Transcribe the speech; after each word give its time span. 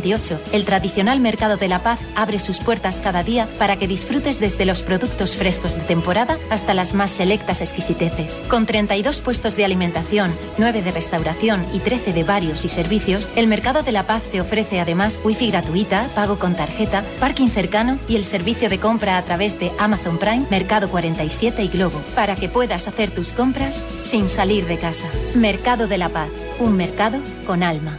28, 0.00 0.40
el 0.52 0.64
tradicional 0.64 1.20
Mercado 1.20 1.56
de 1.56 1.68
la 1.68 1.82
Paz 1.82 1.98
abre 2.16 2.38
sus 2.38 2.58
puertas 2.58 3.00
cada 3.00 3.22
día 3.22 3.46
para 3.58 3.76
que 3.78 3.86
disfrutes 3.86 4.40
desde 4.40 4.64
los 4.64 4.82
productos 4.82 5.36
frescos 5.36 5.74
de 5.74 5.82
temporada 5.82 6.38
hasta 6.48 6.72
las 6.72 6.94
más 6.94 7.10
selectas 7.10 7.60
exquisiteces. 7.60 8.42
Con 8.48 8.64
32 8.64 9.20
puestos 9.20 9.56
de 9.56 9.64
alimentación, 9.64 10.32
9 10.58 10.82
de 10.82 10.90
restauración 10.90 11.64
y 11.74 11.80
13 11.80 12.12
de 12.14 12.24
varios 12.24 12.64
y 12.64 12.68
servicios, 12.68 13.28
el 13.36 13.46
Mercado 13.46 13.82
de 13.82 13.92
la 13.92 14.06
Paz 14.06 14.22
te 14.32 14.40
ofrece 14.40 14.80
además 14.80 15.20
wifi 15.22 15.50
gratuita, 15.50 16.08
pago 16.14 16.38
con 16.38 16.54
tarjeta, 16.54 17.04
parking 17.20 17.48
cercano 17.48 17.98
y 18.08 18.16
el 18.16 18.24
servicio 18.24 18.70
de 18.70 18.78
compra 18.78 19.18
a 19.18 19.22
través 19.22 19.58
de 19.58 19.70
Amazon 19.78 20.18
Prime, 20.18 20.46
Mercado 20.50 20.88
47 20.88 21.62
y 21.62 21.68
Globo, 21.68 22.00
para 22.14 22.36
que 22.36 22.48
puedas 22.48 22.88
hacer 22.88 23.10
tus 23.10 23.32
compras 23.32 23.84
sin 24.00 24.28
salir 24.28 24.66
de 24.66 24.78
casa. 24.78 25.08
Mercado 25.34 25.88
de 25.88 25.98
la 25.98 26.08
Paz, 26.08 26.30
un 26.58 26.76
mercado 26.76 27.18
con 27.46 27.62
alma. 27.62 27.98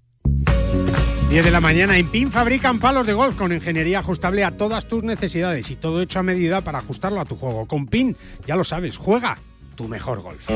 10 1.31 1.45
de 1.45 1.51
la 1.51 1.61
mañana. 1.61 1.97
En 1.97 2.09
PIN 2.09 2.29
fabrican 2.29 2.77
palos 2.77 3.07
de 3.07 3.13
golf 3.13 3.37
con 3.37 3.53
ingeniería 3.53 3.99
ajustable 3.99 4.43
a 4.43 4.51
todas 4.51 4.85
tus 4.85 5.01
necesidades 5.01 5.71
y 5.71 5.77
todo 5.77 6.01
hecho 6.01 6.19
a 6.19 6.23
medida 6.23 6.59
para 6.59 6.79
ajustarlo 6.79 7.21
a 7.21 7.25
tu 7.25 7.37
juego. 7.37 7.65
Con 7.67 7.87
PIN, 7.87 8.17
ya 8.45 8.57
lo 8.57 8.65
sabes, 8.65 8.97
juega 8.97 9.37
tu 9.77 9.87
mejor 9.87 10.21
golf. 10.21 10.49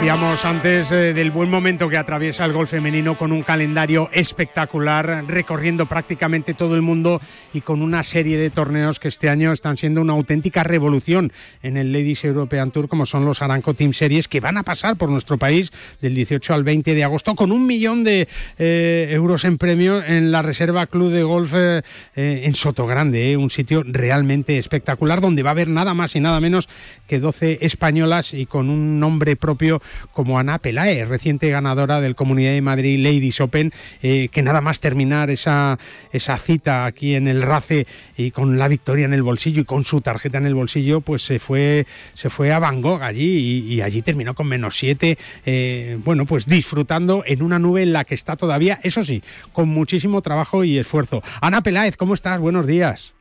Decíamos 0.00 0.46
antes 0.46 0.90
eh, 0.92 1.12
del 1.12 1.30
buen 1.30 1.50
momento 1.50 1.90
que 1.90 1.98
atraviesa 1.98 2.46
el 2.46 2.54
golf 2.54 2.70
femenino 2.70 3.18
con 3.18 3.32
un 3.32 3.42
calendario 3.42 4.08
espectacular, 4.14 5.24
recorriendo 5.26 5.84
prácticamente 5.84 6.54
todo 6.54 6.74
el 6.74 6.80
mundo 6.80 7.20
y 7.52 7.60
con 7.60 7.82
una 7.82 8.02
serie 8.02 8.38
de 8.38 8.48
torneos 8.48 8.98
que 8.98 9.08
este 9.08 9.28
año 9.28 9.52
están 9.52 9.76
siendo 9.76 10.00
una 10.00 10.14
auténtica 10.14 10.64
revolución 10.64 11.34
en 11.62 11.76
el 11.76 11.92
Ladies 11.92 12.24
European 12.24 12.70
Tour, 12.70 12.88
como 12.88 13.04
son 13.04 13.26
los 13.26 13.42
Aranco 13.42 13.74
Team 13.74 13.92
Series, 13.92 14.26
que 14.26 14.40
van 14.40 14.56
a 14.56 14.62
pasar 14.62 14.96
por 14.96 15.10
nuestro 15.10 15.36
país 15.36 15.70
del 16.00 16.14
18 16.14 16.54
al 16.54 16.64
20 16.64 16.94
de 16.94 17.04
agosto 17.04 17.34
con 17.34 17.52
un 17.52 17.66
millón 17.66 18.02
de 18.02 18.26
eh, 18.58 19.08
euros 19.10 19.44
en 19.44 19.58
premio 19.58 20.02
en 20.02 20.32
la 20.32 20.40
Reserva 20.40 20.86
Club 20.86 21.10
de 21.10 21.24
Golf 21.24 21.52
eh, 21.54 21.82
en 22.14 22.54
Sotogrande, 22.54 23.36
un 23.36 23.50
sitio 23.50 23.82
realmente 23.84 24.56
espectacular 24.56 25.20
donde 25.20 25.42
va 25.42 25.50
a 25.50 25.52
haber 25.52 25.68
nada 25.68 25.92
más 25.92 26.16
y 26.16 26.20
nada 26.20 26.40
menos 26.40 26.70
que 27.06 27.20
12 27.20 27.58
españolas 27.60 28.29
y 28.32 28.46
con 28.46 28.70
un 28.70 29.00
nombre 29.00 29.36
propio 29.36 29.82
como 30.12 30.38
Ana 30.38 30.58
Pelae, 30.58 31.04
reciente 31.04 31.50
ganadora 31.50 32.00
del 32.00 32.14
Comunidad 32.14 32.52
de 32.52 32.62
Madrid 32.62 32.98
Ladies 32.98 33.40
Open, 33.40 33.72
eh, 34.02 34.28
que 34.32 34.42
nada 34.42 34.60
más 34.60 34.80
terminar 34.80 35.30
esa, 35.30 35.78
esa 36.12 36.38
cita 36.38 36.84
aquí 36.84 37.14
en 37.14 37.28
el 37.28 37.42
RACE 37.42 37.86
y 38.16 38.30
con 38.30 38.58
la 38.58 38.68
victoria 38.68 39.04
en 39.04 39.12
el 39.12 39.22
bolsillo 39.22 39.62
y 39.62 39.64
con 39.64 39.84
su 39.84 40.00
tarjeta 40.00 40.38
en 40.38 40.46
el 40.46 40.54
bolsillo, 40.54 41.00
pues 41.00 41.22
se 41.22 41.38
fue, 41.38 41.86
se 42.14 42.30
fue 42.30 42.52
a 42.52 42.58
Van 42.58 42.82
Gogh 42.82 43.02
allí 43.02 43.74
y, 43.74 43.80
allí 43.80 44.02
terminó 44.02 44.34
con 44.34 44.46
menos 44.46 44.76
siete, 44.76 45.18
eh, 45.46 45.98
bueno, 46.04 46.26
pues 46.26 46.46
disfrutando 46.46 47.22
en 47.26 47.42
una 47.42 47.58
nube 47.58 47.82
en 47.82 47.92
la 47.92 48.04
que 48.04 48.14
está 48.14 48.36
todavía, 48.36 48.80
eso 48.82 49.04
sí, 49.04 49.22
con 49.52 49.68
muchísimo 49.68 50.22
trabajo 50.22 50.64
y 50.64 50.78
esfuerzo. 50.78 51.22
Ana 51.40 51.62
Peláez, 51.62 51.96
¿cómo 51.96 52.14
estás? 52.14 52.38
Buenos 52.40 52.66
días. 52.66 53.12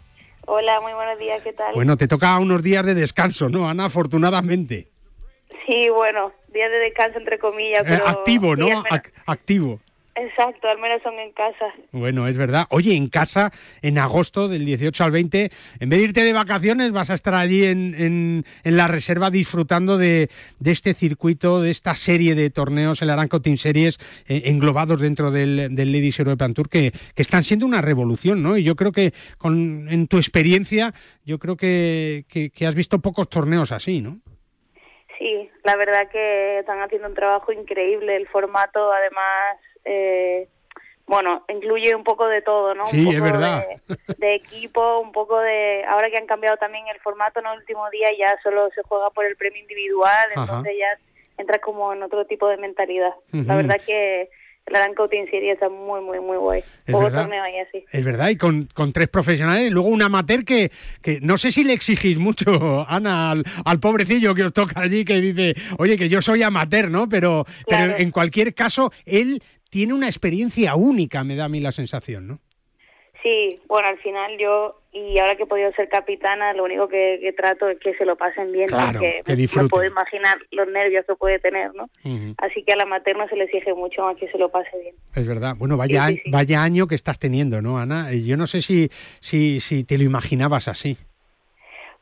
Hola, 0.46 0.82
muy 0.82 0.94
buenos 0.94 1.20
días, 1.20 1.42
¿qué 1.44 1.54
tal? 1.54 1.76
Bueno, 1.76 1.96
te 1.96 2.08
toca 2.08 2.38
unos 2.40 2.64
días 2.64 2.84
de 2.84 2.96
descanso, 2.96 3.50
¿no, 3.50 3.70
Ana? 3.70 3.86
Afortunadamente. 3.86 4.88
Sí, 5.69 5.90
bueno, 5.90 6.31
días 6.52 6.72
de 6.72 6.80
descanso 6.80 7.19
entre 7.19 7.38
comillas. 7.38 7.84
Eh, 7.85 8.02
activo, 8.06 8.56
¿no? 8.56 8.68
activo. 9.28 9.80
Exacto, 10.16 10.68
al 10.68 10.80
menos 10.80 11.02
son 11.03 11.13
en 11.19 11.31
casa. 11.31 11.66
Bueno, 11.91 12.28
es 12.28 12.35
verdad. 12.35 12.66
Oye, 12.72 12.96
en 12.96 13.07
casa, 13.07 13.53
en 13.81 13.97
agosto 14.00 14.50
del 14.50 14.66
18 14.66 15.03
al 15.03 15.12
20, 15.12 15.52
en 15.80 15.90
vez 15.90 16.00
de 16.00 16.06
irte 16.06 16.24
de 16.24 16.34
vacaciones, 16.34 16.91
vas 16.91 17.09
a 17.09 17.13
estar 17.13 17.35
allí 17.35 17.63
en, 17.63 17.96
en, 17.96 18.46
en 18.63 18.78
la 18.78 18.88
reserva 18.88 19.30
disfrutando 19.30 19.97
de, 19.97 20.30
de, 20.59 20.72
este 20.72 20.94
circuito, 20.94 21.62
de 21.62 21.72
esta 21.72 21.96
serie 21.96 22.36
de 22.36 22.50
torneos, 22.50 23.01
el 23.01 23.12
Aranco 23.12 23.41
Team 23.41 23.57
Series, 23.57 23.97
eh, 24.28 24.41
englobados 24.46 25.00
dentro 25.00 25.31
del, 25.31 25.74
del 25.74 25.91
Ladies 25.91 26.19
European 26.19 26.53
Tour, 26.53 26.68
que, 26.68 26.91
que, 26.91 27.22
están 27.22 27.44
siendo 27.44 27.66
una 27.66 27.81
revolución, 27.81 28.44
¿no? 28.44 28.57
Y 28.57 28.63
yo 28.63 28.75
creo 28.75 28.91
que 28.91 29.13
con, 29.38 29.88
en 29.90 30.07
tu 30.07 30.18
experiencia, 30.18 30.94
yo 31.24 31.40
creo 31.40 31.56
que, 31.56 32.25
que, 32.28 32.50
que 32.50 32.68
has 32.68 32.75
visto 32.75 33.00
pocos 33.00 33.30
torneos 33.30 33.72
así, 33.72 34.01
¿no? 34.01 34.19
Sí, 35.19 35.52
la 35.66 35.75
verdad 35.75 36.09
que 36.09 36.59
están 36.59 36.81
haciendo 36.81 37.09
un 37.09 37.13
trabajo 37.13 37.52
increíble. 37.52 38.16
El 38.16 38.28
formato, 38.30 38.91
además, 38.91 39.57
eh, 39.84 40.47
bueno, 41.06 41.44
incluye 41.50 41.94
un 41.94 42.06
poco 42.06 42.28
de 42.28 42.41
todo, 42.41 42.74
¿no? 42.74 42.88
Sí, 42.88 43.00
un 43.00 43.06
poco 43.06 43.18
es 43.18 43.31
verdad. 43.31 43.66
De, 44.18 44.35
equipo, 44.35 45.00
un 45.00 45.12
poco 45.12 45.38
de... 45.41 45.84
Ahora 45.90 46.09
que 46.09 46.18
han 46.18 46.25
cambiado 46.25 46.56
también 46.56 46.88
el 46.88 47.00
formato, 47.02 47.41
en 47.41 47.47
el 47.47 47.57
último 47.57 47.90
día 47.90 48.07
ya 48.18 48.34
solo 48.41 48.69
se 48.74 48.81
juega 48.84 49.09
por 49.09 49.25
el 49.25 49.35
premio 49.35 49.62
individual, 49.62 50.28
entonces 50.34 50.74
ya 50.80 50.97
entra 51.38 51.59
como 51.59 51.91
en 51.91 52.01
otro 52.01 52.25
tipo 52.25 52.47
de 52.47 52.57
mentalidad. 52.57 53.13
La 53.31 53.57
verdad 53.57 53.81
que 53.86 54.30
la 54.72 54.80
Gran 54.80 54.94
Coaching 54.96 55.25
Series 55.30 55.53
está 55.53 55.69
muy, 55.69 56.02
muy, 56.02 56.19
muy 56.19 56.38
guay. 56.38 56.63
Es 56.85 56.94
verdad, 56.94 57.30
así. 57.68 57.85
Es 57.91 58.06
verdad, 58.06 58.30
y 58.30 58.38
con, 58.38 58.68
con, 58.74 58.94
tres 58.94 59.07
profesionales, 59.07 59.68
y 59.68 59.69
luego 59.69 59.90
un 59.90 60.02
amateur 60.02 60.44
que, 60.46 60.72
que 61.02 61.19
no 61.22 61.38
sé 61.38 61.52
si 61.52 61.63
le 61.63 61.74
exigís 61.74 62.18
mucho, 62.18 62.85
Ana, 62.90 63.31
al, 63.31 63.80
pobrecillo 63.80 64.34
que 64.35 64.44
os 64.44 64.53
toca 64.53 64.81
allí, 64.81 65.06
que 65.06 65.22
dice, 65.22 65.56
oye, 65.78 65.97
que 65.97 66.09
yo 66.09 66.22
soy 66.22 66.44
amateur, 66.44 66.90
¿no? 66.90 67.07
Pero, 67.07 67.46
pero 67.68 67.97
en 67.97 68.12
cualquier 68.12 68.53
caso, 68.53 68.91
él 69.06 69.41
tiene 69.69 69.94
una 69.94 70.07
experiencia 70.07 70.75
única, 70.75 71.24
me 71.24 71.36
da 71.36 71.46
a 71.46 71.50
mí 71.50 71.59
la 71.59 71.72
sensación, 71.72 72.28
¿no? 72.28 72.40
Sí, 73.22 73.59
bueno, 73.68 73.90
al 73.90 73.97
final 73.97 74.38
yo, 74.38 74.80
y 74.94 75.19
ahora 75.19 75.35
que 75.35 75.44
he 75.44 75.47
podido 75.47 75.72
ser 75.74 75.90
capitana, 75.90 76.53
lo 76.53 76.63
único 76.63 76.88
que, 76.88 77.34
trato 77.35 77.68
es 77.68 77.78
que 77.80 77.94
se 77.96 78.06
lo 78.06 78.16
pasen 78.16 78.52
bien, 78.52 78.69
porque 78.69 79.24
no 79.56 79.68
puedo 79.68 79.85
imaginar 79.85 80.38
los 80.52 80.68
nervios 80.69 81.06
que 81.06 81.16
puede 81.16 81.40
tener, 81.40 81.74
¿no? 81.75 81.90
Así 82.38 82.63
que 82.63 82.74
a 82.74 82.78
la 82.78 82.85
materna 82.85 83.28
se 83.28 83.35
le 83.35 83.44
exige 83.46 83.74
mucho 83.74 84.03
más 84.03 84.16
que 84.16 84.30
se 84.30 84.38
lo 84.38 84.50
pase 84.50 84.69
bien. 84.81 84.96
Es 85.16 85.28
verdad. 85.28 85.56
Bueno, 85.57 85.75
vaya, 85.75 86.07
vaya 86.31 86.63
año 86.63 86.88
que 86.88 86.96
estás 86.96 87.19
teniendo, 87.19 87.62
¿no, 87.62 87.78
Ana? 87.78 88.13
Yo 88.13 88.38
no 88.38 88.47
sé 88.47 88.62
si, 88.62 88.90
si, 89.19 89.59
si 89.59 89.84
te 89.84 89.97
lo 89.97 90.03
imaginabas 90.06 90.69
así. 90.69 90.97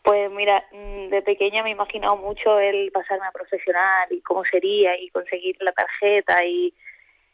Pues 0.03 0.31
mira, 0.31 0.63
mm, 0.71 1.09
de 1.09 1.21
pequeña 1.23 1.63
me 1.63 1.69
he 1.69 1.73
imaginado 1.73 2.15
mucho 2.15 2.59
el 2.59 2.91
pasarme 2.91 3.25
a 3.25 3.31
profesional 3.31 4.07
y 4.11 4.21
cómo 4.21 4.43
sería 4.45 4.97
y 5.01 5.09
conseguir 5.09 5.57
la 5.59 5.71
tarjeta 5.71 6.45
y 6.45 6.73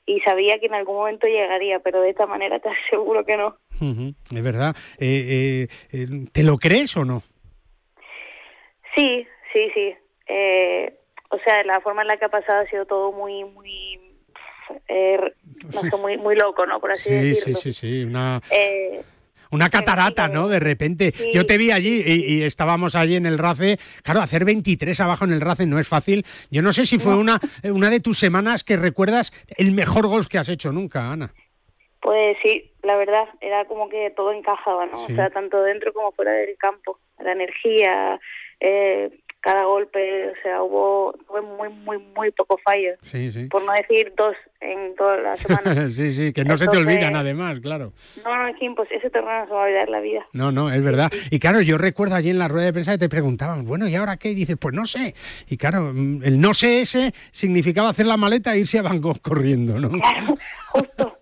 y 0.06 0.20
sabía 0.22 0.60
que 0.60 0.66
en 0.68 0.74
algún 0.74 0.96
momento 0.96 1.28
llegaría, 1.28 1.80
pero 1.80 2.02
de 2.02 2.10
esta 2.10 2.26
manera 2.26 2.60
te 2.60 2.70
aseguro 2.88 3.26
que 3.26 3.38
no. 3.38 3.58
es 3.80 4.44
verdad. 4.44 4.76
Eh, 5.00 5.68
eh, 5.68 5.68
eh, 5.92 6.08
¿Te 6.32 6.44
lo 6.44 6.58
crees 6.58 6.96
o 6.98 7.06
no? 7.06 7.24
Sí, 8.96 9.26
sí, 9.54 9.72
sí. 9.74 9.96
Eh, 10.28 10.94
o 11.30 11.38
sea, 11.40 11.64
la 11.64 11.82
forma 11.82 12.04
en 12.04 12.10
la 12.10 12.18
que 12.18 12.26
ha 12.26 12.30
pasado 12.30 12.62
ha 12.62 12.68
sido 12.68 12.86
todo 12.86 13.12
muy, 13.12 13.44
muy, 13.44 14.00
no 15.74 15.98
muy, 15.98 16.18
muy 16.18 16.36
loco, 16.36 16.66
¿no? 16.66 16.80
Por 16.80 16.92
así 16.92 17.12
decirlo. 17.12 17.60
Sí, 17.60 17.74
sí, 17.74 17.80
sí, 17.80 18.04
Una... 18.04 18.42
Una 19.54 19.70
catarata, 19.70 20.28
¿no? 20.28 20.48
De 20.48 20.60
repente. 20.60 21.14
Yo 21.34 21.46
te 21.46 21.58
vi 21.58 21.72
allí 21.72 22.02
y, 22.06 22.44
estábamos 22.44 22.96
allí 22.96 23.16
en 23.16 23.26
el 23.26 23.38
RACE. 23.38 23.78
Claro, 24.04 24.22
hacer 24.22 24.46
23 24.46 25.00
abajo 25.00 25.26
en 25.26 25.32
el 25.32 25.42
RACE 25.42 25.68
no 25.68 25.80
es 25.80 25.88
fácil. 25.88 26.26
Yo 26.50 26.62
no 26.62 26.74
sé 26.74 26.86
si 26.86 26.98
fue 26.98 27.16
una, 27.16 27.40
una 27.64 27.90
de 27.90 28.00
tus 28.00 28.18
semanas 28.18 28.64
que 28.64 28.78
recuerdas 28.78 29.32
el 29.58 29.72
mejor 29.72 30.08
golf 30.08 30.28
que 30.28 30.40
has 30.40 30.50
hecho 30.50 30.72
nunca, 30.72 31.12
Ana. 31.12 31.32
Pues 32.02 32.36
sí, 32.44 32.72
la 32.82 32.98
verdad, 32.98 33.26
era 33.40 33.64
como 33.66 33.88
que 33.88 34.12
todo 34.16 34.34
encajaba, 34.34 34.88
¿no? 34.88 35.04
O 35.04 35.08
sea, 35.08 35.30
tanto 35.30 35.62
dentro 35.62 35.94
como 35.94 36.12
fuera 36.12 36.34
del 36.34 36.58
campo. 36.58 37.00
La 37.24 37.32
energía, 37.32 38.20
eh, 38.60 39.10
cada 39.44 39.66
golpe, 39.66 40.30
o 40.30 40.42
sea, 40.42 40.64
hubo 40.64 41.14
fue 41.28 41.42
muy, 41.42 41.68
muy, 41.68 41.98
muy 42.16 42.32
poco 42.32 42.58
fallo. 42.64 42.92
Sí, 43.02 43.30
sí. 43.30 43.48
Por 43.50 43.62
no 43.66 43.74
decir 43.74 44.14
dos 44.16 44.38
en 44.62 44.96
toda 44.96 45.18
la 45.18 45.38
semana. 45.38 45.90
sí, 45.92 46.14
sí, 46.14 46.32
que 46.32 46.46
no 46.46 46.56
se 46.56 46.66
te 46.66 46.78
olvidan 46.78 47.18
además, 47.18 47.60
claro. 47.60 47.92
No, 48.24 48.38
no, 48.38 48.48
es 48.48 48.56
que 48.56 48.96
ese 48.96 49.10
torneo 49.10 49.42
no 49.42 49.48
se 49.48 49.54
va 49.54 49.60
a 49.60 49.66
olvidar 49.66 49.90
la 49.90 50.00
vida. 50.00 50.26
No, 50.32 50.54
no, 50.54 50.72
es 50.72 50.82
verdad. 50.82 51.12
Y 51.30 51.40
claro, 51.40 51.60
yo 51.60 51.78
recuerdo 51.78 52.16
allí 52.16 52.30
en 52.30 52.40
la 52.40 52.48
rueda 52.48 52.68
de 52.68 52.74
prensa 52.74 52.94
que 52.94 53.00
te 53.00 53.10
preguntaban, 53.10 53.66
bueno, 53.66 53.86
¿y 53.90 53.96
ahora 53.96 54.16
qué? 54.16 54.30
Y 54.30 54.36
dices, 54.36 54.56
pues 54.58 54.74
no 54.74 54.86
sé. 54.86 55.14
Y 55.50 55.58
claro, 55.58 55.92
mm, 55.94 56.24
el 56.24 56.40
no 56.40 56.54
sé 56.54 56.80
ese 56.80 57.14
significaba 57.34 57.90
hacer 57.90 58.06
la 58.06 58.16
maleta 58.16 58.54
e 58.54 58.60
irse 58.60 58.80
a 58.80 58.84
Van 58.84 59.02
Gogh 59.02 59.20
corriendo, 59.22 59.78
¿no? 59.78 59.90
Claro, 59.90 60.38
justo. 60.72 61.18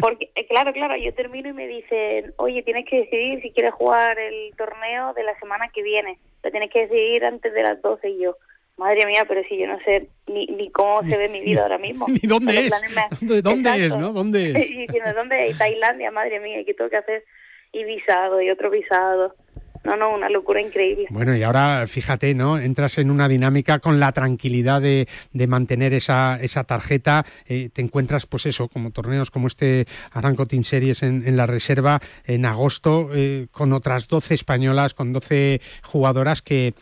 Porque, 0.00 0.30
eh, 0.36 0.46
claro, 0.46 0.72
claro, 0.72 0.96
yo 0.96 1.12
termino 1.14 1.48
y 1.48 1.54
me 1.54 1.66
dicen, 1.66 2.34
oye, 2.36 2.62
tienes 2.62 2.86
que 2.88 2.98
decidir 2.98 3.42
si 3.42 3.50
quieres 3.50 3.74
jugar 3.74 4.16
el 4.16 4.54
torneo 4.56 5.12
de 5.14 5.24
la 5.24 5.36
semana 5.40 5.68
que 5.74 5.82
viene. 5.82 6.20
Tienes 6.50 6.70
que 6.70 6.86
decidir 6.86 7.24
antes 7.24 7.52
de 7.52 7.62
las 7.62 7.80
12 7.82 8.08
y 8.08 8.22
yo. 8.22 8.36
madre 8.76 9.06
mía, 9.06 9.24
pero 9.26 9.42
si 9.48 9.58
yo 9.58 9.66
no 9.66 9.78
sé 9.80 10.08
ni, 10.26 10.46
ni 10.46 10.70
cómo 10.70 11.02
se 11.08 11.16
ve 11.16 11.28
mi 11.28 11.40
vida 11.40 11.62
ahora 11.62 11.78
mismo. 11.78 12.06
Ni 12.08 12.28
dónde 12.28 12.66
es. 12.66 12.72
¿Dónde, 13.20 13.42
dónde 13.42 13.86
es, 13.86 13.96
no? 13.96 14.12
¿Dónde 14.12 14.50
es? 14.50 14.70
y 14.70 14.78
diciendo, 14.86 15.12
¿dónde 15.14 15.48
es? 15.48 15.58
Tailandia, 15.58 16.10
madre 16.10 16.40
mía, 16.40 16.64
¿qué 16.64 16.74
tengo 16.74 16.90
que 16.90 16.96
hacer? 16.96 17.24
Y 17.72 17.84
visado, 17.84 18.40
y 18.40 18.50
otro 18.50 18.70
visado. 18.70 19.34
No, 19.84 19.96
no, 19.96 20.14
una 20.14 20.30
locura 20.30 20.62
increíble. 20.62 21.06
Bueno, 21.10 21.36
y 21.36 21.42
ahora 21.42 21.86
fíjate, 21.86 22.34
¿no? 22.34 22.58
Entras 22.58 22.96
en 22.96 23.10
una 23.10 23.28
dinámica 23.28 23.80
con 23.80 24.00
la 24.00 24.12
tranquilidad 24.12 24.80
de, 24.80 25.06
de 25.32 25.46
mantener 25.46 25.92
esa, 25.92 26.38
esa 26.40 26.64
tarjeta. 26.64 27.26
Eh, 27.46 27.68
te 27.70 27.82
encuentras, 27.82 28.24
pues 28.24 28.46
eso, 28.46 28.68
como 28.68 28.92
torneos 28.92 29.30
como 29.30 29.46
este 29.46 29.86
Aranco 30.10 30.46
Team 30.46 30.64
Series 30.64 31.02
en, 31.02 31.26
en 31.26 31.36
la 31.36 31.46
reserva 31.46 32.00
en 32.24 32.46
agosto, 32.46 33.10
eh, 33.14 33.48
con 33.50 33.74
otras 33.74 34.08
12 34.08 34.34
españolas, 34.34 34.94
con 34.94 35.12
12 35.12 35.60
jugadoras 35.82 36.40
que, 36.40 36.72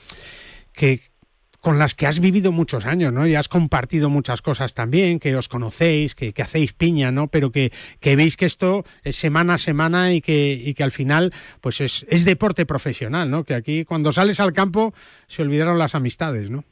que, 0.72 1.00
con 1.62 1.78
las 1.78 1.94
que 1.94 2.06
has 2.06 2.18
vivido 2.18 2.50
muchos 2.50 2.86
años, 2.86 3.12
¿no? 3.12 3.24
Y 3.24 3.36
has 3.36 3.48
compartido 3.48 4.10
muchas 4.10 4.42
cosas 4.42 4.74
también, 4.74 5.20
que 5.20 5.36
os 5.36 5.48
conocéis, 5.48 6.16
que, 6.16 6.32
que 6.32 6.42
hacéis 6.42 6.72
piña, 6.72 7.12
¿no? 7.12 7.28
Pero 7.28 7.52
que, 7.52 7.70
que, 8.00 8.16
veis 8.16 8.36
que 8.36 8.46
esto 8.46 8.82
es 9.04 9.14
semana 9.14 9.54
a 9.54 9.58
semana 9.58 10.12
y 10.12 10.20
que, 10.20 10.52
y 10.52 10.74
que 10.74 10.82
al 10.82 10.90
final, 10.90 11.30
pues 11.60 11.80
es, 11.80 12.04
es 12.10 12.24
deporte 12.24 12.66
profesional, 12.66 13.30
¿no? 13.30 13.44
Que 13.44 13.54
aquí 13.54 13.84
cuando 13.84 14.10
sales 14.10 14.40
al 14.40 14.52
campo 14.52 14.92
se 15.28 15.42
olvidaron 15.42 15.78
las 15.78 15.94
amistades, 15.94 16.50
¿no? 16.50 16.64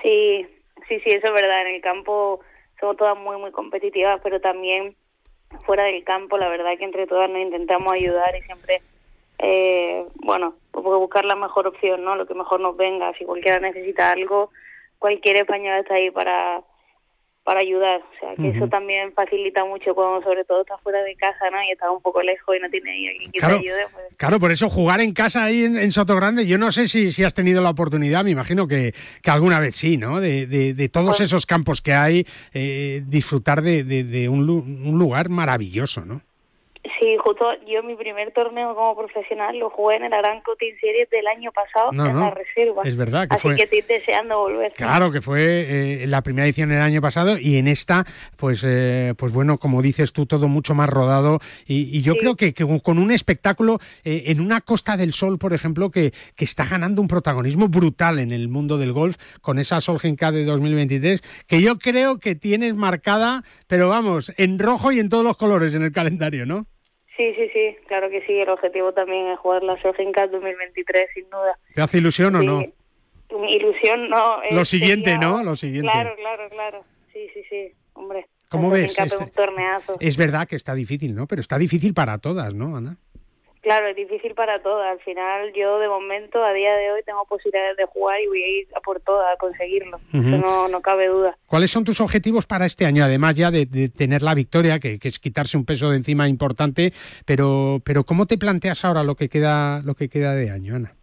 Sí, 0.00 0.46
sí, 0.88 1.00
sí, 1.00 1.10
eso 1.10 1.26
es 1.26 1.34
verdad. 1.34 1.62
En 1.66 1.74
el 1.74 1.80
campo 1.80 2.40
somos 2.78 2.96
todas 2.96 3.18
muy, 3.18 3.36
muy 3.36 3.50
competitivas, 3.50 4.20
pero 4.22 4.40
también 4.40 4.94
fuera 5.66 5.82
del 5.84 6.04
campo, 6.04 6.38
la 6.38 6.48
verdad 6.48 6.78
que 6.78 6.84
entre 6.84 7.08
todas 7.08 7.28
nos 7.28 7.40
intentamos 7.40 7.92
ayudar 7.92 8.32
y 8.36 8.42
siempre 8.42 8.80
eh, 9.42 10.06
bueno, 10.16 10.54
pues 10.70 10.84
buscar 10.84 11.24
la 11.24 11.36
mejor 11.36 11.66
opción, 11.66 12.04
¿no? 12.04 12.16
Lo 12.16 12.26
que 12.26 12.34
mejor 12.34 12.60
nos 12.60 12.76
venga. 12.76 13.12
Si 13.18 13.24
cualquiera 13.24 13.58
necesita 13.58 14.12
algo, 14.12 14.50
cualquier 14.98 15.36
español 15.36 15.78
está 15.78 15.94
ahí 15.94 16.10
para 16.10 16.62
para 17.42 17.60
ayudar. 17.60 18.00
O 18.00 18.20
sea, 18.20 18.36
que 18.36 18.50
eso 18.50 18.68
también 18.68 19.12
facilita 19.12 19.64
mucho 19.64 19.94
cuando 19.94 20.22
sobre 20.22 20.44
todo 20.44 20.60
estás 20.60 20.80
fuera 20.82 21.02
de 21.02 21.16
casa, 21.16 21.50
¿no? 21.50 21.56
Y 21.62 21.72
estás 21.72 21.88
un 21.90 22.02
poco 22.02 22.22
lejos 22.22 22.54
y 22.56 22.60
no 22.60 22.68
tienes 22.70 22.92
ahí 22.92 23.08
alguien 23.08 23.32
que 23.32 23.38
claro, 23.38 23.54
te 23.54 23.60
ayude. 23.60 23.86
Pues... 23.92 24.04
Claro, 24.18 24.38
por 24.38 24.52
eso 24.52 24.68
jugar 24.68 25.00
en 25.00 25.12
casa 25.12 25.44
ahí 25.44 25.64
en, 25.64 25.76
en 25.76 25.90
Soto 25.90 26.14
Grande, 26.14 26.46
yo 26.46 26.58
no 26.58 26.70
sé 26.70 26.86
si, 26.86 27.10
si, 27.10 27.24
has 27.24 27.34
tenido 27.34 27.62
la 27.62 27.70
oportunidad, 27.70 28.22
me 28.24 28.30
imagino 28.30 28.68
que, 28.68 28.94
que 29.22 29.30
alguna 29.30 29.58
vez 29.58 29.74
sí, 29.74 29.96
¿no? 29.96 30.20
De, 30.20 30.46
de, 30.46 30.74
de 30.74 30.88
todos 30.88 31.16
pues... 31.16 31.22
esos 31.22 31.46
campos 31.46 31.80
que 31.80 31.94
hay, 31.94 32.26
eh, 32.52 33.02
disfrutar 33.06 33.62
de, 33.62 33.84
de 33.84 34.28
un, 34.28 34.48
un 34.48 34.98
lugar 34.98 35.28
maravilloso, 35.30 36.04
¿no? 36.04 36.20
Sí, 36.98 37.14
justo 37.18 37.44
yo 37.66 37.82
mi 37.82 37.94
primer 37.94 38.32
torneo 38.32 38.74
como 38.74 38.96
profesional 38.96 39.58
lo 39.58 39.68
jugué 39.68 39.96
en 39.96 40.04
el 40.04 40.14
Aranco 40.14 40.56
Team 40.56 40.76
Series 40.80 41.10
del 41.10 41.26
año 41.26 41.52
pasado 41.52 41.92
no, 41.92 42.06
en 42.06 42.14
no, 42.14 42.20
la 42.20 42.30
reserva. 42.30 42.82
Es 42.84 42.96
verdad 42.96 43.28
que 43.28 43.36
Así 43.36 43.42
fue... 43.42 43.56
que 43.56 43.64
estoy 43.64 43.82
deseando 43.82 44.38
volver. 44.38 44.72
Claro, 44.72 45.12
que 45.12 45.20
fue 45.20 46.02
eh, 46.02 46.06
la 46.06 46.22
primera 46.22 46.46
edición 46.46 46.72
el 46.72 46.80
año 46.80 47.02
pasado 47.02 47.36
y 47.38 47.58
en 47.58 47.68
esta, 47.68 48.06
pues, 48.38 48.62
eh, 48.66 49.12
pues 49.18 49.30
bueno, 49.30 49.58
como 49.58 49.82
dices 49.82 50.14
tú, 50.14 50.24
todo 50.24 50.48
mucho 50.48 50.74
más 50.74 50.88
rodado 50.88 51.40
y, 51.66 51.96
y 51.96 52.00
yo 52.00 52.14
sí. 52.14 52.20
creo 52.20 52.36
que, 52.36 52.54
que, 52.54 52.66
con 52.82 52.98
un 52.98 53.10
espectáculo 53.10 53.78
eh, 54.02 54.24
en 54.26 54.40
una 54.40 54.62
Costa 54.62 54.96
del 54.96 55.12
Sol, 55.12 55.38
por 55.38 55.52
ejemplo, 55.52 55.90
que, 55.90 56.14
que, 56.34 56.46
está 56.46 56.64
ganando 56.64 57.02
un 57.02 57.08
protagonismo 57.08 57.68
brutal 57.68 58.18
en 58.18 58.32
el 58.32 58.48
mundo 58.48 58.78
del 58.78 58.92
golf 58.92 59.16
con 59.42 59.58
esa 59.58 59.82
Solheim 59.82 60.16
Cup 60.16 60.32
de 60.32 60.46
2023, 60.46 61.22
que 61.46 61.60
yo 61.60 61.78
creo 61.78 62.18
que 62.20 62.34
tienes 62.34 62.74
marcada, 62.74 63.44
pero 63.66 63.90
vamos, 63.90 64.32
en 64.38 64.58
rojo 64.58 64.92
y 64.92 64.98
en 64.98 65.10
todos 65.10 65.24
los 65.24 65.36
colores 65.36 65.74
en 65.74 65.82
el 65.82 65.92
calendario, 65.92 66.46
¿no? 66.46 66.66
Sí, 67.20 67.34
sí, 67.34 67.50
sí, 67.52 67.76
claro 67.86 68.08
que 68.08 68.22
sí. 68.22 68.32
El 68.32 68.48
objetivo 68.48 68.94
también 68.94 69.26
es 69.26 69.38
jugar 69.40 69.62
la 69.62 69.78
Solheim 69.82 70.10
Cup 70.10 70.30
2023, 70.30 71.10
sin 71.12 71.24
duda. 71.28 71.58
¿Te 71.74 71.82
hace 71.82 71.98
ilusión 71.98 72.34
o 72.34 72.40
sí. 72.40 72.46
no? 72.46 72.60
Mi 73.38 73.52
ilusión 73.52 74.08
no. 74.08 74.40
Lo 74.50 74.64
siguiente, 74.64 75.10
sería... 75.10 75.28
¿no? 75.28 75.44
Lo 75.44 75.54
siguiente. 75.54 75.90
Claro, 75.92 76.16
claro, 76.16 76.48
claro. 76.48 76.84
Sí, 77.12 77.28
sí, 77.34 77.42
sí, 77.50 77.72
hombre. 77.92 78.26
¿Cómo 78.48 78.70
ves? 78.70 78.98
Este... 78.98 79.32
Es 80.00 80.16
verdad 80.16 80.48
que 80.48 80.56
está 80.56 80.74
difícil, 80.74 81.14
¿no? 81.14 81.26
Pero 81.26 81.42
está 81.42 81.58
difícil 81.58 81.92
para 81.92 82.16
todas, 82.16 82.54
¿no, 82.54 82.74
Ana? 82.74 82.96
Claro, 83.62 83.88
es 83.88 83.96
difícil 83.96 84.34
para 84.34 84.62
todas. 84.62 84.90
Al 84.90 85.00
final, 85.00 85.52
yo 85.52 85.78
de 85.78 85.88
momento, 85.88 86.42
a 86.42 86.52
día 86.54 86.74
de 86.76 86.92
hoy, 86.92 87.02
tengo 87.04 87.26
posibilidades 87.26 87.76
de 87.76 87.84
jugar 87.84 88.18
y 88.22 88.26
voy 88.26 88.42
a 88.42 88.48
ir 88.48 88.68
a 88.74 88.80
por 88.80 89.00
todas 89.00 89.26
a 89.34 89.36
conseguirlo. 89.36 89.98
Uh 90.14 90.16
-huh. 90.16 90.28
Eso 90.28 90.38
no, 90.38 90.68
no 90.68 90.80
cabe 90.80 91.08
duda. 91.08 91.36
¿Cuáles 91.46 91.70
son 91.70 91.84
tus 91.84 92.00
objetivos 92.00 92.46
para 92.46 92.64
este 92.64 92.86
año? 92.86 93.04
Además 93.04 93.34
ya 93.34 93.50
de, 93.50 93.66
de 93.66 93.90
tener 93.90 94.22
la 94.22 94.34
victoria, 94.34 94.78
que, 94.78 94.98
que, 94.98 95.08
es 95.08 95.18
quitarse 95.18 95.58
un 95.58 95.66
peso 95.66 95.90
de 95.90 95.98
encima 95.98 96.26
importante, 96.26 96.94
pero, 97.26 97.80
pero 97.84 98.04
¿cómo 98.04 98.24
te 98.24 98.38
planteas 98.38 98.82
ahora 98.84 99.04
lo 99.04 99.14
que 99.14 99.28
queda, 99.28 99.82
lo 99.82 99.94
que 99.94 100.08
queda 100.08 100.34
de 100.34 100.50
año, 100.50 100.76
Ana? 100.76 100.94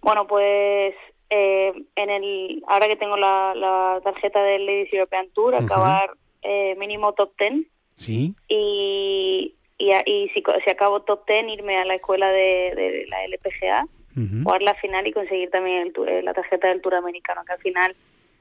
Bueno, 0.00 0.26
pues 0.26 0.94
eh, 1.28 1.72
en 1.94 2.10
el 2.10 2.62
ahora 2.68 2.86
que 2.86 2.96
tengo 2.96 3.18
la, 3.18 3.52
la 3.54 4.00
tarjeta 4.02 4.42
del 4.42 4.64
Ladies 4.64 4.92
European 4.94 5.26
Tour, 5.34 5.52
uh 5.52 5.58
-huh. 5.58 5.64
acabar 5.64 6.10
eh, 6.42 6.74
mínimo 6.78 7.12
top 7.12 7.32
10. 7.38 7.66
Sí. 7.98 8.34
Y 8.48 9.54
y, 9.90 10.10
y 10.10 10.28
si, 10.30 10.42
si, 10.42 10.70
acabo 10.70 11.00
top 11.00 11.26
10 11.26 11.48
irme 11.48 11.78
a 11.78 11.84
la 11.84 11.94
escuela 11.94 12.30
de, 12.30 12.72
de 12.74 13.06
la 13.08 13.24
LPGA, 13.24 13.84
uh 13.84 14.20
-huh. 14.20 14.42
jugar 14.44 14.62
la 14.62 14.74
final 14.74 15.06
y 15.06 15.12
conseguir 15.12 15.50
también 15.50 15.92
el, 15.96 16.08
eh, 16.08 16.22
la 16.22 16.34
tarjeta 16.34 16.68
del 16.68 16.80
Tour 16.80 16.94
Americano, 16.94 17.44
que 17.44 17.52
al 17.52 17.60
final 17.60 17.94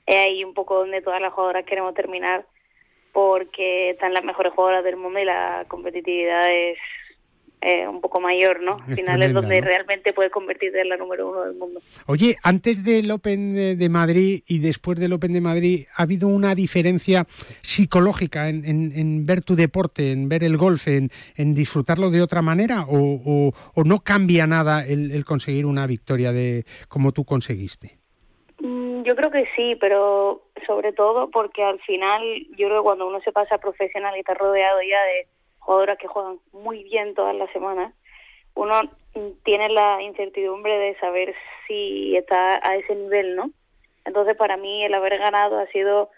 es 0.05 0.15
ahí 0.15 0.43
un 0.43 0.53
poco 0.53 0.75
donde 0.75 1.01
todas 1.01 1.21
las 1.21 1.33
jugadoras 1.33 1.65
queremos 1.65 1.93
terminar 1.93 2.45
porque 3.11 3.91
están 3.91 4.13
las 4.13 4.23
mejores 4.23 4.53
jugadoras 4.53 4.83
del 4.83 4.97
mundo 4.97 5.19
y 5.19 5.25
la 5.25 5.65
competitividad 5.67 6.51
es 6.51 6.77
eh, 7.61 7.87
un 7.87 8.01
poco 8.01 8.19
mayor, 8.19 8.61
¿no? 8.61 8.77
Al 8.87 8.95
final 8.95 9.23
es, 9.23 9.33
donde 9.33 9.59
¿no? 9.59 9.67
realmente 9.67 10.13
puedes 10.13 10.31
convertirte 10.31 10.81
en 10.81 10.89
la 10.89 10.97
número 10.97 11.29
uno 11.29 11.43
del 11.45 11.55
mundo. 11.55 11.79
Oye, 12.05 12.37
antes 12.43 12.83
del 12.83 13.09
Open 13.09 13.55
de, 13.55 13.75
de, 13.75 13.89
Madrid 13.89 14.43
y 14.45 14.59
después 14.59 14.99
del 14.99 15.13
Open 15.13 15.33
de 15.33 15.41
Madrid, 15.41 15.85
¿ha 15.95 16.03
habido 16.03 16.27
una 16.27 16.53
diferencia 16.53 17.25
psicológica 17.61 18.49
en, 18.49 18.65
en, 18.65 18.91
en 18.95 19.25
ver 19.25 19.41
tu 19.41 19.55
deporte, 19.55 20.11
en 20.11 20.29
ver 20.29 20.43
el 20.43 20.57
golf, 20.57 20.87
en, 20.87 21.09
en 21.35 21.55
disfrutarlo 21.55 22.11
de 22.11 22.21
otra 22.21 22.41
manera? 22.41 22.85
¿O, 22.87 22.97
o, 23.25 23.53
o 23.73 23.83
no 23.83 24.01
cambia 24.01 24.45
nada 24.45 24.85
el, 24.85 25.11
el, 25.11 25.25
conseguir 25.25 25.65
una 25.65 25.87
victoria 25.87 26.31
de 26.31 26.65
como 26.87 27.13
tú 27.13 27.25
conseguiste? 27.25 27.97
Mm, 28.59 29.03
yo 29.03 29.15
creo 29.15 29.31
que 29.31 29.45
sí, 29.55 29.75
pero 29.79 30.43
sobre 30.67 30.93
todo 30.93 31.29
porque 31.31 31.63
al 31.63 31.79
final 31.79 32.21
yo 32.57 32.67
creo 32.67 32.81
que 32.81 32.85
cuando 32.85 33.07
uno 33.07 33.21
se 33.21 33.31
pasa 33.31 33.57
profesional 33.57 34.15
y 34.15 34.19
está 34.19 34.33
rodeado 34.33 34.79
ya 34.81 35.03
de 35.03 35.27
jugadoras 35.65 35.97
que 35.97 36.07
juegan 36.07 36.39
muy 36.53 36.83
bien 36.83 37.15
todas 37.15 37.35
las 37.35 37.51
semanas, 37.51 37.93
uno 38.53 38.79
tiene 39.43 39.69
la 39.69 40.01
incertidumbre 40.01 40.77
de 40.77 40.95
saber 40.99 41.33
si 41.67 42.15
está 42.15 42.59
a 42.63 42.75
ese 42.75 42.95
nivel, 42.95 43.35
¿no? 43.35 43.49
Entonces, 44.05 44.37
para 44.37 44.57
mí, 44.57 44.85
el 44.85 44.93
haber 44.93 45.17
ganado 45.17 45.59
ha 45.59 45.67
sido 45.67 46.11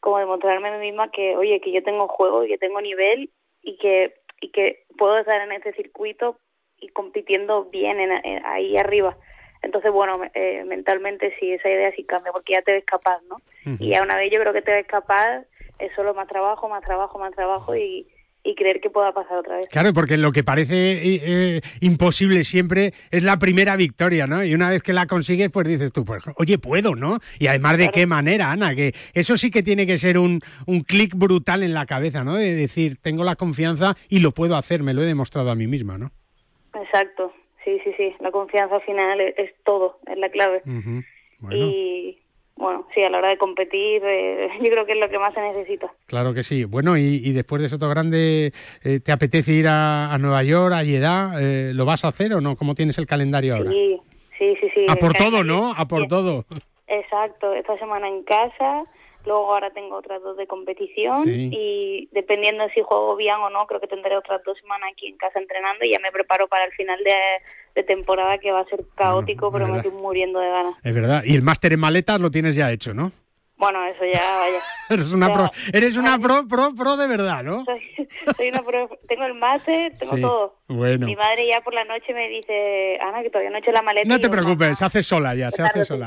como 0.00 0.18
demostrarme 0.18 0.68
a 0.68 0.72
mí 0.72 0.78
misma 0.78 1.10
que, 1.10 1.36
oye, 1.36 1.60
que 1.60 1.72
yo 1.72 1.82
tengo 1.82 2.08
juego 2.08 2.44
y 2.44 2.48
que 2.48 2.58
tengo 2.58 2.80
nivel 2.80 3.30
y 3.62 3.76
que, 3.78 4.14
y 4.40 4.50
que 4.50 4.84
puedo 4.98 5.18
estar 5.18 5.40
en 5.40 5.52
este 5.52 5.72
circuito 5.72 6.38
y 6.78 6.88
compitiendo 6.88 7.64
bien 7.64 8.00
en, 8.00 8.12
en, 8.12 8.44
ahí 8.44 8.76
arriba. 8.76 9.16
Entonces, 9.62 9.90
bueno, 9.92 10.20
eh, 10.34 10.64
mentalmente 10.64 11.34
sí, 11.38 11.52
esa 11.52 11.68
idea 11.68 11.92
sí 11.92 12.04
cambia, 12.04 12.32
porque 12.32 12.54
ya 12.54 12.62
te 12.62 12.72
ves 12.72 12.84
capaz, 12.84 13.20
¿no? 13.28 13.36
Uh 13.36 13.70
-huh. 13.70 13.76
Y 13.80 13.92
ya 13.92 14.02
una 14.02 14.16
vez 14.16 14.30
yo 14.32 14.40
creo 14.40 14.52
que 14.52 14.62
te 14.62 14.72
ves 14.72 14.86
capaz, 14.86 15.44
es 15.78 15.92
solo 15.94 16.14
más 16.14 16.28
trabajo, 16.28 16.68
más 16.68 16.82
trabajo, 16.82 17.18
más 17.18 17.34
trabajo 17.34 17.74
y 17.74 18.06
y 18.50 18.54
creer 18.54 18.80
que 18.80 18.90
pueda 18.90 19.12
pasar 19.12 19.38
otra 19.38 19.56
vez. 19.58 19.68
Claro, 19.68 19.92
porque 19.92 20.16
lo 20.16 20.32
que 20.32 20.42
parece 20.42 20.74
eh, 20.74 21.22
eh, 21.22 21.60
imposible 21.80 22.44
siempre 22.44 22.92
es 23.10 23.22
la 23.22 23.38
primera 23.38 23.76
victoria, 23.76 24.26
¿no? 24.26 24.44
Y 24.44 24.54
una 24.54 24.70
vez 24.70 24.82
que 24.82 24.92
la 24.92 25.06
consigues, 25.06 25.50
pues 25.50 25.66
dices 25.66 25.92
tú, 25.92 26.04
pues, 26.04 26.22
oye, 26.36 26.58
puedo, 26.58 26.94
¿no? 26.94 27.18
Y 27.38 27.46
además, 27.46 27.72
¿de 27.72 27.84
claro. 27.84 27.92
qué 27.94 28.06
manera, 28.06 28.50
Ana? 28.50 28.74
Que 28.74 28.94
eso 29.14 29.36
sí 29.36 29.50
que 29.50 29.62
tiene 29.62 29.86
que 29.86 29.98
ser 29.98 30.18
un, 30.18 30.40
un 30.66 30.82
clic 30.82 31.14
brutal 31.14 31.62
en 31.62 31.74
la 31.74 31.86
cabeza, 31.86 32.24
¿no? 32.24 32.36
De 32.36 32.54
decir, 32.54 32.98
tengo 33.00 33.24
la 33.24 33.36
confianza 33.36 33.96
y 34.08 34.20
lo 34.20 34.32
puedo 34.32 34.56
hacer, 34.56 34.82
me 34.82 34.94
lo 34.94 35.02
he 35.02 35.06
demostrado 35.06 35.50
a 35.50 35.54
mí 35.54 35.66
misma, 35.66 35.98
¿no? 35.98 36.10
Exacto, 36.74 37.32
sí, 37.64 37.78
sí, 37.84 37.92
sí. 37.96 38.14
La 38.20 38.30
confianza 38.30 38.76
al 38.76 38.82
final 38.82 39.20
es, 39.20 39.38
es 39.38 39.50
todo, 39.64 39.98
es 40.06 40.18
la 40.18 40.28
clave. 40.30 40.62
Uh 40.66 40.70
-huh. 40.70 41.04
bueno. 41.40 41.56
Y 41.56 42.18
bueno, 42.60 42.86
sí, 42.94 43.02
a 43.02 43.08
la 43.08 43.18
hora 43.18 43.30
de 43.30 43.38
competir, 43.38 44.02
eh, 44.04 44.48
yo 44.60 44.70
creo 44.70 44.86
que 44.86 44.92
es 44.92 44.98
lo 44.98 45.08
que 45.08 45.18
más 45.18 45.34
se 45.34 45.40
necesita. 45.40 45.90
Claro 46.06 46.34
que 46.34 46.42
sí. 46.42 46.64
Bueno, 46.64 46.96
y, 46.96 47.20
y 47.24 47.32
después 47.32 47.62
de 47.62 47.68
Soto 47.68 47.88
Grande, 47.88 48.52
eh, 48.84 49.00
¿te 49.00 49.12
apetece 49.12 49.52
ir 49.52 49.66
a, 49.66 50.12
a 50.12 50.18
Nueva 50.18 50.42
York, 50.42 50.74
a 50.74 50.84
Jeddah? 50.84 51.32
Eh, 51.40 51.72
¿Lo 51.74 51.86
vas 51.86 52.04
a 52.04 52.08
hacer 52.08 52.34
o 52.34 52.40
no? 52.40 52.56
¿Cómo 52.56 52.74
tienes 52.74 52.98
el 52.98 53.06
calendario 53.06 53.56
ahora? 53.56 53.70
Sí, 53.70 54.00
sí, 54.38 54.56
sí. 54.60 54.70
sí 54.74 54.86
a 54.88 54.96
por 54.96 55.14
todo, 55.14 55.42
¿no? 55.42 55.72
A 55.72 55.86
por 55.86 56.06
todo. 56.06 56.44
Exacto. 56.86 57.54
Esta 57.54 57.78
semana 57.78 58.08
en 58.08 58.22
casa, 58.24 58.84
luego 59.26 59.52
ahora 59.52 59.70
tengo 59.70 59.96
otras 59.96 60.22
dos 60.22 60.36
de 60.36 60.46
competición 60.46 61.24
sí. 61.24 61.50
y 61.52 62.08
dependiendo 62.12 62.68
si 62.74 62.82
juego 62.82 63.16
bien 63.16 63.36
o 63.36 63.50
no, 63.50 63.66
creo 63.66 63.80
que 63.80 63.86
tendré 63.86 64.16
otras 64.16 64.42
dos 64.44 64.58
semanas 64.58 64.90
aquí 64.92 65.06
en 65.06 65.16
casa 65.16 65.38
entrenando 65.38 65.84
y 65.84 65.92
ya 65.92 65.98
me 65.98 66.12
preparo 66.12 66.48
para 66.48 66.64
el 66.64 66.72
final 66.72 66.98
de, 67.04 67.14
de 67.74 67.82
temporada 67.82 68.38
que 68.38 68.50
va 68.50 68.60
a 68.60 68.64
ser 68.66 68.80
caótico, 68.94 69.52
pero 69.52 69.68
me 69.68 69.78
estoy 69.78 69.92
muriendo 69.92 70.40
de 70.40 70.48
ganas. 70.48 70.74
Es 70.82 70.94
verdad. 70.94 71.22
Y 71.24 71.34
el 71.34 71.42
máster 71.42 71.72
en 71.72 71.80
maletas 71.80 72.20
lo 72.20 72.30
tienes 72.30 72.54
ya 72.54 72.70
hecho, 72.70 72.94
¿no? 72.94 73.12
Bueno, 73.60 73.84
eso 73.84 74.06
ya, 74.10 74.38
vaya. 74.38 74.60
eres 74.88 75.12
una, 75.12 75.30
pro, 75.30 75.50
eres 75.70 75.96
una 75.98 76.18
pro, 76.18 76.48
pro, 76.48 76.74
pro 76.74 76.96
de 76.96 77.06
verdad, 77.06 77.44
¿no? 77.44 77.62
Soy, 77.66 78.08
soy 78.34 78.48
una 78.48 78.62
pro, 78.62 78.88
tengo 79.06 79.24
el 79.26 79.34
máster, 79.34 79.92
tengo 79.98 80.16
sí. 80.16 80.22
todo. 80.22 80.60
Bueno. 80.66 81.04
Mi 81.04 81.16
madre 81.16 81.48
ya 81.52 81.60
por 81.60 81.74
la 81.74 81.84
noche 81.84 82.14
me 82.14 82.28
dice, 82.28 82.96
Ana, 83.02 83.22
que 83.22 83.28
todavía 83.28 83.50
no 83.50 83.56
he 83.56 83.58
hecho 83.58 83.72
la 83.72 83.82
maleta. 83.82 84.08
No 84.08 84.18
te 84.18 84.30
preocupes, 84.30 84.78
se 84.78 84.84
hace 84.84 85.02
sola 85.02 85.34
ya, 85.34 85.50
se 85.50 85.62
hace 85.62 85.84
sola. 85.84 86.06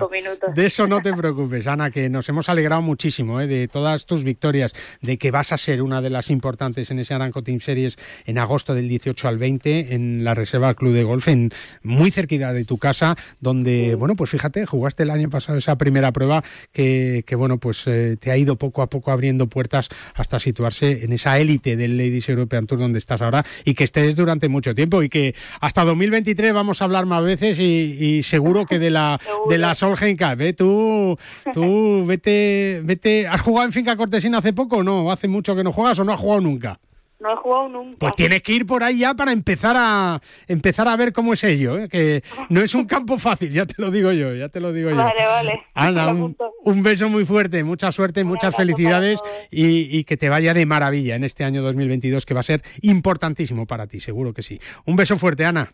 De 0.56 0.66
eso 0.66 0.88
no 0.88 1.02
te 1.02 1.14
preocupes, 1.14 1.68
Ana, 1.68 1.92
que 1.92 2.10
nos 2.10 2.28
hemos 2.30 2.50
alegrado 2.50 2.82
muchísimo 2.82 3.42
¿eh? 3.42 3.48
de 3.48 3.68
todas 3.68 4.06
tus 4.06 4.24
victorias, 4.24 4.74
de 5.02 5.18
que 5.18 5.32
vas 5.32 5.52
a 5.52 5.58
ser 5.58 5.82
una 5.82 6.02
de 6.02 6.10
las 6.10 6.30
importantes 6.30 6.90
en 6.90 7.00
ese 7.00 7.14
Aranco 7.14 7.44
Team 7.44 7.60
Series 7.60 7.98
en 8.26 8.40
agosto 8.40 8.74
del 8.74 8.88
18 8.88 9.28
al 9.28 9.38
20 9.38 9.94
en 9.94 10.24
la 10.24 10.34
Reserva 10.34 10.74
Club 10.74 10.94
de 10.94 11.04
Golf, 11.04 11.28
en 11.28 11.52
muy 11.84 12.10
cerquita 12.10 12.54
de 12.54 12.64
tu 12.64 12.78
casa, 12.78 13.16
donde, 13.42 13.96
bueno, 13.96 14.16
pues 14.16 14.30
fíjate, 14.30 14.66
jugaste 14.66 15.04
el 15.04 15.12
año 15.12 15.30
pasado 15.30 15.58
esa 15.58 15.78
primera 15.78 16.14
prueba 16.14 16.42
que, 16.72 17.24
que 17.28 17.36
bueno, 17.44 17.58
pues 17.58 17.84
eh, 17.88 18.16
te 18.22 18.32
ha 18.32 18.38
ido 18.38 18.56
poco 18.56 18.82
a 18.82 18.88
poco 18.88 19.12
abriendo 19.12 19.48
puertas 19.48 19.90
hasta 20.14 20.40
situarse 20.40 21.04
en 21.04 21.12
esa 21.12 21.38
élite 21.40 21.76
del 21.76 21.98
Ladies 21.98 22.30
European 22.30 22.68
Tour 22.68 22.80
donde 22.80 23.00
estás 23.00 23.22
ahora 23.22 23.46
y 23.66 23.74
que 23.74 23.84
estés 23.84 24.16
durante 24.16 24.48
mucho 24.48 24.74
tiempo 24.74 25.04
y 25.04 25.10
que 25.10 25.36
hasta 25.60 25.84
2023 25.84 26.54
vamos 26.54 26.82
a 26.82 26.86
hablar 26.86 27.06
más 27.06 27.22
veces 27.22 27.60
y, 27.60 28.24
seguro 28.24 28.66
que 28.66 28.80
de 28.80 28.92
la 28.92 29.20
de 29.50 29.58
la 29.58 29.76
Solheim 29.76 30.16
Cup, 30.16 30.40
¿eh? 30.40 30.54
Tú, 30.54 31.18
tú 31.54 32.06
vete, 32.06 32.80
vete, 32.82 33.28
¿has 33.28 33.42
jugado 33.42 33.66
en 33.66 33.74
Finca 33.74 33.98
Cortesina 33.98 34.38
hace 34.38 34.54
poco 34.54 34.78
o 34.78 34.84
no? 34.84 35.12
¿Hace 35.12 35.28
mucho 35.28 35.54
que 35.54 35.66
no 35.66 35.74
juegas 35.74 36.00
o 36.00 36.06
no 36.06 36.14
has 36.14 36.20
jugado 36.22 36.40
nunca? 36.40 36.80
No 37.20 37.34
he 37.34 37.36
jugado 37.36 37.70
nunca. 37.70 37.98
Pues 38.00 38.16
tienes 38.16 38.42
que 38.42 38.54
ir 38.54 38.66
por 38.66 38.84
ahí 38.84 39.00
ya 39.00 39.14
para 39.14 39.32
empezar 39.32 39.76
a 39.78 40.22
empezar 40.48 40.88
a 40.88 40.96
ver 40.96 41.14
cómo 41.14 41.34
es 41.34 41.44
ello, 41.44 41.78
¿eh? 41.78 41.90
que 41.90 42.24
no 42.50 42.62
es 42.62 42.76
un 42.76 42.86
campo 42.86 43.18
fácil, 43.18 43.52
ya 43.52 43.66
te 43.66 43.76
lo 43.78 43.92
digo 43.92 44.12
yo, 44.12 44.36
ya 44.36 44.50
te 44.50 44.60
lo 44.60 44.74
digo 44.74 44.90
yo. 44.90 44.98
Vale, 44.98 45.26
vale. 45.26 45.62
Ana, 45.74 46.14
un, 46.14 46.84
beso 46.84 47.10
muy 47.10 47.26
fuerte, 47.26 47.64
mucha 47.64 47.92
suerte, 47.92 48.24
muchas 48.24 48.56
felicidades 48.56 49.20
y, 49.50 49.98
y, 49.98 50.04
que 50.04 50.18
te 50.18 50.30
vaya 50.30 50.54
de 50.54 50.66
maravilla 50.66 51.16
en 51.16 51.24
este 51.24 51.44
año 51.44 51.62
2022 51.62 52.26
que 52.26 52.34
va 52.34 52.42
a 52.42 52.44
ser 52.44 52.64
importantísimo 52.82 53.66
para 53.66 53.88
ti, 53.88 54.00
seguro 54.00 54.34
que 54.34 54.44
sí. 54.44 54.60
Un 54.86 54.96
beso 54.96 55.18
fuerte, 55.18 55.46
Ana. 55.46 55.74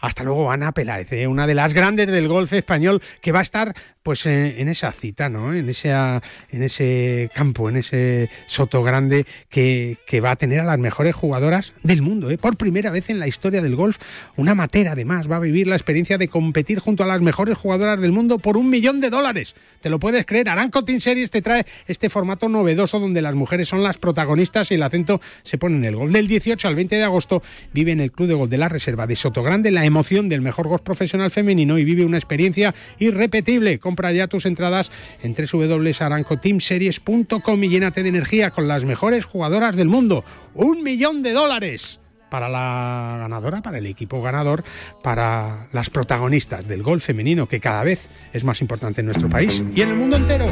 Hasta 0.00 0.22
luego, 0.22 0.50
Ana 0.50 0.72
Peláez, 0.72 1.12
¿eh? 1.12 1.26
una 1.26 1.46
de 1.46 1.54
las 1.54 1.72
grandes 1.72 2.08
del 2.08 2.28
golf 2.28 2.52
español 2.52 3.02
que 3.20 3.32
va 3.32 3.38
a 3.38 3.42
estar 3.42 3.74
pues 4.04 4.26
en, 4.26 4.68
esa 4.68 4.92
cita, 4.92 5.30
¿no? 5.30 5.54
En 5.54 5.66
ese, 5.66 5.88
en 5.88 6.62
ese 6.62 7.30
campo, 7.34 7.70
en 7.70 7.78
ese 7.78 8.28
soto 8.46 8.82
grande 8.82 9.24
que, 9.48 9.96
va 10.22 10.32
a 10.32 10.36
tener 10.36 10.60
a 10.60 10.64
las 10.64 10.78
mejores 10.78 11.14
jugadoras 11.14 11.72
del 11.82 12.02
mundo. 12.02 12.30
¿eh? 12.30 12.36
Por 12.36 12.56
primera 12.56 12.90
vez 12.90 13.08
en 13.08 13.18
la 13.18 13.26
historia 13.26 13.62
del 13.62 13.74
golf, 13.76 13.96
una 14.36 14.54
matera 14.54 14.92
además 14.92 15.28
va 15.30 15.36
a 15.36 15.40
vivir 15.40 15.66
la 15.66 15.74
experiencia 15.74 16.18
de 16.18 16.28
competir 16.28 16.80
junto 16.80 17.02
a 17.02 17.06
las 17.06 17.22
mejores 17.22 17.56
jugadoras 17.56 17.98
del 17.98 18.12
mundo 18.12 18.38
por 18.38 18.58
un 18.58 18.68
millón 18.68 19.00
de 19.00 19.08
dólares. 19.08 19.54
¿Te 19.80 19.88
lo 19.88 19.98
puedes 19.98 20.26
creer? 20.26 20.50
Aranco 20.50 20.84
Team 20.84 21.00
Series 21.00 21.30
te 21.30 21.40
trae 21.40 21.64
este 21.86 22.10
formato 22.10 22.48
novedoso 22.50 23.00
donde 23.00 23.22
las 23.22 23.34
mujeres 23.34 23.68
son 23.68 23.82
las 23.82 23.96
protagonistas 23.96 24.70
y 24.70 24.74
el 24.74 24.82
acento 24.82 25.22
se 25.44 25.56
pone 25.56 25.76
en 25.76 25.84
el 25.86 25.96
gol. 25.96 26.12
Del 26.12 26.28
18 26.28 26.68
al 26.68 26.74
20 26.74 26.96
de 26.96 27.04
agosto 27.04 27.42
vive 27.72 27.92
en 27.92 28.00
el 28.00 28.12
Club 28.12 28.28
de 28.28 28.34
Gol 28.34 28.50
de 28.50 28.58
la 28.58 28.68
Reserva 28.68 29.06
de 29.06 29.16
Soto 29.16 29.42
Grande 29.42 29.70
la 29.70 29.86
emoción 29.86 30.28
del 30.28 30.42
mejor 30.42 30.68
golf 30.68 30.82
profesional 30.82 31.30
femenino 31.30 31.78
y 31.78 31.84
vive 31.84 32.04
una 32.04 32.18
experiencia 32.18 32.74
irrepetible. 32.98 33.78
Compra 33.94 34.10
ya 34.10 34.26
tus 34.26 34.44
entradas 34.44 34.90
en 35.22 35.36
www.arancoteamseries.com 35.36 37.62
y 37.62 37.68
llénate 37.68 38.02
de 38.02 38.08
energía 38.08 38.50
con 38.50 38.66
las 38.66 38.84
mejores 38.84 39.24
jugadoras 39.24 39.76
del 39.76 39.88
mundo. 39.88 40.24
¡Un 40.52 40.82
millón 40.82 41.22
de 41.22 41.30
dólares! 41.30 42.00
para 42.28 42.48
la 42.48 43.18
ganadora, 43.20 43.62
para 43.62 43.78
el 43.78 43.86
equipo 43.86 44.20
ganador, 44.20 44.64
para 45.04 45.68
las 45.70 45.88
protagonistas 45.88 46.66
del 46.66 46.82
golf 46.82 47.04
femenino, 47.04 47.46
que 47.46 47.60
cada 47.60 47.84
vez 47.84 48.08
es 48.32 48.42
más 48.42 48.60
importante 48.60 49.02
en 49.02 49.06
nuestro 49.06 49.30
país 49.30 49.62
y 49.72 49.82
en 49.82 49.90
el 49.90 49.94
mundo 49.94 50.16
entero. 50.16 50.46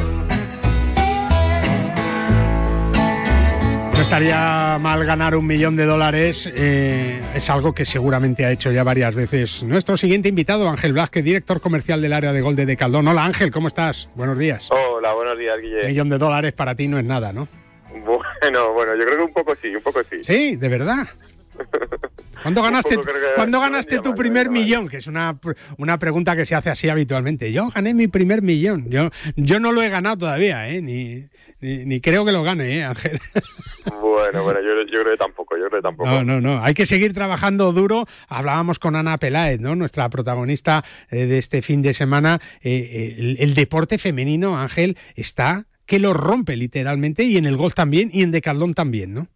Estaría 4.13 4.77
mal 4.79 5.03
ganar 5.05 5.35
un 5.35 5.47
millón 5.47 5.75
de 5.75 5.85
dólares. 5.85 6.47
Eh, 6.55 7.19
es 7.33 7.49
algo 7.49 7.73
que 7.73 7.83
seguramente 7.83 8.45
ha 8.45 8.51
hecho 8.51 8.71
ya 8.71 8.83
varias 8.83 9.15
veces 9.15 9.63
nuestro 9.63 9.97
siguiente 9.97 10.29
invitado, 10.29 10.69
Ángel 10.69 10.93
Blázquez, 10.93 11.23
director 11.23 11.59
comercial 11.59 11.99
del 11.99 12.13
área 12.13 12.31
de 12.31 12.39
gol 12.41 12.55
de 12.55 12.77
Caldón. 12.77 13.07
Hola 13.07 13.25
Ángel, 13.25 13.49
¿cómo 13.49 13.69
estás? 13.69 14.07
Buenos 14.13 14.37
días. 14.37 14.69
Hola, 14.69 15.13
buenos 15.13 15.35
días, 15.39 15.59
Guille. 15.59 15.81
Un 15.81 15.87
millón 15.87 16.09
de 16.09 16.19
dólares 16.19 16.53
para 16.53 16.75
ti 16.75 16.87
no 16.87 16.99
es 16.99 17.05
nada, 17.05 17.33
¿no? 17.33 17.47
Bueno, 18.05 18.73
bueno, 18.73 18.93
yo 18.95 19.03
creo 19.03 19.17
que 19.17 19.23
un 19.23 19.33
poco 19.33 19.55
sí, 19.59 19.75
un 19.75 19.81
poco 19.81 20.01
sí. 20.07 20.23
Sí, 20.23 20.57
de 20.57 20.67
verdad. 20.67 21.07
¿Cuándo 22.41 22.61
ganaste, 22.63 22.99
¿cuándo 23.35 23.59
ganaste 23.59 23.99
tu 23.99 24.15
primer 24.15 24.49
millón? 24.49 24.87
Que 24.87 24.97
es 24.97 25.07
una, 25.07 25.39
una 25.77 25.97
pregunta 25.97 26.35
que 26.35 26.45
se 26.45 26.55
hace 26.55 26.69
así 26.69 26.89
habitualmente. 26.89 27.51
Yo 27.51 27.69
gané 27.69 27.93
mi 27.93 28.07
primer 28.07 28.41
millón. 28.41 28.89
Yo, 28.89 29.09
yo 29.35 29.59
no 29.59 29.71
lo 29.71 29.81
he 29.81 29.89
ganado 29.89 30.17
todavía, 30.17 30.67
¿eh? 30.69 30.81
Ni, 30.81 31.27
ni, 31.63 32.01
creo 32.01 32.25
que 32.25 32.31
lo 32.31 32.43
gane, 32.43 32.77
¿eh, 32.77 32.83
Ángel? 32.83 33.19
Bueno, 34.01 34.43
bueno, 34.43 34.59
yo, 34.61 35.01
creo 35.01 35.11
que 35.11 35.17
tampoco, 35.17 35.57
yo 35.57 35.67
creo 35.69 35.79
que 35.79 35.83
tampoco. 35.83 36.09
No, 36.09 36.23
no, 36.23 36.41
no. 36.41 36.63
Hay 36.63 36.73
que 36.73 36.85
seguir 36.85 37.13
trabajando 37.13 37.71
duro. 37.71 38.05
Hablábamos 38.27 38.79
con 38.79 38.95
Ana 38.95 39.17
Peláez, 39.17 39.59
¿no? 39.59 39.75
Nuestra 39.75 40.09
protagonista 40.09 40.83
eh, 41.09 41.25
de 41.25 41.37
este 41.37 41.61
fin 41.61 41.81
de 41.81 41.93
semana. 41.93 42.39
Eh, 42.61 43.35
el, 43.39 43.53
deporte 43.55 43.97
femenino, 43.97 44.59
Ángel, 44.59 44.97
está 45.15 45.65
que 45.85 45.99
lo 45.99 46.13
rompe 46.13 46.55
literalmente 46.55 47.23
y 47.23 47.37
en 47.37 47.45
el 47.45 47.57
golf 47.57 47.73
también 47.73 48.09
y 48.13 48.23
en 48.23 48.31
decaldón 48.31 48.73
también, 48.73 49.13
¿no? 49.13 49.27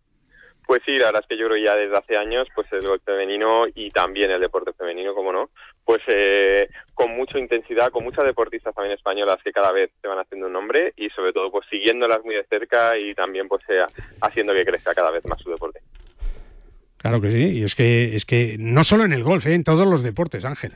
Pues 0.67 0.81
sí, 0.86 0.97
la 0.97 1.05
verdad 1.05 1.21
es 1.21 1.27
que 1.29 1.38
yo 1.38 1.47
creo 1.47 1.63
ya 1.63 1.75
desde 1.75 1.97
hace 1.97 2.17
años, 2.17 2.45
pues 2.53 2.67
el 2.74 2.86
golf 2.86 3.01
femenino 3.05 3.67
y 3.74 3.89
también 3.89 4.31
el 4.31 4.41
deporte 4.41 4.74
femenino, 4.74 5.15
como 5.15 5.31
no, 5.31 5.50
pues 5.86 6.01
eh, 6.07 6.67
con 6.93 7.15
mucha 7.15 7.39
intensidad, 7.39 7.89
con 7.89 8.03
muchas 8.03 8.25
deportistas 8.25 8.75
también 8.75 8.97
españolas 8.97 9.41
que 9.41 9.53
cada 9.53 9.71
vez 9.71 9.89
se 10.01 10.09
van 10.09 10.19
haciendo 10.19 10.47
un 10.47 10.53
nombre 10.53 10.91
y 10.97 11.09
sobre 11.12 11.31
todo 11.31 11.50
pues 11.51 11.65
siguiéndolas 11.69 12.21
muy 12.25 12.36
de 12.36 12.43
cerca 12.43 12.97
y 12.97 13.15
también 13.15 13.47
pues 13.47 13.63
sea 13.65 13.88
haciendo 14.21 14.51
que 14.51 14.65
crezca 14.65 14.93
cada 14.93 15.09
vez 15.09 15.25
más 15.25 15.39
su 15.39 15.50
deporte. 15.50 15.79
Claro 16.97 17.21
que 17.21 17.31
sí, 17.31 17.59
y 17.59 17.63
es 17.63 17.74
que 17.74 18.17
es 18.17 18.25
que 18.25 18.57
no 18.59 18.83
solo 18.83 19.05
en 19.05 19.13
el 19.13 19.24
golf, 19.24 19.45
¿eh? 19.45 19.53
en 19.53 19.63
todos 19.63 19.88
los 19.88 20.03
deportes, 20.03 20.43
Ángel. 20.43 20.74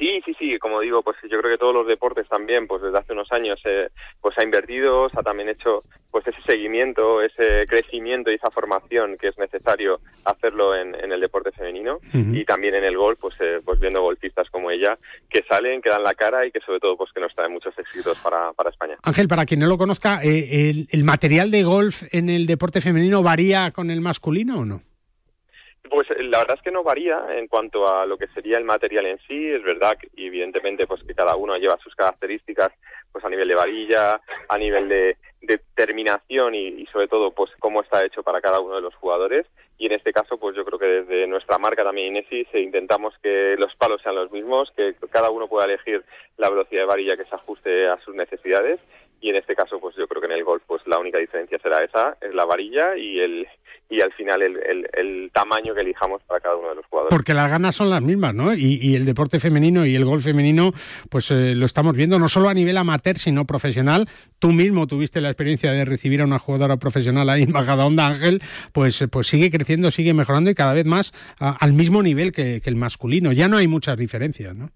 Sí, 0.00 0.22
sí, 0.24 0.34
sí, 0.38 0.58
como 0.58 0.80
digo, 0.80 1.02
pues 1.02 1.18
yo 1.30 1.38
creo 1.38 1.52
que 1.52 1.58
todos 1.58 1.74
los 1.74 1.86
deportes 1.86 2.26
también, 2.26 2.66
pues 2.66 2.80
desde 2.80 2.96
hace 2.96 3.12
unos 3.12 3.30
años, 3.32 3.60
eh, 3.66 3.90
pues 4.22 4.34
ha 4.38 4.42
invertido, 4.42 5.10
se 5.10 5.20
ha 5.20 5.22
también 5.22 5.50
hecho 5.50 5.84
pues 6.10 6.26
ese 6.26 6.40
seguimiento, 6.40 7.20
ese 7.20 7.66
crecimiento 7.68 8.30
y 8.30 8.36
esa 8.36 8.50
formación 8.50 9.18
que 9.18 9.28
es 9.28 9.36
necesario 9.36 10.00
hacerlo 10.24 10.74
en, 10.74 10.94
el 10.94 11.20
deporte 11.20 11.52
femenino 11.52 11.98
y 12.14 12.44
también 12.46 12.74
en 12.74 12.84
el 12.84 12.96
golf, 12.96 13.18
pues, 13.20 13.34
eh, 13.40 13.60
pues 13.62 13.78
viendo 13.78 14.00
golfistas 14.00 14.48
como 14.48 14.70
ella 14.70 14.96
que 15.28 15.44
salen, 15.46 15.82
que 15.82 15.90
dan 15.90 16.02
la 16.02 16.14
cara 16.14 16.46
y 16.46 16.50
que 16.50 16.60
sobre 16.60 16.80
todo 16.80 16.96
pues 16.96 17.12
que 17.12 17.20
nos 17.20 17.34
traen 17.34 17.52
muchos 17.52 17.78
éxitos 17.78 18.18
para, 18.20 18.52
para 18.54 18.70
España. 18.70 18.96
Ángel, 19.02 19.28
para 19.28 19.44
quien 19.44 19.60
no 19.60 19.66
lo 19.66 19.76
conozca, 19.76 20.20
eh, 20.22 20.70
el, 20.70 20.88
¿el 20.90 21.04
material 21.04 21.50
de 21.50 21.62
golf 21.62 22.02
en 22.10 22.30
el 22.30 22.46
deporte 22.46 22.80
femenino 22.80 23.22
varía 23.22 23.70
con 23.70 23.90
el 23.90 24.00
masculino 24.00 24.60
o 24.60 24.64
no? 24.64 24.82
Pues 25.88 26.10
eh, 26.10 26.22
la 26.24 26.38
verdad 26.38 26.56
es 26.56 26.62
que 26.62 26.70
no 26.70 26.82
varía 26.82 27.24
en 27.36 27.48
cuanto 27.48 27.88
a 27.92 28.04
lo 28.04 28.18
que 28.18 28.26
sería 28.28 28.58
el 28.58 28.64
material 28.64 29.06
en 29.06 29.18
sí, 29.26 29.48
es 29.48 29.62
verdad 29.62 29.96
que 29.98 30.08
evidentemente 30.16 30.86
pues 30.86 31.02
que 31.04 31.14
cada 31.14 31.36
uno 31.36 31.56
lleva 31.56 31.78
sus 31.78 31.94
características 31.94 32.70
pues 33.10 33.24
a 33.24 33.30
nivel 33.30 33.48
de 33.48 33.54
varilla, 33.54 34.20
a 34.48 34.58
nivel 34.58 34.88
de, 34.88 35.16
terminación 35.74 36.54
y, 36.54 36.84
sobre 36.92 37.08
todo 37.08 37.30
pues 37.32 37.50
cómo 37.58 37.80
está 37.80 38.04
hecho 38.04 38.22
para 38.22 38.42
cada 38.42 38.60
uno 38.60 38.76
de 38.76 38.82
los 38.82 38.94
jugadores. 38.94 39.46
Y 39.78 39.86
en 39.86 39.92
este 39.92 40.12
caso 40.12 40.38
pues 40.38 40.54
yo 40.54 40.64
creo 40.64 40.78
que 40.78 41.02
desde 41.02 41.26
nuestra 41.26 41.56
marca 41.56 41.82
también 41.82 42.08
Inesis 42.08 42.46
intentamos 42.52 43.14
que 43.22 43.56
los 43.58 43.74
palos 43.76 44.02
sean 44.02 44.16
los 44.16 44.30
mismos, 44.30 44.70
que 44.76 44.94
cada 45.10 45.30
uno 45.30 45.48
pueda 45.48 45.64
elegir 45.64 46.04
la 46.36 46.50
velocidad 46.50 46.82
de 46.82 46.86
varilla 46.86 47.16
que 47.16 47.24
se 47.24 47.34
ajuste 47.34 47.88
a 47.88 47.98
sus 48.00 48.14
necesidades 48.14 48.78
y 49.20 49.30
en 49.30 49.36
este 49.36 49.54
caso 49.54 49.78
pues 49.80 49.96
yo 49.96 50.06
creo 50.06 50.20
que 50.20 50.26
en 50.26 50.32
el 50.32 50.44
golf 50.44 50.62
pues 50.66 50.82
la 50.86 50.98
única 50.98 51.18
diferencia 51.18 51.58
será 51.58 51.84
esa, 51.84 52.16
es 52.20 52.34
la 52.34 52.44
varilla 52.44 52.96
y 52.96 53.20
el 53.20 53.48
y 53.90 54.00
al 54.00 54.12
final 54.12 54.40
el, 54.42 55.30
tamaño 55.32 55.74
que 55.74 55.80
elijamos 55.80 56.22
para 56.22 56.40
cada 56.40 56.56
uno 56.56 56.68
de 56.70 56.74
los 56.76 56.86
jugadores. 56.86 57.14
Porque 57.14 57.34
las 57.34 57.50
ganas 57.50 57.74
son 57.74 57.90
las 57.90 58.00
mismas, 58.00 58.34
¿no? 58.34 58.54
Y, 58.54 58.94
el 58.94 59.04
deporte 59.04 59.40
femenino 59.40 59.84
y 59.84 59.96
el 59.96 60.04
golf 60.04 60.24
femenino, 60.24 60.72
pues 61.08 61.30
eh, 61.30 61.54
lo 61.54 61.66
estamos 61.66 61.96
viendo 61.96 62.18
no 62.18 62.28
solo 62.28 62.48
a 62.48 62.54
nivel 62.54 62.76
amateur, 62.76 63.18
sino 63.18 63.46
profesional. 63.46 64.08
Tú 64.38 64.52
mismo 64.52 64.86
tuviste 64.86 65.20
la 65.20 65.28
experiencia 65.28 65.72
de 65.72 65.84
recibir 65.84 66.20
a 66.20 66.24
una 66.24 66.38
jugadora 66.38 66.76
profesional 66.76 67.28
ahí 67.28 67.42
en 67.42 67.56
Onda 67.56 68.06
Ángel, 68.06 68.42
pues, 68.72 69.04
pues 69.10 69.26
sigue 69.26 69.50
creciendo, 69.50 69.90
sigue 69.90 70.14
mejorando 70.14 70.50
y 70.50 70.54
cada 70.54 70.72
vez 70.72 70.86
más 70.86 71.12
al 71.38 71.72
mismo 71.72 72.02
nivel 72.02 72.32
que, 72.32 72.60
que 72.60 72.70
el 72.70 72.76
masculino. 72.76 73.32
Ya 73.32 73.48
no 73.48 73.56
hay 73.56 73.66
muchas 73.66 73.98
diferencias, 73.98 74.54
¿no? 74.54 74.70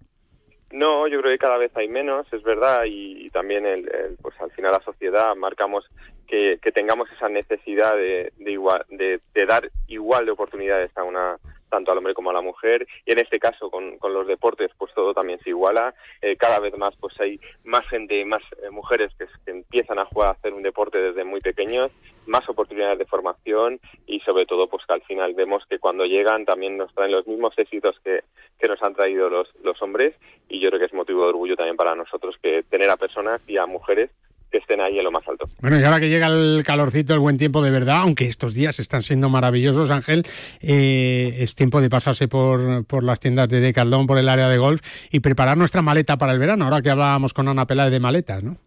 No, 0.74 1.06
yo 1.06 1.20
creo 1.20 1.32
que 1.32 1.38
cada 1.38 1.56
vez 1.56 1.70
hay 1.76 1.86
menos, 1.86 2.26
es 2.32 2.42
verdad, 2.42 2.82
y, 2.84 3.30
también 3.30 3.64
el, 3.64 3.88
pues 4.20 4.34
al 4.40 4.50
final 4.50 4.72
la 4.72 4.82
sociedad 4.82 5.36
marcamos 5.36 5.88
que, 6.26 6.58
tengamos 6.74 7.08
esa 7.12 7.28
necesidad 7.28 7.94
de, 7.94 8.32
de, 8.38 8.50
igual, 8.50 8.84
de, 8.88 9.20
dar 9.46 9.70
igual 9.86 10.26
de 10.26 10.32
oportunidades 10.32 10.90
a 10.96 11.04
una 11.04 11.38
tanto 11.74 11.90
al 11.90 11.98
hombre 11.98 12.14
como 12.14 12.30
a 12.30 12.32
la 12.32 12.40
mujer 12.40 12.86
y 13.04 13.10
en 13.10 13.18
este 13.18 13.40
caso 13.40 13.68
con, 13.68 13.98
los 14.00 14.28
deportes 14.28 14.70
pues 14.78 14.94
todo 14.94 15.12
también 15.12 15.40
se 15.40 15.50
iguala. 15.50 15.92
Eh, 16.22 16.36
cada 16.36 16.60
vez 16.60 16.76
más 16.78 16.94
pues 17.00 17.18
hay 17.20 17.40
más 17.64 17.84
gente 17.88 18.24
más 18.24 18.42
eh, 18.62 18.70
mujeres 18.70 19.10
que, 19.18 19.26
empiezan 19.50 19.98
a 19.98 20.04
jugar 20.04 20.28
a 20.28 20.32
hacer 20.34 20.54
un 20.54 20.62
deporte 20.62 20.98
desde 20.98 21.24
muy 21.24 21.40
pequeños 21.40 21.90
más 22.26 22.48
oportunidades 22.48 22.98
de 22.98 23.06
formación 23.06 23.80
y 24.06 24.20
sobre 24.20 24.46
todo 24.46 24.68
pues 24.68 24.86
que 24.86 24.94
al 24.94 25.02
final 25.02 25.34
vemos 25.34 25.64
que 25.68 25.80
cuando 25.80 26.04
llegan 26.04 26.44
también 26.44 26.76
nos 26.76 26.94
traen 26.94 27.10
los 27.10 27.26
mismos 27.26 27.52
éxitos 27.58 27.98
que, 28.04 28.22
que 28.58 28.68
nos 28.68 28.80
han 28.82 28.94
traído 28.94 29.28
los, 29.28 29.48
los 29.64 29.82
hombres 29.82 30.14
y 30.48 30.60
yo 30.60 30.68
creo 30.68 30.78
que 30.78 30.86
es 30.86 30.94
motivo 30.94 31.22
de 31.22 31.30
orgullo 31.30 31.56
también 31.56 31.76
para 31.76 31.96
nosotros 31.96 32.36
que 32.40 32.62
tener 32.62 32.88
a 32.88 32.96
personas 32.96 33.42
y 33.48 33.56
a 33.56 33.66
mujeres 33.66 34.10
estén 34.58 34.80
ahí 34.80 34.98
en 34.98 35.04
lo 35.04 35.10
más 35.10 35.26
alto. 35.28 35.46
Bueno, 35.60 35.78
y 35.78 35.84
ahora 35.84 36.00
que 36.00 36.08
llega 36.08 36.26
el 36.28 36.62
calorcito, 36.64 37.14
el 37.14 37.20
buen 37.20 37.38
tiempo 37.38 37.62
de 37.62 37.70
verdad, 37.70 37.98
aunque 37.98 38.26
estos 38.26 38.54
días 38.54 38.78
están 38.78 39.02
siendo 39.02 39.28
maravillosos, 39.28 39.90
Ángel, 39.90 40.24
eh, 40.60 41.36
es 41.38 41.54
tiempo 41.54 41.80
de 41.80 41.90
pasarse 41.90 42.28
por, 42.28 42.84
por 42.86 43.04
las 43.04 43.20
tiendas 43.20 43.48
de 43.48 43.60
Decaldón, 43.60 44.06
por 44.06 44.18
el 44.18 44.28
área 44.28 44.48
de 44.48 44.58
golf 44.58 44.80
y 45.10 45.20
preparar 45.20 45.56
nuestra 45.56 45.82
maleta 45.82 46.16
para 46.16 46.32
el 46.32 46.38
verano, 46.38 46.64
ahora 46.64 46.82
que 46.82 46.90
hablábamos 46.90 47.32
con 47.32 47.48
Ana 47.48 47.66
Peláez 47.66 47.90
de 47.90 48.00
maletas, 48.00 48.42
¿no? 48.42 48.58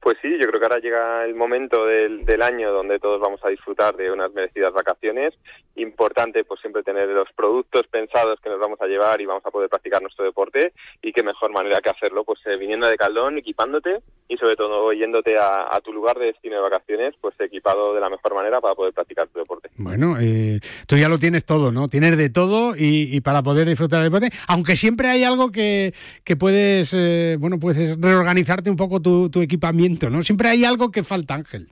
Pues 0.00 0.16
sí, 0.22 0.30
yo 0.40 0.46
creo 0.46 0.58
que 0.58 0.66
ahora 0.66 0.78
llega 0.78 1.24
el 1.26 1.34
momento 1.34 1.84
del, 1.84 2.24
del, 2.24 2.40
año 2.40 2.72
donde 2.72 2.98
todos 2.98 3.20
vamos 3.20 3.38
a 3.44 3.50
disfrutar 3.50 3.96
de 3.96 4.10
unas 4.10 4.32
merecidas 4.32 4.72
vacaciones. 4.72 5.34
Importante, 5.76 6.42
pues 6.44 6.58
siempre 6.60 6.82
tener 6.82 7.06
los 7.08 7.28
productos 7.36 7.86
pensados 7.88 8.40
que 8.40 8.48
nos 8.48 8.58
vamos 8.58 8.80
a 8.80 8.86
llevar 8.86 9.20
y 9.20 9.26
vamos 9.26 9.44
a 9.44 9.50
poder 9.50 9.68
practicar 9.68 10.00
nuestro 10.00 10.24
deporte. 10.24 10.72
Y 11.02 11.12
qué 11.12 11.22
mejor 11.22 11.52
manera 11.52 11.82
que 11.82 11.90
hacerlo, 11.90 12.24
pues 12.24 12.40
eh, 12.46 12.56
viniendo 12.56 12.88
de 12.88 12.96
Caldón, 12.96 13.36
equipándote 13.36 13.98
y 14.26 14.38
sobre 14.38 14.56
todo 14.56 14.90
yéndote 14.92 15.36
a, 15.38 15.78
tu 15.84 15.92
lugar 15.92 16.18
de 16.18 16.26
destino 16.26 16.56
de 16.56 16.62
vacaciones, 16.62 17.14
pues 17.20 17.34
equipado 17.40 17.94
de 17.94 18.00
la 18.00 18.08
mejor 18.08 18.34
manera 18.34 18.60
para 18.60 18.74
poder 18.74 18.92
practicar 18.92 19.28
tu 19.28 19.38
deporte. 19.38 19.70
Bueno, 19.76 20.16
eh, 20.20 20.60
tú 20.86 20.96
ya 20.96 21.08
lo 21.08 21.18
tienes 21.18 21.44
todo, 21.44 21.72
¿no? 21.72 21.88
Tienes 21.88 22.16
de 22.16 22.30
todo 22.30 22.76
y, 22.76 23.14
y, 23.14 23.20
para 23.22 23.42
poder 23.42 23.66
disfrutar 23.66 24.02
del 24.02 24.10
deporte, 24.10 24.30
aunque 24.46 24.76
siempre 24.76 25.08
hay 25.08 25.24
algo 25.24 25.50
que, 25.50 25.94
que 26.22 26.36
puedes, 26.36 26.90
eh, 26.92 27.36
bueno, 27.40 27.58
puedes 27.58 28.00
reorganizarte 28.00 28.70
un 28.70 28.76
poco 28.76 29.00
tu, 29.00 29.30
tu 29.30 29.40
equipamiento 29.40 29.89
¿no? 30.10 30.22
Siempre 30.22 30.48
hay 30.48 30.64
algo 30.64 30.90
que 30.90 31.02
falta, 31.02 31.34
Ángel. 31.34 31.68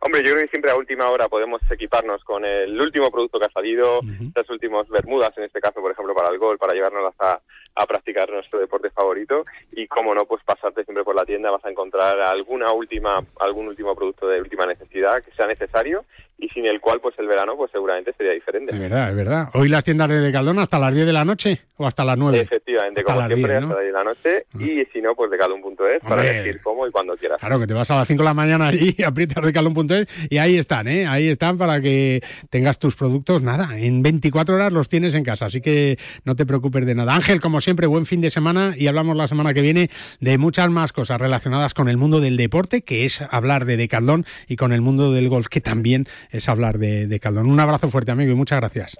Hombre, 0.00 0.20
yo 0.22 0.32
creo 0.32 0.42
que 0.42 0.50
siempre 0.50 0.70
a 0.70 0.76
última 0.76 1.08
hora 1.08 1.28
podemos 1.28 1.62
equiparnos 1.70 2.22
con 2.24 2.44
el 2.44 2.78
último 2.78 3.10
producto 3.10 3.38
que 3.38 3.46
ha 3.46 3.50
salido, 3.50 4.00
uh 4.00 4.02
-huh. 4.02 4.32
las 4.34 4.50
últimas 4.50 4.86
bermudas, 4.88 5.32
en 5.38 5.44
este 5.44 5.60
caso, 5.60 5.80
por 5.80 5.92
ejemplo, 5.92 6.14
para 6.14 6.28
el 6.28 6.38
gol, 6.38 6.58
para 6.58 6.74
llevárnoslas 6.74 7.14
a, 7.20 7.40
a 7.76 7.86
practicar 7.86 8.30
nuestro 8.30 8.60
deporte 8.60 8.90
favorito 8.90 9.44
y 9.72 9.86
como 9.88 10.14
no 10.14 10.26
pues 10.26 10.42
pasarte 10.44 10.84
siempre 10.84 11.04
por 11.04 11.16
la 11.16 11.24
tienda 11.24 11.50
vas 11.50 11.64
a 11.64 11.70
encontrar 11.70 12.20
alguna 12.20 12.72
última 12.72 13.24
algún 13.40 13.66
último 13.68 13.96
producto 13.96 14.28
de 14.28 14.40
última 14.40 14.66
necesidad 14.66 15.22
que 15.22 15.32
sea 15.32 15.46
necesario 15.46 16.04
y 16.38 16.48
sin 16.48 16.66
el 16.66 16.80
cual 16.80 17.00
pues 17.00 17.14
el 17.18 17.26
verano 17.26 17.56
pues 17.56 17.70
seguramente 17.70 18.12
sería 18.16 18.32
diferente. 18.32 18.72
Es 18.74 18.80
verdad, 18.80 19.10
es 19.10 19.16
verdad. 19.16 19.48
Hoy 19.54 19.68
las 19.68 19.84
tiendas 19.84 20.08
de 20.08 20.20
Decaldón 20.20 20.58
hasta 20.58 20.78
las 20.78 20.92
10 20.92 21.06
de 21.06 21.12
la 21.12 21.24
noche 21.24 21.60
o 21.76 21.86
hasta 21.86 22.04
las 22.04 22.18
9. 22.18 22.40
Efectivamente, 22.40 23.00
hasta 23.00 23.14
como 23.14 23.26
siempre 23.26 23.52
10, 23.52 23.60
¿no? 23.62 23.66
hasta 23.68 23.74
las 23.74 23.82
10 23.82 23.92
de 23.92 23.98
la 23.98 24.04
noche 24.04 24.46
-huh. 24.52 24.82
y 24.82 24.92
si 24.92 25.00
no 25.00 25.14
pues 25.14 25.30
decaldón.es 25.30 26.02
para 26.02 26.26
elegir 26.26 26.60
cómo 26.62 26.86
y 26.86 26.90
cuando 26.90 27.16
quieras. 27.16 27.38
Claro, 27.38 27.58
que 27.60 27.66
te 27.66 27.74
vas 27.74 27.90
a 27.90 27.96
las 27.96 28.08
5 28.08 28.22
de 28.22 28.24
la 28.24 28.34
mañana 28.34 28.68
allí, 28.68 28.96
aprietas 29.06 29.44
decaldón.es 29.44 30.08
y 30.28 30.38
ahí 30.38 30.56
están, 30.56 30.88
¿eh? 30.88 31.06
Ahí 31.06 31.28
están 31.28 31.58
para 31.58 31.80
que 31.80 32.22
tengas 32.50 32.78
tus 32.78 32.96
productos, 32.96 33.42
nada, 33.42 33.78
en 33.78 34.02
24 34.02 34.56
horas 34.56 34.72
los 34.72 34.88
tienes 34.88 35.14
en 35.14 35.24
casa, 35.24 35.46
así 35.46 35.60
que 35.60 35.98
no 36.24 36.36
te 36.36 36.46
preocupes 36.46 36.84
de 36.86 36.94
nada. 36.94 37.14
Ángel, 37.14 37.40
como 37.40 37.60
siempre, 37.60 37.86
buen 37.86 38.06
fin 38.06 38.20
de 38.20 38.30
semana 38.30 38.74
y 38.76 38.86
hablamos 38.86 39.16
la 39.16 39.28
semana 39.28 39.54
que 39.54 39.62
viene 39.62 39.90
de 40.20 40.38
muchas 40.38 40.68
más 40.70 40.92
cosas 40.92 41.20
relacionadas 41.20 41.74
con 41.74 41.88
el 41.88 41.96
mundo 41.96 42.20
del 42.20 42.36
deporte, 42.36 42.82
que 42.82 43.04
es 43.04 43.22
hablar 43.30 43.64
de 43.64 43.76
Decaldón, 43.76 44.26
y 44.48 44.56
con 44.56 44.72
el 44.72 44.80
mundo 44.80 45.12
del 45.12 45.28
golf, 45.28 45.48
que 45.48 45.60
también 45.60 46.06
es 46.34 46.48
hablar 46.48 46.78
de 46.78 47.06
Decaldón. 47.06 47.46
Un 47.46 47.60
abrazo 47.60 47.88
fuerte, 47.88 48.10
amigo, 48.10 48.32
y 48.32 48.34
muchas 48.34 48.58
gracias. 48.58 48.96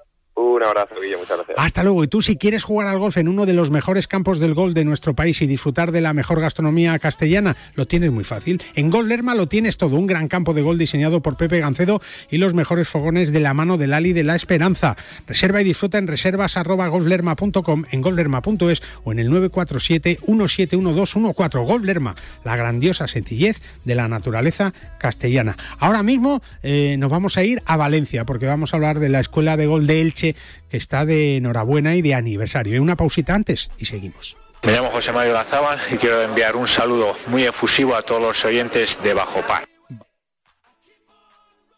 Abrazo, 0.65 0.95
muchas 1.19 1.37
gracias. 1.37 1.59
Hasta 1.59 1.83
luego. 1.83 2.05
Y 2.05 2.09
tú, 2.09 2.23
si 2.23 2.37
quieres 2.37 2.65
jugar 2.65 2.89
al 2.89 2.99
golf 2.99 3.17
en 3.17 3.29
uno 3.29 3.47
de 3.47 3.53
los 3.53 3.71
mejores 3.71 4.07
campos 4.07 4.39
del 4.39 4.55
golf 4.55 4.75
de 4.75 4.85
nuestro 4.85 5.15
país 5.15 5.41
y 5.43 5.47
disfrutar 5.47 5.93
de 5.93 6.01
la 6.01 6.13
mejor 6.13 6.41
gastronomía 6.41 6.99
castellana, 6.99 7.57
lo 7.75 7.87
tienes 7.87 8.13
muy 8.13 8.25
fácil. 8.25 8.63
En 8.75 8.91
Golf 8.91 9.09
Lerma 9.09 9.35
lo 9.35 9.49
tienes 9.49 9.77
todo. 9.77 9.97
Un 9.97 10.07
gran 10.07 10.29
campo 10.29 10.55
de 10.55 10.63
golf 10.63 10.79
diseñado 10.79 11.21
por 11.21 11.37
Pepe 11.37 11.61
Gancedo 11.61 12.01
y 12.31 12.39
los 12.39 12.55
mejores 12.55 12.89
fogones 12.89 13.33
de 13.33 13.41
la 13.41 13.55
mano 13.55 13.79
del 13.79 13.95
Ali 13.95 14.13
de 14.13 14.25
la 14.25 14.37
Esperanza. 14.37 14.97
Reserva 15.27 15.61
y 15.61 15.65
disfruta 15.65 15.99
en 15.99 16.07
reservas 16.07 16.55
en 16.57 18.01
golflerma.es 18.01 18.83
o 19.05 19.13
en 19.13 19.19
el 19.19 19.31
947-171214. 19.31 21.67
Golf 21.67 21.85
Lerma, 21.85 22.15
la 22.45 22.57
grandiosa 22.57 23.09
sencillez 23.09 23.61
de 23.85 23.95
la 23.95 24.09
naturaleza 24.09 24.73
castellana. 24.99 25.57
Ahora 25.79 26.03
mismo 26.03 26.43
eh, 26.63 26.97
nos 26.99 27.11
vamos 27.11 27.37
a 27.37 27.45
ir 27.45 27.63
a 27.67 27.77
Valencia 27.77 28.25
porque 28.25 28.47
vamos 28.47 28.73
a 28.73 28.77
hablar 28.77 28.99
de 28.99 29.09
la 29.09 29.21
Escuela 29.21 29.57
de 29.57 29.67
Golf 29.67 29.87
de 29.87 30.01
Elche 30.01 30.35
que 30.71 30.77
está 30.77 31.05
de 31.05 31.37
enhorabuena 31.37 31.97
y 31.97 32.03
de 32.03 32.15
aniversario. 32.15 32.83
Una 32.83 32.97
pausita 32.97 33.35
antes 33.35 33.71
y 33.79 33.87
seguimos. 33.87 34.37
Me 34.63 34.73
llamo 34.73 34.89
José 34.89 35.13
Mario 35.13 35.35
Lazábal 35.35 35.79
y 35.93 35.97
quiero 35.97 36.23
enviar 36.23 36.57
un 36.57 36.67
saludo 36.67 37.15
muy 37.27 37.45
efusivo 37.45 37.95
a 37.95 38.03
todos 38.03 38.23
los 38.23 38.45
oyentes 38.45 38.99
de 39.03 39.13
Bajo 39.13 39.41
Par. 39.43 39.74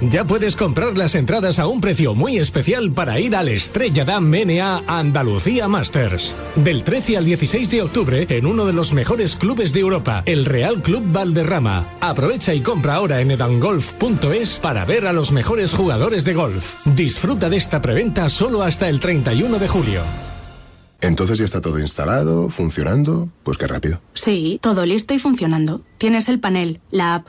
Ya 0.00 0.24
puedes 0.24 0.56
comprar 0.56 0.96
las 0.96 1.14
entradas 1.14 1.58
a 1.58 1.66
un 1.66 1.82
precio 1.82 2.14
muy 2.14 2.38
especial 2.38 2.90
para 2.90 3.20
ir 3.20 3.36
al 3.36 3.48
Estrella 3.48 4.06
Damm 4.06 4.30
MNA 4.30 4.84
Andalucía 4.86 5.68
Masters. 5.68 6.34
Del 6.56 6.84
13 6.84 7.18
al 7.18 7.26
16 7.26 7.70
de 7.70 7.82
octubre 7.82 8.26
en 8.30 8.46
uno 8.46 8.64
de 8.64 8.72
los 8.72 8.94
mejores 8.94 9.36
clubes 9.36 9.74
de 9.74 9.80
Europa, 9.80 10.22
el 10.24 10.46
Real 10.46 10.80
Club 10.80 11.02
Valderrama. 11.12 11.86
Aprovecha 12.00 12.54
y 12.54 12.62
compra 12.62 12.94
ahora 12.94 13.20
en 13.20 13.30
edangolf.es 13.32 14.60
para 14.60 14.86
ver 14.86 15.06
a 15.06 15.12
los 15.12 15.32
mejores 15.32 15.74
jugadores 15.74 16.24
de 16.24 16.32
golf. 16.32 16.76
Disfruta 16.86 17.50
de 17.50 17.58
esta 17.58 17.82
preventa 17.82 18.30
solo 18.30 18.62
hasta 18.62 18.88
el 18.88 19.00
31 19.00 19.58
de 19.58 19.68
julio. 19.68 20.00
Entonces 21.02 21.38
ya 21.38 21.44
está 21.44 21.60
todo 21.60 21.78
instalado, 21.78 22.48
funcionando. 22.48 23.28
Pues 23.42 23.58
qué 23.58 23.66
rápido. 23.66 24.00
Sí, 24.14 24.58
todo 24.62 24.86
listo 24.86 25.12
y 25.12 25.18
funcionando. 25.18 25.82
Tienes 25.98 26.28
el 26.30 26.40
panel, 26.40 26.80
la 26.90 27.16
app 27.16 27.28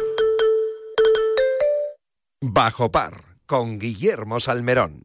Bajo 2.43 2.89
par 2.91 3.13
con 3.45 3.77
Guillermo 3.77 4.39
Salmerón. 4.39 5.03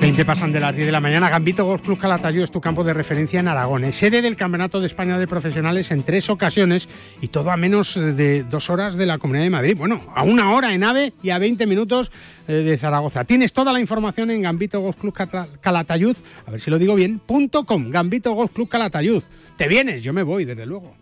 20 0.00 0.24
pasan 0.24 0.52
de 0.52 0.60
las 0.60 0.72
10 0.72 0.86
de 0.86 0.92
la 0.92 1.00
mañana. 1.00 1.28
Gambito 1.28 1.64
Golf 1.64 1.82
Club 1.82 1.98
Calatayud 1.98 2.44
es 2.44 2.52
tu 2.52 2.60
campo 2.60 2.84
de 2.84 2.94
referencia 2.94 3.40
en 3.40 3.48
Aragón. 3.48 3.84
Es 3.84 3.96
sede 3.96 4.22
del 4.22 4.36
Campeonato 4.36 4.78
de 4.78 4.86
España 4.86 5.18
de 5.18 5.26
Profesionales 5.26 5.90
en 5.90 6.04
tres 6.04 6.30
ocasiones 6.30 6.88
y 7.20 7.26
todo 7.26 7.50
a 7.50 7.56
menos 7.56 7.96
de 7.96 8.44
dos 8.44 8.70
horas 8.70 8.94
de 8.94 9.06
la 9.06 9.18
Comunidad 9.18 9.42
de 9.42 9.50
Madrid. 9.50 9.76
Bueno, 9.76 10.00
a 10.14 10.22
una 10.22 10.52
hora 10.52 10.72
en 10.72 10.84
AVE 10.84 11.12
y 11.24 11.30
a 11.30 11.38
20 11.40 11.66
minutos 11.66 12.12
eh, 12.46 12.52
de 12.52 12.78
Zaragoza. 12.78 13.24
Tienes 13.24 13.52
toda 13.52 13.72
la 13.72 13.80
información 13.80 14.30
en 14.30 14.42
Gambito 14.42 14.78
Golf 14.78 14.98
Club 14.98 15.14
Calatayud, 15.60 16.16
a 16.46 16.52
ver 16.52 16.60
si 16.60 16.70
lo 16.70 16.78
digo 16.78 16.94
bien, 16.94 17.18
punto 17.18 17.64
com, 17.64 17.90
Gambito 17.90 18.30
Golf 18.30 18.52
Club 18.52 18.68
Calatayud. 18.68 19.24
Te 19.56 19.66
vienes, 19.66 20.04
yo 20.04 20.12
me 20.12 20.22
voy, 20.22 20.44
desde 20.44 20.66
luego. 20.66 20.94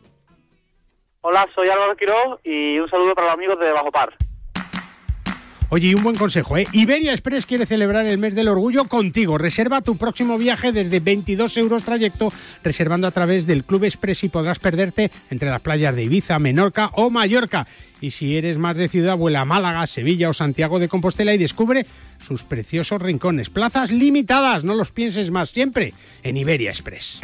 Hola, 1.20 1.46
soy 1.54 1.68
Álvaro 1.68 1.94
Quiró 1.94 2.40
y 2.42 2.78
un 2.78 2.88
saludo 2.88 3.14
para 3.14 3.26
los 3.26 3.35
amigos 3.35 3.61
de 3.61 3.70
Bajo 3.70 3.92
Par. 3.92 4.16
Oye, 5.72 5.87
y 5.87 5.94
un 5.94 6.02
buen 6.02 6.16
consejo, 6.16 6.56
¿eh? 6.56 6.66
Iberia 6.72 7.12
Express 7.12 7.46
quiere 7.46 7.64
celebrar 7.64 8.04
el 8.04 8.18
mes 8.18 8.35
del 8.35 8.48
orgullo 8.48 8.87
contigo. 8.87 9.38
Reserva 9.38 9.83
tu 9.83 9.96
próximo 9.96 10.37
viaje 10.37 10.72
desde 10.72 10.98
22 10.98 11.56
euros 11.59 11.85
trayecto, 11.85 12.33
reservando 12.64 13.06
a 13.06 13.12
través 13.12 13.46
del 13.46 13.62
Club 13.62 13.85
Express 13.85 14.24
y 14.24 14.28
podrás 14.28 14.59
perderte 14.59 15.12
entre 15.30 15.48
las 15.48 15.61
playas 15.61 15.94
de 15.94 16.02
Ibiza, 16.02 16.40
Menorca 16.40 16.90
o 16.94 17.09
Mallorca. 17.09 17.68
Y 18.00 18.11
si 18.11 18.37
eres 18.37 18.59
más 18.59 18.76
de 18.76 18.88
ciudad, 18.88 19.16
vuela 19.16 19.42
a 19.42 19.44
Málaga, 19.44 19.87
Sevilla 19.87 20.28
o 20.30 20.35
Santiago 20.35 20.80
de 20.80 20.88
Compostela 20.88 21.35
y 21.35 21.38
descubre 21.38 21.87
sus 22.26 22.42
preciosos 22.42 23.00
rincones. 23.00 23.48
Plazas 23.48 23.92
limitadas, 23.92 24.64
no 24.64 24.74
los 24.74 24.90
pienses 24.90 25.30
más, 25.30 25.50
siempre 25.50 25.94
en 26.24 26.37
Iberia 26.37 26.70
Express. 26.70 27.20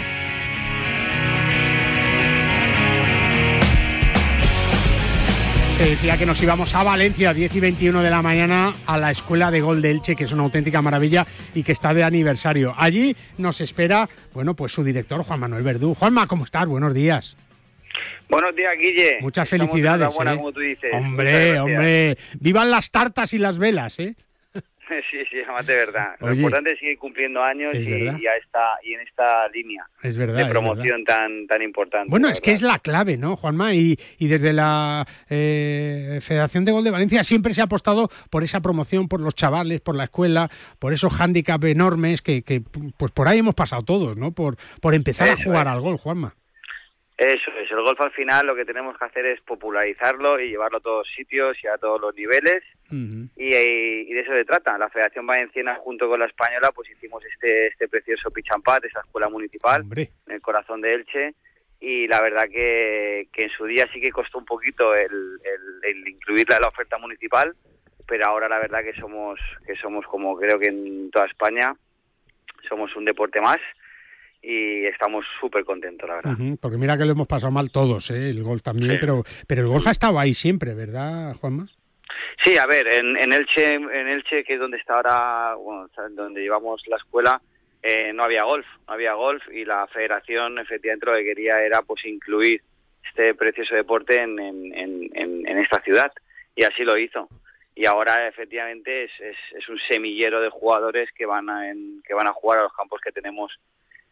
Se 5.76 5.90
decía 5.90 6.16
que 6.16 6.24
nos 6.24 6.42
íbamos 6.42 6.74
a 6.74 6.82
Valencia, 6.82 7.34
10 7.34 7.54
y 7.54 7.60
21 7.60 8.02
de 8.02 8.08
la 8.08 8.22
mañana, 8.22 8.72
a 8.86 8.96
la 8.96 9.10
Escuela 9.10 9.50
de 9.50 9.60
Gol 9.60 9.82
de 9.82 9.90
Elche, 9.90 10.16
que 10.16 10.24
es 10.24 10.32
una 10.32 10.44
auténtica 10.44 10.80
maravilla 10.80 11.26
y 11.54 11.64
que 11.64 11.72
está 11.72 11.92
de 11.92 12.02
aniversario. 12.02 12.74
Allí 12.78 13.14
nos 13.36 13.60
espera, 13.60 14.08
bueno, 14.32 14.54
pues 14.54 14.72
su 14.72 14.82
director, 14.82 15.22
Juan 15.22 15.38
Manuel 15.38 15.62
Verdú. 15.62 15.94
Juanma, 15.94 16.26
¿cómo 16.26 16.46
estás? 16.46 16.66
Buenos 16.66 16.94
días. 16.94 17.36
Buenos 18.30 18.56
días, 18.56 18.72
Guille. 18.80 19.18
Muchas 19.20 19.46
felicidades. 19.50 20.08
¿eh? 20.14 20.36
como 20.36 20.50
tú 20.50 20.60
dices. 20.60 20.90
Hombre, 20.94 21.60
hombre. 21.60 22.16
Vivan 22.40 22.70
las 22.70 22.90
tartas 22.90 23.34
y 23.34 23.38
las 23.38 23.58
velas, 23.58 23.98
¿eh? 23.98 24.14
Sí, 25.10 25.18
sí, 25.30 25.38
además 25.42 25.66
de 25.66 25.74
verdad. 25.74 26.16
Lo 26.20 26.32
importante 26.32 26.72
es 26.72 26.78
seguir 26.78 26.98
cumpliendo 26.98 27.42
años 27.42 27.74
y, 27.74 28.04
ya 28.04 28.34
está, 28.42 28.78
y 28.82 28.94
en 28.94 29.00
esta 29.00 29.48
línea 29.48 29.84
es 30.02 30.16
verdad, 30.16 30.38
de 30.38 30.46
promoción 30.46 31.04
tan 31.04 31.46
tan 31.46 31.62
importante. 31.62 32.08
Bueno, 32.08 32.28
es 32.28 32.40
que 32.40 32.52
es 32.52 32.62
la 32.62 32.78
clave, 32.78 33.16
¿no, 33.16 33.36
Juanma? 33.36 33.74
Y, 33.74 33.98
y 34.18 34.28
desde 34.28 34.52
la 34.52 35.06
eh, 35.28 36.20
Federación 36.22 36.64
de 36.64 36.72
Gol 36.72 36.84
de 36.84 36.90
Valencia 36.90 37.24
siempre 37.24 37.54
se 37.54 37.60
ha 37.60 37.64
apostado 37.64 38.10
por 38.30 38.42
esa 38.42 38.60
promoción, 38.60 39.08
por 39.08 39.20
los 39.20 39.34
chavales, 39.34 39.80
por 39.80 39.96
la 39.96 40.04
escuela, 40.04 40.50
por 40.78 40.92
esos 40.92 41.12
hándicaps 41.12 41.66
enormes 41.66 42.22
que, 42.22 42.42
que 42.42 42.62
pues 42.96 43.12
por 43.12 43.28
ahí 43.28 43.38
hemos 43.38 43.54
pasado 43.54 43.82
todos, 43.82 44.16
¿no? 44.16 44.32
Por, 44.32 44.56
por 44.80 44.94
empezar 44.94 45.28
a 45.28 45.42
jugar 45.42 45.68
al 45.68 45.80
gol, 45.80 45.96
Juanma. 45.96 46.34
Eso 47.16 47.50
es, 47.58 47.70
el 47.70 47.80
golf 47.80 47.98
al 48.02 48.10
final 48.10 48.46
lo 48.46 48.54
que 48.54 48.66
tenemos 48.66 48.98
que 48.98 49.04
hacer 49.06 49.24
es 49.24 49.40
popularizarlo 49.40 50.38
y 50.38 50.50
llevarlo 50.50 50.78
a 50.78 50.82
todos 50.82 51.08
sitios 51.16 51.56
y 51.64 51.66
a 51.66 51.78
todos 51.78 51.98
los 51.98 52.14
niveles. 52.14 52.62
Y, 52.90 53.50
de 53.50 54.20
eso 54.20 54.32
se 54.32 54.44
trata. 54.44 54.76
La 54.76 54.90
Federación 54.90 55.26
Valenciana 55.26 55.76
junto 55.76 56.08
con 56.08 56.20
la 56.20 56.26
Española 56.26 56.72
pues 56.74 56.90
hicimos 56.90 57.24
este 57.24 57.68
este 57.68 57.88
precioso 57.88 58.30
Pichampat, 58.30 58.84
esa 58.84 59.00
escuela 59.00 59.30
municipal 59.30 59.84
en 59.96 60.32
el 60.32 60.42
corazón 60.42 60.82
de 60.82 60.94
Elche. 60.94 61.34
Y 61.80 62.06
la 62.06 62.20
verdad 62.20 62.44
que, 62.50 63.28
que 63.32 63.44
en 63.44 63.50
su 63.50 63.64
día 63.64 63.86
sí 63.92 64.00
que 64.00 64.10
costó 64.10 64.38
un 64.38 64.46
poquito 64.46 64.94
el, 64.94 65.38
el, 65.82 66.08
incluirla 66.08 66.56
en 66.56 66.62
la 66.62 66.68
oferta 66.68 66.96
municipal, 66.98 67.54
pero 68.06 68.26
ahora 68.26 68.48
la 68.48 68.58
verdad 68.58 68.82
que 68.82 68.98
somos 68.98 69.38
que 69.66 69.76
somos 69.76 70.06
como 70.06 70.36
creo 70.36 70.58
que 70.58 70.68
en 70.68 71.10
toda 71.10 71.26
España 71.26 71.74
somos 72.68 72.94
un 72.96 73.04
deporte 73.04 73.40
más 73.40 73.58
y 74.48 74.86
estamos 74.86 75.24
súper 75.40 75.64
contentos, 75.64 76.08
la 76.08 76.16
verdad. 76.16 76.36
porque 76.60 76.78
mira 76.78 76.96
que 76.96 77.04
lo 77.04 77.12
hemos 77.12 77.26
pasado 77.26 77.50
mal 77.50 77.72
todos, 77.72 78.10
¿eh? 78.10 78.30
el 78.30 78.44
golf 78.44 78.62
también, 78.62 78.96
pero, 79.00 79.24
pero 79.48 79.62
el 79.62 79.68
golf 79.68 79.88
ha 79.88 79.90
estado 79.90 80.20
ahí 80.20 80.34
siempre, 80.34 80.72
¿verdad, 80.72 81.34
Juanma? 81.40 81.66
Sí, 82.44 82.56
a 82.56 82.64
ver, 82.66 82.94
en, 82.94 83.16
en 83.16 83.32
Elche, 83.32 83.74
en 83.74 84.08
Elche, 84.08 84.44
que 84.44 84.54
es 84.54 84.60
donde 84.60 84.76
está 84.76 84.94
ahora, 84.94 85.54
bueno, 85.56 85.88
donde 86.10 86.42
llevamos 86.42 86.80
la 86.86 86.96
escuela, 86.96 87.40
eh, 87.82 88.12
no 88.12 88.22
había 88.22 88.44
golf, 88.44 88.66
no 88.86 88.94
había 88.94 89.14
golf 89.14 89.42
y 89.52 89.64
la 89.64 89.88
federación 89.88 90.60
efectivamente 90.60 91.06
lo 91.06 91.16
que 91.16 91.24
quería 91.24 91.62
era 91.62 91.82
pues 91.82 92.04
incluir 92.04 92.62
este 93.08 93.34
precioso 93.34 93.74
deporte 93.74 94.20
en, 94.20 94.38
en, 94.38 95.10
en, 95.14 95.58
esta 95.58 95.80
ciudad 95.82 96.12
y 96.54 96.62
así 96.62 96.84
lo 96.84 96.96
hizo. 96.96 97.28
Y 97.74 97.86
ahora 97.86 98.28
efectivamente 98.28 99.04
es, 99.04 99.10
es, 99.20 99.36
es 99.58 99.68
un 99.68 99.78
semillero 99.88 100.40
de 100.40 100.50
jugadores 100.50 101.10
que 101.12 101.26
van 101.26 101.50
a, 101.50 101.62
que 102.04 102.14
van 102.14 102.28
a 102.28 102.32
jugar 102.32 102.60
a 102.60 102.62
los 102.62 102.72
campos 102.72 103.00
que 103.00 103.12
tenemos 103.12 103.52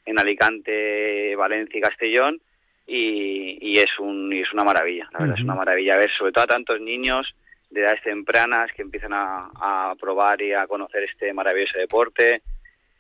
en 0.04 0.18
Alicante, 0.18 1.34
Valencia 1.36 1.78
y 1.78 1.80
Castellón 1.82 2.40
y, 2.86 3.78
es, 3.78 3.98
un, 3.98 4.32
y 4.32 4.40
es 4.40 4.52
una 4.52 4.64
maravilla, 4.64 5.08
la 5.12 5.20
verdad 5.20 5.36
es 5.38 5.44
una 5.44 5.54
maravilla. 5.54 5.96
Ver 5.96 6.10
sobre 6.16 6.32
todo 6.32 6.44
a 6.44 6.48
tantos 6.48 6.80
niños 6.80 7.34
de 7.70 7.80
edades 7.80 8.02
tempranas 8.02 8.70
que 8.72 8.82
empiezan 8.82 9.12
a, 9.14 9.94
probar 9.98 10.40
y 10.42 10.52
a 10.52 10.66
conocer 10.66 11.04
este 11.04 11.32
maravilloso 11.32 11.78
deporte 11.78 12.42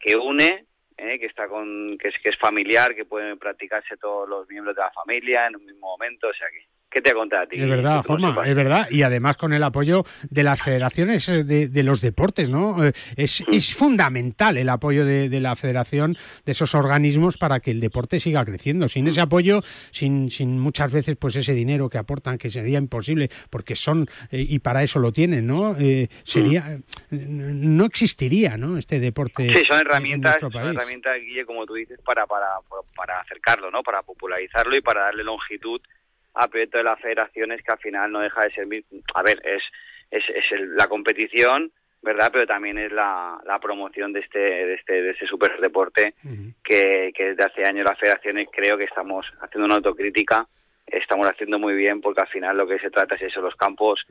que 0.00 0.16
une, 0.16 0.66
eh, 0.96 1.18
que 1.18 1.26
está 1.26 1.48
con 1.48 1.98
que 1.98 2.08
es, 2.08 2.14
que 2.22 2.30
es 2.30 2.38
familiar, 2.38 2.94
que 2.94 3.04
pueden 3.04 3.38
practicarse 3.38 3.96
todos 3.96 4.28
los 4.28 4.48
miembros 4.48 4.74
de 4.74 4.82
la 4.82 4.90
familia 4.92 5.46
en 5.48 5.56
un 5.56 5.66
mismo 5.66 5.88
momento, 5.88 6.28
o 6.28 6.34
sea 6.34 6.48
que 6.48 6.64
¿Qué 6.94 7.02
te 7.02 7.10
a 7.10 7.46
ti? 7.46 7.60
Es 7.60 7.68
verdad, 7.68 8.04
Juanma, 8.06 8.46
es 8.46 8.54
verdad. 8.54 8.86
Y 8.88 9.02
además 9.02 9.36
con 9.36 9.52
el 9.52 9.64
apoyo 9.64 10.04
de 10.30 10.44
las 10.44 10.62
federaciones 10.62 11.28
eh, 11.28 11.42
de, 11.42 11.82
los 11.82 12.00
deportes, 12.00 12.48
¿no? 12.48 12.84
Eh, 12.84 12.92
es, 13.16 13.42
es 13.50 13.74
fundamental 13.74 14.56
el 14.56 14.68
apoyo 14.68 15.04
de, 15.04 15.28
la 15.40 15.56
federación, 15.56 16.16
de 16.46 16.52
esos 16.52 16.72
organismos, 16.76 17.36
para 17.36 17.58
que 17.58 17.72
el 17.72 17.80
deporte 17.80 18.20
siga 18.20 18.44
creciendo. 18.44 18.88
Sin 18.88 19.08
ese 19.08 19.20
apoyo, 19.20 19.62
sin, 19.90 20.30
sin 20.30 20.60
muchas 20.60 20.92
veces 20.92 21.16
pues 21.16 21.34
ese 21.34 21.52
dinero 21.52 21.90
que 21.90 21.98
aportan, 21.98 22.38
que 22.38 22.48
sería 22.48 22.78
imposible, 22.78 23.28
porque 23.50 23.74
son, 23.74 24.08
eh, 24.30 24.46
y 24.48 24.60
para 24.60 24.84
eso 24.84 25.00
lo 25.00 25.10
tienen, 25.10 25.48
¿no? 25.48 25.74
sería, 26.22 26.78
no 27.10 27.86
existiría, 27.86 28.56
¿no? 28.56 28.78
Este 28.78 29.00
deporte. 29.00 29.52
Sí, 29.52 29.64
son 29.66 29.80
herramientas, 29.80 30.38
son 30.38 30.54
herramientas, 30.54 31.16
Guille, 31.20 31.44
como 31.44 31.66
tú 31.66 31.74
dices, 31.74 31.98
para, 32.04 32.24
para, 32.26 32.46
para 32.94 33.18
acercarlo, 33.18 33.72
¿no? 33.72 33.82
Para 33.82 34.02
popularizarlo 34.02 34.76
y 34.76 34.80
para 34.80 35.02
darle 35.02 35.24
longitud 35.24 35.80
a 36.34 36.48
proyecto 36.48 36.78
de 36.78 36.84
las 36.84 37.00
federaciones 37.00 37.62
que 37.62 37.72
al 37.72 37.78
final 37.78 38.10
no 38.10 38.20
deja 38.20 38.42
de 38.42 38.50
ser, 38.50 38.66
a 39.14 39.22
ver, 39.22 39.40
es, 39.44 39.62
es, 40.10 40.24
es 40.28 40.60
la 40.76 40.88
competición, 40.88 41.72
¿verdad? 42.02 42.30
Pero 42.32 42.46
también 42.46 42.78
es 42.78 42.92
la, 42.92 43.40
la 43.46 43.58
promoción 43.58 44.12
de 44.12 44.20
este, 44.20 44.38
de 44.38 44.74
este, 44.74 45.02
de 45.02 45.10
este 45.10 45.26
super 45.26 45.58
deporte 45.58 46.14
que, 46.62 47.12
que 47.14 47.24
desde 47.30 47.44
hace 47.44 47.64
años 47.64 47.86
las 47.88 47.98
federaciones 47.98 48.48
creo 48.52 48.76
que 48.76 48.84
estamos 48.84 49.26
haciendo 49.40 49.66
una 49.66 49.76
autocrítica, 49.76 50.46
estamos 50.86 51.26
haciendo 51.26 51.58
muy 51.58 51.74
bien 51.74 52.00
porque 52.00 52.20
al 52.20 52.28
final 52.28 52.56
lo 52.56 52.66
que 52.66 52.78
se 52.78 52.90
trata 52.90 53.14
es 53.14 53.22
eso, 53.22 53.40
los 53.40 53.56
campos 53.56 54.04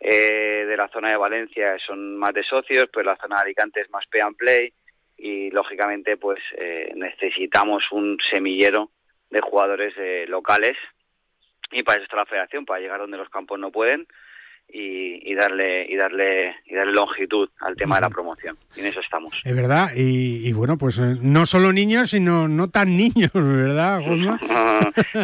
eh, 0.00 0.64
de 0.66 0.76
la 0.76 0.88
zona 0.88 1.10
de 1.10 1.16
Valencia 1.16 1.76
son 1.86 2.16
más 2.16 2.34
de 2.34 2.42
socios, 2.42 2.86
pues 2.92 3.06
la 3.06 3.16
zona 3.16 3.36
de 3.36 3.42
Alicante 3.42 3.80
es 3.80 3.90
más 3.90 4.04
pay 4.10 4.20
and 4.20 4.36
play 4.36 4.72
y 5.16 5.50
lógicamente 5.50 6.16
pues 6.16 6.40
eh, 6.56 6.92
necesitamos 6.94 7.84
un 7.90 8.18
semillero 8.32 8.90
de 9.30 9.40
jugadores 9.40 9.94
eh, 9.98 10.26
locales 10.28 10.76
y 11.72 11.82
para 11.82 11.96
eso 11.96 12.04
está 12.04 12.16
la 12.16 12.26
federación, 12.26 12.64
para 12.64 12.80
llegar 12.80 13.00
donde 13.00 13.16
los 13.16 13.28
campos 13.28 13.58
no 13.58 13.70
pueden 13.70 14.06
y, 14.72 15.34
darle 15.34 15.86
y 15.88 15.96
darle 15.96 16.56
y 16.66 16.74
darle 16.74 16.92
longitud 16.92 17.48
al 17.60 17.76
tema 17.76 17.96
de 17.96 18.02
la 18.02 18.10
promoción. 18.10 18.56
Y 18.76 18.80
en 18.80 18.86
eso 18.86 19.00
estamos. 19.00 19.34
Es 19.44 19.54
verdad 19.54 19.90
y, 19.94 20.52
bueno 20.52 20.76
pues 20.76 20.98
eh, 20.98 21.16
no 21.20 21.46
solo 21.46 21.72
niños 21.72 22.10
sino 22.10 22.48
no 22.48 22.68
tan 22.70 22.96
niños 22.96 23.30
verdad 23.32 24.00
no 24.06 24.38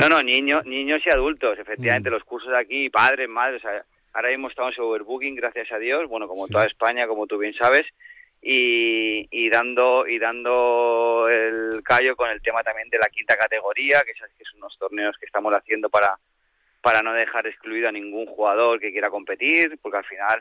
no 0.08 0.22
niños 0.22 0.64
niños 0.66 1.02
y 1.04 1.10
adultos. 1.10 1.58
Efectivamente 1.58 2.10
mm. 2.10 2.12
los 2.12 2.24
cursos 2.24 2.50
de 2.50 2.58
aquí 2.58 2.90
padres 2.90 3.28
madres 3.28 3.62
ahora 4.12 4.30
mismo 4.30 4.48
estamos 4.48 4.76
en 4.76 4.84
overbooking 4.84 5.34
gracias 5.36 5.70
a 5.72 5.78
Dios 5.78 6.08
bueno 6.08 6.26
como 6.26 6.48
toda 6.48 6.64
España 6.64 7.06
como 7.06 7.26
tú 7.26 7.38
bien 7.38 7.54
sabes 7.54 7.86
y, 8.42 9.26
y 9.30 9.50
dando 9.50 10.06
y 10.06 10.18
dando 10.18 11.28
el 11.28 11.82
callo 11.82 12.14
con 12.16 12.30
el 12.30 12.40
tema 12.42 12.62
también 12.62 12.88
de 12.90 12.98
la 12.98 13.08
quinta 13.08 13.36
categoría 13.36 14.02
que, 14.02 14.12
que 14.12 14.44
son 14.44 14.58
unos 14.58 14.76
torneos 14.78 15.16
que 15.18 15.26
estamos 15.26 15.52
haciendo 15.52 15.88
para 15.88 16.16
para 16.86 17.02
no 17.02 17.12
dejar 17.12 17.44
excluido 17.48 17.88
a 17.88 17.90
ningún 17.90 18.26
jugador 18.26 18.78
que 18.78 18.92
quiera 18.92 19.10
competir, 19.10 19.76
porque 19.82 19.98
al 19.98 20.04
final 20.04 20.40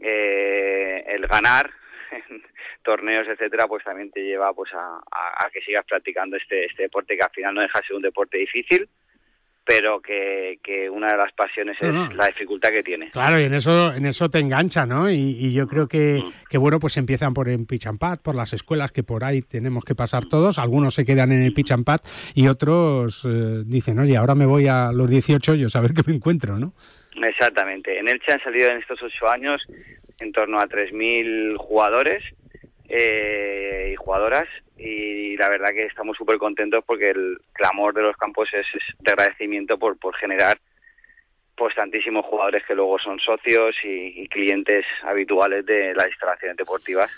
eh, 0.00 1.04
el 1.08 1.26
ganar 1.26 1.68
torneos, 2.82 3.28
etcétera, 3.28 3.66
pues 3.66 3.84
también 3.84 4.10
te 4.10 4.22
lleva 4.22 4.54
pues 4.54 4.70
a, 4.72 5.50
que 5.52 5.60
sigas 5.60 5.84
practicando 5.84 6.38
este, 6.38 6.64
este 6.64 6.84
deporte 6.84 7.18
que 7.18 7.22
al 7.22 7.30
final 7.32 7.54
no 7.56 7.60
deja 7.60 7.80
de 7.80 7.86
ser 7.86 7.96
un 7.96 8.00
deporte 8.00 8.38
difícil, 8.38 8.88
pero 9.64 10.00
que, 10.00 10.58
que 10.62 10.90
una 10.90 11.12
de 11.12 11.16
las 11.16 11.32
pasiones 11.32 11.76
es 11.80 11.92
la 12.14 12.26
dificultad 12.26 12.70
que 12.70 12.82
tiene. 12.82 13.10
Claro, 13.10 13.40
y 13.40 13.44
en 13.44 13.54
eso, 13.54 13.94
en 13.94 14.06
eso 14.06 14.28
te 14.28 14.38
engancha, 14.38 14.84
¿no? 14.84 15.10
Y, 15.10 15.52
yo 15.52 15.66
creo 15.66 15.88
que, 15.88 16.22
mm. 16.24 16.48
que, 16.50 16.58
bueno, 16.58 16.78
pues 16.78 16.96
empiezan 16.96 17.32
por 17.32 17.48
en 17.48 17.66
pitch 17.66 17.86
and 17.86 17.98
pad, 17.98 18.18
por 18.20 18.34
las 18.34 18.52
escuelas 18.52 18.92
que 18.92 19.02
por 19.02 19.24
ahí 19.24 19.42
tenemos 19.42 19.84
que 19.84 19.94
pasar 19.94 20.26
todos. 20.26 20.58
Algunos 20.58 20.94
se 20.94 21.04
quedan 21.04 21.32
en 21.32 21.42
el 21.42 21.54
pitch 21.54 21.72
and 21.72 21.84
pad 21.84 22.00
y 22.34 22.48
otros 22.48 23.24
eh, 23.24 23.62
dicen, 23.64 23.98
oye, 23.98 24.16
ahora 24.16 24.34
me 24.34 24.46
voy 24.46 24.66
a 24.68 24.92
los 24.92 25.08
18 25.08 25.54
yo 25.54 25.68
a 25.74 25.80
ver 25.80 25.92
qué 25.92 26.02
me 26.06 26.14
encuentro, 26.14 26.58
¿no? 26.58 26.72
Exactamente. 27.22 27.98
En 27.98 28.08
Elche 28.08 28.32
han 28.32 28.42
salido 28.42 28.70
en 28.70 28.78
estos 28.78 29.02
ocho 29.02 29.28
años 29.28 29.62
en 30.20 30.32
torno 30.32 30.58
a 30.58 30.66
3.000 30.66 31.56
jugadores 31.56 32.22
eh, 32.88 33.90
y 33.92 33.96
jugadoras 33.96 34.48
y 34.76 35.36
la 35.36 35.48
verdad 35.48 35.70
que 35.70 35.86
estamos 35.86 36.16
súper 36.16 36.38
contentos 36.38 36.84
porque 36.86 37.10
el 37.10 37.38
clamor 37.52 37.94
de 37.94 38.02
los 38.02 38.16
campos 38.16 38.48
es, 38.52 38.66
de 38.98 39.10
agradecimiento 39.12 39.78
por, 39.78 39.98
por 39.98 40.14
generar 40.16 40.58
pues 41.56 41.74
tantísimos 41.74 42.26
jugadores 42.26 42.64
que 42.66 42.74
luego 42.74 42.98
son 42.98 43.20
socios 43.20 43.76
y 43.84 44.26
clientes 44.28 44.84
habituales 45.04 45.64
de 45.64 45.94
las 45.94 46.08
instalaciones 46.08 46.56
deportivas 46.56 47.10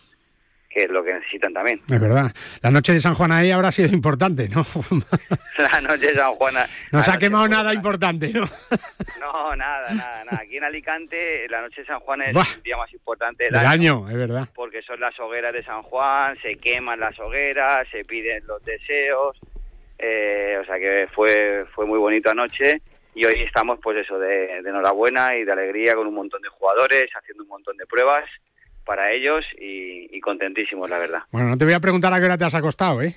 que 0.77 0.83
es 0.83 0.91
lo 0.91 1.03
que 1.03 1.15
necesitan 1.15 1.55
también. 1.55 1.81
Es 1.89 1.99
verdad. 1.99 2.31
La 2.61 2.71
noche 2.71 2.93
de 2.93 3.01
San 3.01 3.15
Juan 3.15 3.33
ahí 3.33 3.51
habrá 3.51 3.73
sido 3.73 3.89
importante, 3.89 4.47
¿no? 4.47 4.67
la 5.59 5.81
noche 5.81 6.09
de 6.09 6.15
San 6.15 6.35
Juan... 6.35 6.55
No 6.93 7.03
se 7.03 7.11
ha 7.11 7.17
quemado 7.17 7.49
nada 7.49 7.73
importante, 7.73 8.29
¿no? 8.29 8.43
no, 9.19 9.57
nada, 9.57 9.95
nada, 9.95 10.25
nada. 10.25 10.39
Aquí 10.43 10.59
en 10.59 10.65
Alicante 10.65 11.49
la 11.49 11.63
noche 11.63 11.81
de 11.81 11.87
San 11.87 12.01
Juan 12.01 12.21
es 12.21 12.37
el 12.37 12.63
día 12.63 12.77
más 12.77 12.93
importante 12.93 13.45
del, 13.45 13.57
año, 13.57 14.07
es 14.11 14.17
verdad. 14.19 14.49
Porque 14.55 14.83
son 14.83 15.01
las 15.01 15.19
hogueras 15.19 15.55
de 15.55 15.65
San 15.65 15.83
Juan, 15.83 16.37
se 16.43 16.57
queman 16.57 17.01
las 17.01 17.19
hogueras, 17.19 17.89
se 17.89 18.05
piden 18.05 18.47
los 18.47 18.63
deseos. 18.63 19.39
Eh, 19.99 20.59
o 20.61 20.65
sea 20.67 20.79
que 20.79 21.09
fue, 21.15 21.65
fue 21.75 21.87
muy 21.87 21.99
bonito 21.99 22.31
anoche 22.31 22.83
y 23.15 23.25
hoy 23.25 23.45
estamos 23.45 23.79
pues 23.83 23.97
eso 23.97 24.19
de, 24.19 24.61
de 24.61 24.69
enhorabuena 24.69 25.35
y 25.37 25.45
de 25.45 25.53
alegría 25.53 25.95
con 25.95 26.07
un 26.07 26.15
montón 26.15 26.43
de 26.43 26.51
jugadores 26.51 27.07
haciendo 27.19 27.45
un 27.45 27.49
montón 27.49 27.79
de 27.79 27.87
pruebas 27.87 28.25
para 28.87 29.11
ellos 29.13 29.45
y, 29.59 30.19
contentísimos, 30.21 30.89
la 30.89 30.99
verdad. 30.99 31.23
Bueno, 31.31 31.49
no 31.51 31.59
te 31.59 31.65
voy 31.65 31.75
a 31.75 31.81
preguntar 31.81 32.13
a 32.13 32.19
qué 32.19 32.25
hora 32.25 32.39
te 32.39 32.45
has 32.45 32.55
acostado, 32.55 33.03
¿eh? 33.03 33.15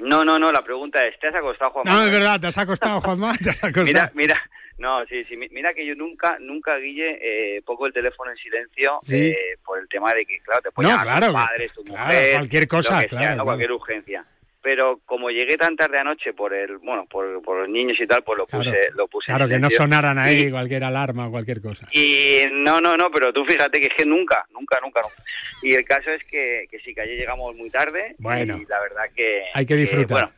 No, 0.00 0.24
no, 0.24 0.38
no, 0.38 0.52
la 0.52 0.62
pregunta 0.62 1.04
es, 1.06 1.18
¿te 1.18 1.26
has 1.26 1.34
acostado, 1.34 1.72
Juanma? 1.72 1.92
No, 1.92 2.04
es 2.04 2.10
verdad, 2.10 2.40
te 2.40 2.46
has 2.46 2.58
acostado, 2.58 3.00
Juanma, 3.00 3.36
te 3.36 3.50
has 3.50 3.64
acostado. 3.64 3.84
mira, 3.84 4.12
mira, 4.14 4.40
no, 4.78 5.04
sí, 5.06 5.24
sí, 5.24 5.36
mira 5.36 5.74
que 5.74 5.84
yo 5.84 5.96
nunca, 5.96 6.38
nunca, 6.38 6.76
Guille, 6.76 7.18
eh, 7.20 7.62
pongo 7.62 7.86
el 7.86 7.92
teléfono 7.92 8.30
en 8.30 8.36
silencio 8.36 9.00
eh, 9.08 9.56
por 9.64 9.80
el 9.80 9.88
tema 9.88 10.14
de 10.14 10.24
que, 10.24 10.38
claro, 10.40 10.62
te 10.62 10.70
pueden 10.70 10.92
no, 10.92 11.02
claro, 11.02 11.26
tu 11.26 11.32
padre, 11.32 11.68
tu 11.74 11.84
mujer, 11.84 12.34
cualquier 12.36 12.68
cosa, 12.68 13.04
claro, 13.04 13.44
cualquier 13.44 13.72
urgencia 13.72 14.24
pero 14.62 15.00
como 15.04 15.30
llegué 15.30 15.56
tan 15.56 15.76
tarde 15.76 15.98
anoche 15.98 16.32
por 16.32 16.52
el 16.54 16.78
bueno 16.78 17.06
por, 17.06 17.42
por 17.42 17.60
los 17.60 17.68
niños 17.68 17.96
y 18.00 18.06
tal 18.06 18.22
pues 18.22 18.38
lo 18.38 18.46
puse 18.46 18.70
claro, 18.70 18.96
lo 18.96 19.08
puse 19.08 19.26
claro 19.26 19.48
que 19.48 19.58
no 19.58 19.70
sonaran 19.70 20.18
ahí 20.18 20.50
cualquier 20.50 20.84
alarma 20.84 21.28
o 21.28 21.30
cualquier 21.30 21.60
cosa. 21.60 21.86
y 21.92 22.42
no 22.52 22.80
no 22.80 22.96
no 22.96 23.10
pero 23.10 23.32
tú 23.32 23.44
fíjate 23.44 23.80
que 23.80 23.86
es 23.86 23.94
que 23.94 24.06
nunca 24.06 24.44
nunca 24.52 24.78
nunca 24.82 25.02
nunca. 25.02 25.22
Y 25.62 25.74
el 25.74 25.84
caso 25.84 26.10
es 26.10 26.22
que, 26.24 26.66
que 26.70 26.78
sí 26.80 26.94
que 26.94 27.00
ayer 27.00 27.16
llegamos 27.16 27.54
muy 27.56 27.70
tarde 27.70 28.14
bueno 28.18 28.58
y 28.58 28.64
la 28.66 28.80
verdad 28.80 29.04
que 29.14 29.44
hay 29.54 29.66
que 29.66 29.76
disfrutar. 29.76 30.08
bueno 30.08 30.32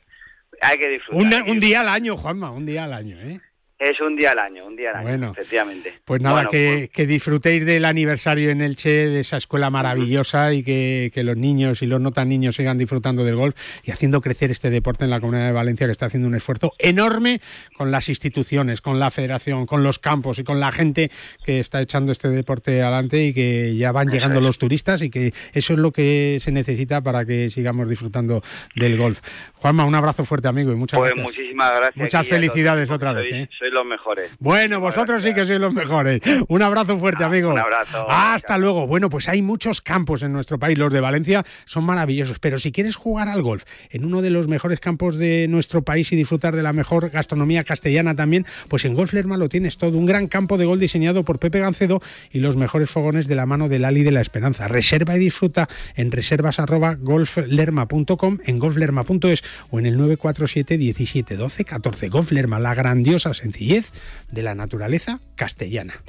hay 0.63 0.79
que 0.79 0.89
disfrutar 0.89 1.43
un 1.47 1.61
día 1.61 1.81
al 1.81 1.89
año 1.89 2.17
Juanma 2.17 2.51
un 2.51 2.67
día 2.67 2.85
al 2.85 2.93
año 2.93 3.19
eh 3.21 3.41
es 3.81 3.99
un 4.03 4.15
día 4.15 4.33
al 4.33 4.39
año, 4.39 4.67
un 4.67 4.77
día 4.77 4.91
al 4.91 5.07
año, 5.07 5.33
efectivamente. 5.33 5.95
Pues 6.05 6.21
nada, 6.21 6.49
que, 6.51 6.91
que, 6.93 7.07
disfrutéis 7.07 7.65
del 7.65 7.87
aniversario 7.87 8.51
en 8.51 8.61
Elche, 8.61 9.09
de 9.09 9.21
esa 9.21 9.39
escuela 9.39 9.71
maravillosa 9.71 10.53
y 10.53 10.63
que, 10.63 11.11
que, 11.15 11.25
los 11.25 11.39
niños 11.39 11.81
y 11.81 11.87
los 11.87 11.99
no 11.99 12.13
tan 12.13 12.29
niños 12.29 12.57
sigan 12.57 12.77
disfrutando 12.77 13.25
del 13.25 13.37
golf 13.37 13.57
y 13.83 13.91
haciendo 13.91 14.21
crecer 14.21 14.51
este 14.51 14.69
deporte 14.69 15.05
en 15.05 15.11
la 15.11 15.19
Comunidad 15.19 15.47
de 15.47 15.53
Valencia, 15.53 15.87
que 15.87 15.93
está 15.93 16.07
haciendo 16.07 16.29
un 16.29 16.35
esfuerzo 16.35 16.75
enorme 16.79 17.41
con 17.75 17.91
las 17.91 18.11
instituciones, 18.11 18.83
con 18.83 19.01
la 19.01 19.11
federación, 19.11 19.65
con 19.65 19.83
los 19.83 19.99
campos 19.99 20.39
y 20.39 20.45
con 20.45 20.61
la 20.61 20.73
gente 20.73 21.11
que 21.47 21.59
está 21.59 21.81
echando 21.81 22.13
este 22.13 22.29
deporte 22.29 22.83
adelante 22.83 23.25
y 23.25 23.33
que 23.33 23.77
ya 23.77 23.93
van 23.93 24.09
llegando 24.09 24.43
los 24.43 24.59
turistas 24.59 25.01
y 25.01 25.09
que 25.09 25.33
eso 25.55 25.73
es 25.73 25.79
lo 25.79 25.91
que 25.91 26.37
se 26.43 26.53
necesita 26.53 27.01
para 27.01 27.25
que 27.25 27.49
sigamos 27.49 27.89
disfrutando 27.89 28.43
del 28.77 28.99
golf. 28.99 29.21
Juanma, 29.61 29.85
un 29.85 29.95
abrazo 29.95 30.25
fuerte, 30.25 30.49
amigo, 30.49 30.73
y 30.73 30.75
muchas 30.75 30.99
pues 30.99 31.13
gracias. 31.13 31.27
muchísimas 31.27 31.71
gracias. 31.71 31.97
Muchas 31.97 32.27
felicidades 32.27 32.91
otra 32.91 33.13
vez. 33.13 33.27
¿eh? 33.31 33.47
Sois 33.59 33.71
los 33.73 33.85
mejores. 33.85 34.31
Bueno, 34.39 34.81
vosotros 34.81 35.23
sí 35.23 35.35
que 35.35 35.45
sois 35.45 35.61
los 35.61 35.75
mejores. 35.75 36.23
Un 36.49 36.63
abrazo 36.63 36.99
fuerte, 36.99 37.25
amigo. 37.25 37.51
Un 37.51 37.59
abrazo. 37.59 38.07
Hasta 38.09 38.57
luego. 38.57 38.87
Bueno, 38.87 39.11
pues 39.11 39.29
hay 39.29 39.43
muchos 39.43 39.83
campos 39.83 40.23
en 40.23 40.33
nuestro 40.33 40.59
país. 40.59 40.79
Los 40.79 40.91
de 40.93 41.01
Valencia 41.01 41.45
son 41.67 41.85
maravillosos, 41.85 42.39
pero 42.39 42.59
si 42.59 42.73
quieres 42.73 42.97
jugar 42.97 43.29
al 43.29 43.43
golf 43.43 43.65
en 43.91 44.07
uno 44.07 44.23
de 44.23 44.31
los 44.31 44.49
mejores 44.49 44.81
campos 44.81 45.19
de 45.19 45.47
nuestro 45.49 45.83
país 45.83 46.11
y 46.13 46.17
disfrutar 46.17 46.57
de 46.57 46.63
la 46.63 46.73
mejor 46.73 47.11
gastronomía 47.11 47.63
castellana 47.63 48.17
también, 48.17 48.47
pues 48.69 48.87
en 48.87 48.95
Golf 48.95 49.13
Lerma 49.13 49.37
lo 49.37 49.51
tienes 49.51 49.77
todo. 49.77 49.99
Un 49.99 50.07
gran 50.07 50.27
campo 50.29 50.57
de 50.57 50.65
golf 50.65 50.81
diseñado 50.81 51.23
por 51.23 51.39
Pepe 51.39 51.61
Gancedo 51.61 52.01
y 52.33 52.39
los 52.41 52.57
mejores 52.57 52.89
fogones 52.89 53.29
de 53.29 53.35
la 53.35 53.45
mano 53.45 53.69
del 53.69 53.85
Ali 53.85 54.05
de 54.05 54.13
la 54.13 54.23
Esperanza. 54.23 54.69
Reserva 54.69 55.17
y 55.17 55.19
disfruta 55.19 55.69
en 55.97 56.13
reservas.golflerma.com, 56.13 58.39
en 58.47 58.59
golflerma.es 58.59 59.45
o 59.71 59.79
en 59.79 59.87
el 59.87 59.97
947 59.97 60.79
17 60.79 61.37
12 61.37 61.65
14. 61.65 62.09
Golf 62.09 62.33
Lerma, 62.33 62.61
la 62.61 62.75
grandiosa 62.75 63.35
sencillez 63.35 63.87
de 64.31 64.43
la 64.43 64.55
naturaleza 64.55 65.21
castellana. 65.37 66.03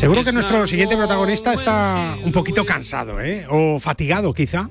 Seguro 0.00 0.24
que 0.24 0.32
nuestro 0.32 0.66
siguiente 0.66 0.96
protagonista 0.96 1.52
está 1.52 2.16
un 2.24 2.32
poquito 2.32 2.64
cansado, 2.64 3.20
¿eh? 3.20 3.46
O 3.50 3.78
fatigado, 3.78 4.32
quizá. 4.32 4.70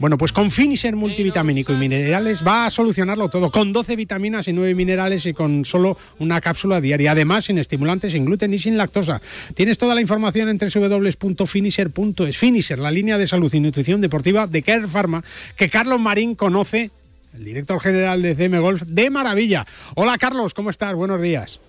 Bueno, 0.00 0.16
pues 0.16 0.32
con 0.32 0.50
Finisher 0.50 0.96
multivitamínico 0.96 1.74
y 1.74 1.76
minerales 1.76 2.42
va 2.44 2.64
a 2.64 2.70
solucionarlo 2.70 3.28
todo, 3.28 3.50
con 3.50 3.70
12 3.70 3.96
vitaminas 3.96 4.48
y 4.48 4.54
9 4.54 4.74
minerales 4.74 5.26
y 5.26 5.34
con 5.34 5.66
solo 5.66 5.98
una 6.18 6.40
cápsula 6.40 6.80
diaria. 6.80 7.12
Además, 7.12 7.44
sin 7.44 7.58
estimulantes, 7.58 8.12
sin 8.12 8.24
gluten 8.24 8.54
y 8.54 8.58
sin 8.58 8.78
lactosa. 8.78 9.20
Tienes 9.54 9.76
toda 9.76 9.94
la 9.94 10.00
información 10.00 10.48
en 10.48 10.58
www.finisher.es. 10.58 12.38
Finisher, 12.38 12.78
la 12.78 12.90
línea 12.90 13.18
de 13.18 13.28
salud 13.28 13.52
y 13.52 13.60
nutrición 13.60 14.00
deportiva 14.00 14.46
de 14.46 14.62
Care 14.62 14.88
Pharma, 14.88 15.22
que 15.54 15.68
Carlos 15.68 16.00
Marín 16.00 16.34
conoce, 16.34 16.90
el 17.34 17.44
director 17.44 17.78
general 17.78 18.22
de 18.22 18.34
CM 18.34 18.58
Golf, 18.58 18.80
de 18.80 19.10
maravilla. 19.10 19.66
Hola 19.96 20.16
Carlos, 20.16 20.54
¿cómo 20.54 20.70
estás? 20.70 20.94
Buenos 20.94 21.20
días. 21.20 21.60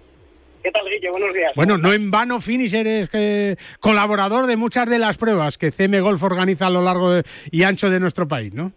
¿Qué 0.64 0.72
tal, 0.72 0.88
Guille? 0.88 1.10
Buenos 1.10 1.34
días. 1.34 1.54
Bueno, 1.56 1.78
no 1.78 1.92
en 1.92 2.12
vano 2.12 2.40
Finisher 2.40 2.86
es 2.88 3.10
eh, 3.14 3.56
colaborador 3.80 4.46
de 4.46 4.58
muchas 4.58 4.88
de 4.90 5.00
las 5.00 5.18
pruebas 5.18 5.58
que 5.58 5.72
CM 5.72 6.00
Golf 6.02 6.22
organiza 6.24 6.68
a 6.68 6.70
lo 6.70 6.82
largo 6.82 7.22
y 7.52 7.64
ancho 7.64 7.90
de 7.90 8.00
nuestro 8.00 8.28
país, 8.28 8.54
¿no? 8.54 8.72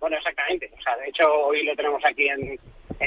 Bueno, 0.00 0.16
exactamente. 0.16 0.70
O 0.76 0.82
sea, 0.82 0.96
de 0.96 1.08
hecho, 1.08 1.32
hoy 1.46 1.62
lo 1.64 1.76
tenemos 1.76 2.02
aquí 2.04 2.26
en, 2.28 2.58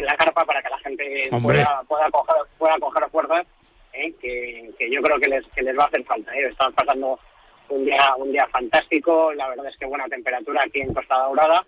la 0.06 0.15
carpa 0.15 0.46
para 0.46 0.62
que 0.62 0.69
la 0.69 0.80
gente 0.80 1.30
pueda, 1.41 1.82
pueda, 1.88 2.10
coger, 2.10 2.36
pueda 2.58 2.80
coger 2.80 3.10
fuerzas, 3.10 3.46
¿eh? 3.93 4.13
que, 4.22 4.89
yo 4.89 5.02
creo 5.02 5.19
que 5.19 5.30
les, 5.30 5.46
que 5.48 5.62
les 5.62 5.78
va 5.78 5.84
a 5.84 5.88
hacer 5.88 6.04
falta. 6.06 6.34
¿eh? 6.36 6.48
Están 6.50 6.74
pasando 6.74 7.19
un 7.69 7.86
día, 7.86 8.15
un 8.17 8.32
día 8.32 8.48
fantástico, 8.48 9.34
la 9.34 9.50
verdad 9.50 9.67
es 9.67 9.78
que 9.78 9.86
buena 9.86 10.08
temperatura 10.08 10.62
aquí 10.65 10.82
en 10.82 10.93
Costa 10.93 11.17
Dorada 11.17 11.65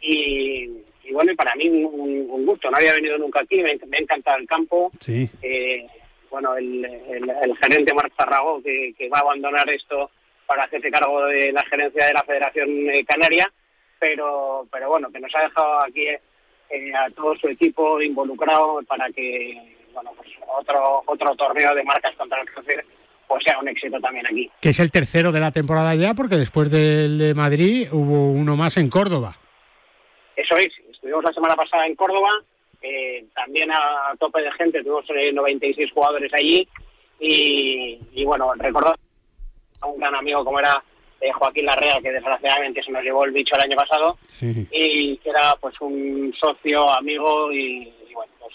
y, 0.00 0.84
y 1.08 1.12
bueno, 1.12 1.32
y 1.32 1.36
para 1.36 1.54
mí 1.54 1.68
un, 1.68 2.44
gusto. 2.44 2.70
No 2.70 2.76
había 2.76 2.94
venido 2.94 3.18
nunca 3.18 3.40
aquí, 3.40 3.56
me, 3.62 3.78
me 3.86 3.98
encanta 3.98 4.36
el 4.36 4.46
campo. 4.46 4.90
Sí. 5.00 5.28
Eh, 5.42 5.86
bueno, 6.30 6.56
el, 6.56 6.84
el, 6.84 7.56
gerente 7.62 7.94
Marc 7.94 8.12
Zarrago, 8.16 8.62
que, 8.62 9.08
va 9.12 9.18
a 9.18 9.22
abandonar 9.22 9.68
esto 9.70 10.10
para 10.46 10.64
hacerse 10.64 10.90
cargo 10.90 11.24
de 11.26 11.52
la 11.52 11.64
gerencia 11.64 12.06
de 12.06 12.12
la 12.12 12.22
Federación 12.22 12.68
eh, 12.90 13.04
Canaria, 13.06 13.50
pero, 13.98 14.66
pero 14.70 14.88
bueno, 14.88 15.10
que 15.10 15.20
nos 15.20 15.34
ha 15.34 15.42
dejado 15.42 15.84
aquí 15.84 16.06
eh, 16.06 16.94
a 16.94 17.10
todo 17.10 17.36
su 17.36 17.48
equipo 17.48 18.00
involucrado 18.00 18.80
para 18.86 19.10
que 19.10 19.76
bueno, 19.92 20.12
pues 20.16 20.28
otro, 20.46 21.02
otro 21.06 21.34
torneo 21.36 21.74
de 21.74 21.84
marcas 21.84 22.14
contra 22.16 22.40
el 22.40 22.50
cáncer 22.50 22.84
pues 23.26 23.44
sea 23.44 23.58
un 23.58 23.68
éxito 23.68 24.00
también 24.00 24.24
aquí. 24.26 24.50
Que 24.60 24.70
es 24.70 24.80
el 24.80 24.90
tercero 24.90 25.32
de 25.32 25.40
la 25.40 25.52
temporada 25.52 25.94
ya, 25.94 26.14
porque 26.14 26.36
después 26.36 26.70
del 26.70 27.18
de 27.18 27.34
Madrid 27.34 27.88
hubo 27.92 28.30
uno 28.30 28.56
más 28.56 28.78
en 28.78 28.88
Córdoba. 28.88 29.36
Eso 30.34 30.56
es, 30.56 30.68
Estuvimos 30.98 31.22
la 31.22 31.32
semana 31.32 31.54
pasada 31.54 31.86
en 31.86 31.94
Córdoba, 31.94 32.28
eh, 32.82 33.24
también 33.32 33.70
a 33.70 34.12
tope 34.18 34.42
de 34.42 34.50
gente, 34.50 34.82
tuvimos 34.82 35.04
96 35.32 35.78
eh, 35.78 35.92
jugadores 35.94 36.32
allí. 36.34 36.66
Y, 37.20 38.24
bueno, 38.24 38.52
recordar 38.56 38.96
a 39.80 39.86
un 39.86 40.00
gran 40.00 40.16
amigo 40.16 40.44
como 40.44 40.58
era 40.58 40.82
eh, 41.20 41.30
Joaquín 41.30 41.66
Larrea, 41.66 42.00
que 42.02 42.10
desgraciadamente 42.10 42.82
se 42.82 42.90
nos 42.90 43.04
llevó 43.04 43.24
el 43.24 43.30
bicho 43.30 43.54
el 43.54 43.62
año 43.62 43.76
pasado, 43.76 44.18
y 44.40 45.16
que 45.18 45.30
era 45.30 45.54
pues 45.60 45.80
un 45.80 46.34
socio, 46.36 46.90
amigo 46.90 47.52
y, 47.52 47.92
bueno, 48.12 48.32
pues 48.40 48.54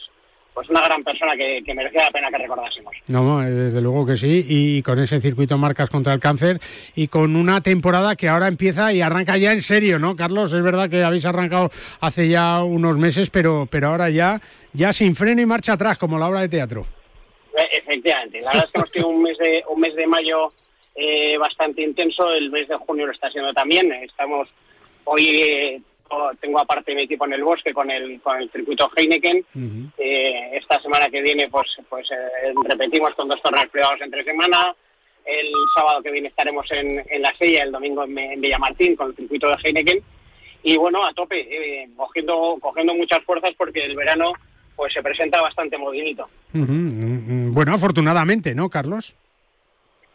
pues 0.54 0.70
una 0.70 0.82
gran 0.82 1.04
persona 1.04 1.36
que, 1.36 1.62
que, 1.66 1.74
merecía 1.74 2.04
la 2.04 2.12
pena 2.12 2.30
que 2.30 2.38
recordásemos. 2.38 2.94
No, 3.08 3.42
desde 3.42 3.82
luego 3.82 4.06
que 4.06 4.18
sí, 4.18 4.46
y 4.48 4.82
con 4.84 5.00
ese 5.00 5.20
circuito 5.20 5.58
marcas 5.58 5.90
contra 5.90 6.14
el 6.14 6.20
cáncer 6.20 6.60
y 6.96 7.08
con 7.08 7.36
una 7.36 7.62
temporada 7.62 8.16
que 8.16 8.30
ahora 8.30 8.48
empieza 8.48 8.94
y 8.94 9.02
arranca 9.02 9.38
ya 9.38 9.52
en 9.52 9.62
serio, 9.62 10.00
¿no, 10.00 10.16
Carlos? 10.16 10.54
Es 10.54 10.64
verdad 10.64 10.90
que 10.90 11.04
habéis 11.04 11.26
arrancado 11.26 11.72
hace 12.02 12.28
ya 12.28 12.64
unos 12.64 12.98
meses, 12.98 13.30
pero, 13.30 13.68
pero 13.70 13.90
ahora 13.90 14.10
ya, 14.10 14.42
ya 14.74 14.94
sin 14.94 15.16
freno 15.16 15.42
y 15.42 15.46
marcha 15.46 15.74
atrás, 15.74 15.98
como 15.98 16.20
la 16.20 16.30
obra 16.30 16.42
de 16.42 16.50
teatro. 16.50 16.86
E, 17.58 17.78
efectivamente, 17.78 18.42
la 18.42 18.52
verdad 18.52 18.66
es 18.66 18.72
que 18.72 18.78
hemos 18.78 18.92
tenido 18.92 19.10
un 19.10 19.24
mes 19.24 19.38
de, 19.38 19.64
un 19.70 19.80
mes 19.80 19.96
de 19.96 20.08
mayo 20.08 20.54
eh, 20.96 21.38
bastante 21.38 21.82
intenso, 21.82 22.32
el 22.32 22.52
mes 22.52 22.68
de 22.68 22.76
junio 22.78 23.08
lo 23.08 23.12
está 23.12 23.28
haciendo 23.28 23.54
también, 23.54 23.92
estamos 23.94 24.48
hoy... 25.06 25.26
Eh, 25.26 25.82
tengo 26.40 26.60
aparte 26.60 26.96
mi 26.96 27.04
equipo 27.04 27.26
en 27.26 27.34
el 27.34 27.44
bosque 27.44 27.74
con 27.74 27.90
el, 27.90 28.20
con 28.22 28.42
el 28.42 28.50
circuito 28.50 28.90
Heineken. 28.96 29.46
Eh, 29.98 30.50
esta 30.54 30.82
semana 30.82 31.08
que 31.10 31.22
viene 31.22 31.48
pues, 31.50 31.68
pues 31.90 32.10
eh, 32.12 32.54
repetimos 32.66 33.14
con 33.16 33.28
dos 33.28 33.42
torneos 33.42 33.68
privados 33.68 34.02
entre 34.02 34.24
semana. 34.24 34.76
El 35.26 35.52
sábado 35.76 36.02
que 36.02 36.12
viene 36.12 36.28
estaremos 36.28 36.70
en, 36.72 37.02
en 37.10 37.22
La 37.22 37.34
Sella, 37.38 37.64
el 37.64 37.72
domingo 37.72 38.04
en, 38.04 38.42
Villamartín 38.42 38.96
con 38.96 39.10
el 39.10 39.16
circuito 39.16 39.48
de 39.48 39.56
Heineken. 39.64 40.00
Y 40.64 40.78
bueno, 40.78 41.06
a 41.06 41.14
tope, 41.14 41.40
eh, 41.40 41.90
cogiendo, 41.96 42.58
cogiendo 42.60 42.94
muchas 42.94 43.24
fuerzas 43.24 43.52
porque 43.58 43.86
el 43.86 43.96
verano 43.96 44.34
pues 44.76 44.94
se 44.94 45.04
presenta 45.04 45.42
bastante 45.42 45.78
movilito. 45.78 46.28
Bueno, 46.52 47.74
afortunadamente, 47.74 48.56
¿no, 48.56 48.70
Carlos? 48.70 49.14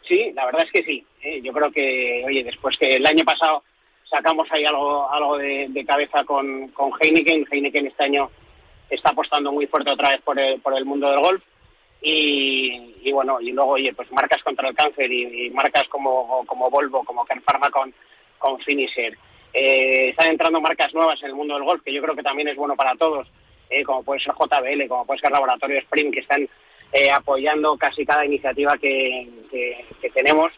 Sí, 0.07 0.31
la 0.33 0.45
verdad 0.45 0.63
es 0.65 0.71
que 0.71 0.83
sí. 0.83 1.05
Yo 1.43 1.53
creo 1.53 1.71
que, 1.71 2.23
oye, 2.25 2.43
después 2.43 2.75
que 2.77 2.95
el 2.95 3.05
año 3.05 3.23
pasado 3.23 3.63
sacamos 4.09 4.47
ahí 4.51 4.65
algo, 4.65 5.09
algo 5.11 5.37
de, 5.37 5.85
cabeza 5.87 6.23
con, 6.23 6.69
con 6.69 6.91
Heineken. 6.99 7.45
Heineken 7.49 7.87
este 7.87 8.03
año 8.05 8.29
está 8.89 9.11
apostando 9.11 9.51
muy 9.51 9.67
fuerte 9.67 9.91
otra 9.91 10.11
vez 10.11 10.21
por 10.21 10.39
el, 10.39 10.59
por 10.61 10.75
el 10.75 10.85
mundo 10.85 11.09
del 11.09 11.19
golf. 11.19 11.43
Y, 12.01 13.11
bueno, 13.11 13.41
y 13.41 13.51
luego, 13.51 13.71
oye, 13.71 13.93
pues 13.93 14.09
marcas 14.11 14.41
contra 14.43 14.69
el 14.69 14.75
cáncer 14.75 15.11
y, 15.11 15.49
marcas 15.49 15.83
como, 15.89 16.45
como 16.45 16.69
Volvo, 16.69 17.03
como 17.03 17.25
Ken 17.25 17.41
Pharma 17.41 17.69
con, 17.69 17.93
con 18.37 18.59
Finisher. 18.61 19.17
Eh, 19.53 20.09
están 20.09 20.29
entrando 20.29 20.61
marcas 20.61 20.93
nuevas 20.93 21.21
en 21.21 21.29
el 21.29 21.35
mundo 21.35 21.55
del 21.55 21.63
golf, 21.63 21.83
que 21.83 21.93
yo 21.93 22.01
creo 22.01 22.15
que 22.15 22.23
también 22.23 22.47
es 22.47 22.55
bueno 22.55 22.75
para 22.75 22.95
todos, 22.95 23.27
eh, 23.69 23.83
como 23.83 24.03
puede 24.03 24.21
ser 24.21 24.33
JBL, 24.33 24.87
como 24.87 25.05
puede 25.05 25.19
ser 25.19 25.31
Laboratorio 25.31 25.79
Sprint, 25.79 26.13
que 26.13 26.19
están 26.21 26.47
eh, 26.93 27.09
apoyando 27.11 27.75
casi 27.77 28.05
cada 28.05 28.25
iniciativa 28.25 28.77
que, 28.77 29.27
que, 29.51 30.09
tenemos. 30.11 30.51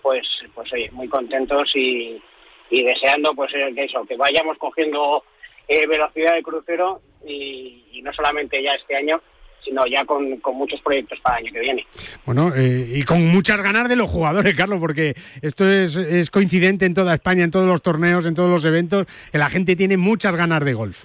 Pues, 0.00 0.26
pues 0.54 0.72
oye, 0.72 0.88
muy 0.92 1.08
contentos 1.08 1.70
y, 1.74 2.22
y 2.70 2.84
deseando 2.84 3.34
pues 3.34 3.52
eh, 3.54 3.72
que 3.74 3.84
eso, 3.84 4.04
que 4.04 4.16
vayamos 4.16 4.58
cogiendo 4.58 5.24
eh, 5.68 5.86
velocidad 5.86 6.34
de 6.34 6.42
crucero 6.42 7.00
y, 7.26 7.82
no 8.02 8.12
solamente 8.12 8.62
ya 8.62 8.70
este 8.70 8.94
año, 8.94 9.20
sino 9.64 9.84
ya 9.86 10.04
con, 10.04 10.40
muchos 10.52 10.80
proyectos 10.80 11.18
para 11.20 11.38
el 11.38 11.46
año 11.46 11.54
que 11.54 11.60
viene. 11.60 11.86
Bueno, 12.24 12.52
eh, 12.54 12.86
y 12.94 13.02
con 13.02 13.26
muchas 13.26 13.56
ganas 13.56 13.88
de 13.88 13.96
los 13.96 14.08
jugadores, 14.08 14.54
Carlos, 14.54 14.78
porque 14.78 15.14
esto 15.42 15.68
es, 15.68 15.96
es, 15.96 16.30
coincidente 16.30 16.86
en 16.86 16.94
toda 16.94 17.14
España, 17.14 17.42
en 17.42 17.50
todos 17.50 17.66
los 17.66 17.82
torneos, 17.82 18.26
en 18.26 18.36
todos 18.36 18.48
los 18.48 18.64
eventos, 18.64 19.06
que 19.32 19.38
la 19.38 19.50
gente 19.50 19.74
tiene 19.74 19.96
muchas 19.96 20.36
ganas 20.36 20.64
de 20.64 20.74
golf. 20.74 21.02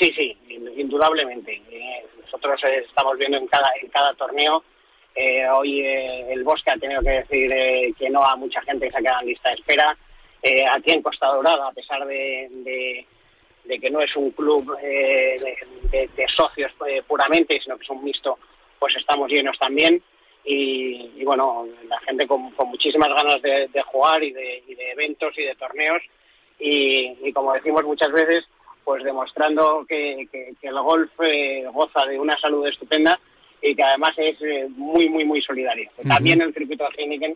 Sí, 0.00 0.12
sí, 0.16 0.36
indudablemente. 0.76 1.62
nosotros 2.24 2.60
estamos 2.88 3.16
viendo 3.16 3.36
en 3.36 3.46
cada, 3.46 3.70
en 3.80 3.88
cada 3.90 4.12
torneo. 4.14 4.64
hoy 5.54 5.80
el 5.80 6.42
Bosque 6.42 6.72
ha 6.72 6.76
tenido 6.76 7.02
que 7.02 7.10
decir 7.10 7.94
que 7.96 8.10
no 8.10 8.24
a 8.24 8.34
mucha 8.34 8.60
gente 8.62 8.86
que 8.86 8.92
se 8.92 8.98
ha 8.98 9.02
quedado 9.02 9.20
en 9.20 9.28
lista 9.28 9.50
de 9.50 9.54
espera. 9.54 9.96
Eh, 10.46 10.62
aquí 10.70 10.92
en 10.92 11.00
Costa 11.00 11.28
Dorada, 11.28 11.68
a 11.68 11.72
pesar 11.72 12.06
de, 12.06 13.06
que 13.80 13.90
no 13.90 14.02
es 14.02 14.14
un 14.14 14.30
club 14.32 14.76
eh, 14.82 15.40
de, 15.90 16.26
socios 16.36 16.70
eh, 16.86 17.02
puramente, 17.08 17.58
sino 17.62 17.78
que 17.78 17.84
es 17.84 17.88
un 17.88 18.04
mixto, 18.04 18.38
pues 18.78 18.94
estamos 18.94 19.30
llenos 19.30 19.58
también. 19.58 20.02
Y, 20.44 21.24
bueno, 21.24 21.66
la 21.88 21.98
gente 22.00 22.26
con, 22.26 22.52
muchísimas 22.66 23.08
ganas 23.08 23.40
de, 23.40 23.82
jugar 23.86 24.22
y 24.22 24.32
de, 24.32 24.62
eventos 24.92 25.32
y 25.38 25.44
de 25.44 25.54
torneos. 25.54 26.02
Y, 26.58 27.32
como 27.32 27.54
decimos 27.54 27.82
muchas 27.84 28.12
veces, 28.12 28.44
pues 28.84 29.02
demostrando 29.02 29.86
que, 29.88 30.28
el 30.60 30.80
golf 30.82 31.10
goza 31.72 32.04
de 32.06 32.18
una 32.18 32.38
salud 32.38 32.66
estupenda 32.66 33.18
y 33.62 33.74
que 33.74 33.82
además 33.82 34.12
es 34.18 34.38
muy, 34.76 35.08
muy, 35.08 35.24
muy 35.24 35.40
solidario. 35.40 35.90
También 36.06 36.42
en 36.42 36.48
el 36.48 36.54
circuito 36.54 36.84
de 36.84 37.02
Heineken 37.02 37.34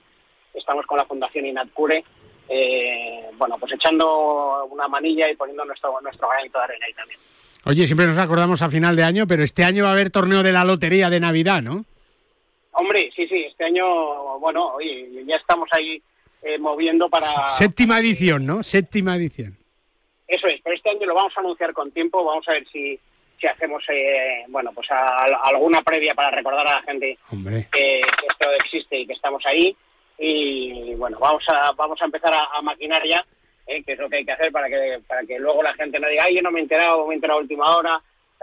estamos 0.53 0.85
con 0.85 0.99
la 0.99 1.07
Fundación 1.07 1.47
Inatcure, 1.47 2.05
eh, 2.49 3.31
bueno, 3.37 3.57
pues 3.59 3.73
echando 3.73 4.65
una 4.67 4.89
manilla 4.89 5.31
y 5.31 5.37
poniendo 5.37 5.65
nuestro, 5.65 6.01
nuestro 6.01 6.29
granito 6.29 6.59
de 6.59 6.65
arena 6.65 6.87
ahí 6.87 6.95
también. 6.95 7.21
Oye, 7.65 7.87
siempre 7.87 8.07
nos 8.07 8.19
acordamos 8.19 8.63
a 8.63 8.71
final 8.71 8.97
de 8.97 9.05
año, 9.05 9.27
pero 9.27 9.43
este 9.43 9.65
año 9.65 9.85
va 9.85 9.91
a 9.91 9.93
haber 9.93 10.11
torneo 10.11 10.43
de 10.43 10.53
la 10.53 10.65
lotería 10.65 11.11
de 11.11 11.21
Navidad, 11.21 11.61
¿no? 11.61 11.85
Hombre, 12.73 13.11
sí, 13.15 13.27
sí, 13.27 13.45
este 13.45 13.65
año, 13.65 14.39
bueno, 14.39 14.75
oye, 14.75 15.25
ya 15.27 15.37
estamos 15.37 15.69
ahí 15.73 16.01
eh, 16.43 16.59
moviendo 16.59 17.09
para... 17.09 17.49
Séptima 17.59 17.99
edición, 17.99 18.47
¿no? 18.47 18.63
Séptima 18.63 19.17
edición. 19.17 19.57
Eso 20.27 20.47
es, 20.47 20.61
pero 20.63 20.77
este 20.77 20.91
año 20.91 21.07
lo 21.07 21.15
vamos 21.15 21.33
a 21.37 21.41
anunciar 21.41 21.73
con 21.73 21.91
tiempo, 21.91 22.25
vamos 22.25 22.47
a 22.49 22.53
ver 22.53 22.67
si, 22.69 22.99
si 23.41 23.47
hacemos, 23.47 23.83
eh, 23.89 24.45
bueno, 24.49 24.71
pues 24.73 24.87
alguna 24.91 25.83
previa 25.83 26.15
para 26.15 26.31
recordar 26.31 26.67
a 26.69 26.75
la 26.77 26.83
gente 26.83 27.19
que 27.73 28.01
esto 28.01 28.51
existe 28.65 28.99
y 28.99 29.07
que 29.07 29.15
estamos 29.15 29.45
ahí 29.47 29.77
y 30.19 30.95
bueno, 30.95 31.19
vamos 31.21 31.45
a, 31.49 31.73
vamos 31.73 32.01
a 32.03 32.05
empezar 32.05 32.35
a, 32.35 32.61
maquinar 32.63 33.03
ya, 33.09 33.25
eh, 33.67 33.83
que 33.85 33.93
es 33.93 33.99
lo 33.99 34.09
que 34.09 34.17
hay 34.17 34.25
que 34.25 34.33
hacer 34.33 34.51
para 34.51 34.69
que, 34.69 35.01
para 35.07 35.23
que 35.23 35.39
luego 35.39 35.63
la 35.63 35.75
gente 35.75 36.01
no 36.01 36.09
diga, 36.09 36.25
ay, 36.27 36.37
yo 36.37 36.43
no 36.43 36.51
me 36.51 36.59
he 36.59 36.63
enterado, 36.63 37.07
me 37.07 37.15
he 37.15 37.17
enterado 37.17 37.39
a 37.39 37.43
última 37.43 37.77
hora. 37.77 38.03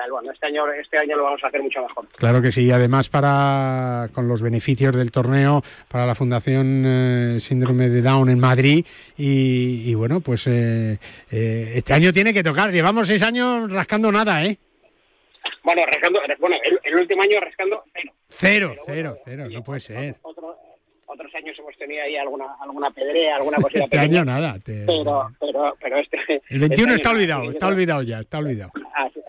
Bueno, 0.09 0.29
este 0.33 0.47
año, 0.47 0.69
este 0.73 0.97
año 0.97 1.15
lo 1.15 1.23
vamos 1.23 1.41
a 1.41 1.47
hacer 1.47 1.61
mucho 1.61 1.81
mejor. 1.81 2.05
Claro 2.17 2.41
que 2.41 2.51
sí, 2.51 2.69
además 2.69 3.07
para 3.07 4.09
con 4.13 4.27
los 4.27 4.41
beneficios 4.41 4.93
del 4.93 5.09
torneo 5.09 5.63
para 5.87 6.05
la 6.05 6.15
Fundación 6.15 6.83
eh, 6.85 7.39
Síndrome 7.39 7.87
de 7.87 8.01
Down 8.01 8.29
en 8.29 8.37
Madrid 8.37 8.85
y, 9.15 9.93
bueno, 9.93 10.19
pues 10.19 10.47
eh, 10.47 10.99
este 11.31 11.93
año 11.93 12.11
tiene 12.11 12.33
que 12.33 12.43
tocar. 12.43 12.71
Llevamos 12.71 13.07
seis 13.07 13.23
años 13.23 13.71
rascando 13.71 14.11
nada, 14.11 14.43
¿eh? 14.43 14.57
Bueno, 15.63 15.83
rascando, 15.85 16.19
bueno, 16.39 16.57
el, 16.83 16.95
último 16.99 17.21
año 17.23 17.39
rascando 17.39 17.83
cero. 17.93 18.11
Cero, 18.27 18.75
cero, 18.85 19.17
cero, 19.23 19.47
no 19.49 19.63
puede 19.63 19.79
ser 19.79 20.17
otros 21.15 21.33
años 21.35 21.57
hemos 21.57 21.75
tenido 21.77 22.03
ahí 22.03 22.15
alguna 22.15 22.45
alguna 22.61 22.91
pedrea, 22.91 23.37
alguna 23.37 23.57
cosita 23.57 23.85
Este 23.85 23.99
año 23.99 24.23
nada. 24.23 24.57
Pero, 24.63 25.29
pero, 25.39 25.75
pero 25.81 25.97
este... 25.97 26.17
El 26.49 26.59
21 26.59 26.69
este 26.69 26.95
está 26.95 27.11
olvidado, 27.11 27.49
está 27.49 27.67
olvidado 27.67 28.01
ya, 28.03 28.19
está 28.19 28.37
olvidado. 28.37 28.71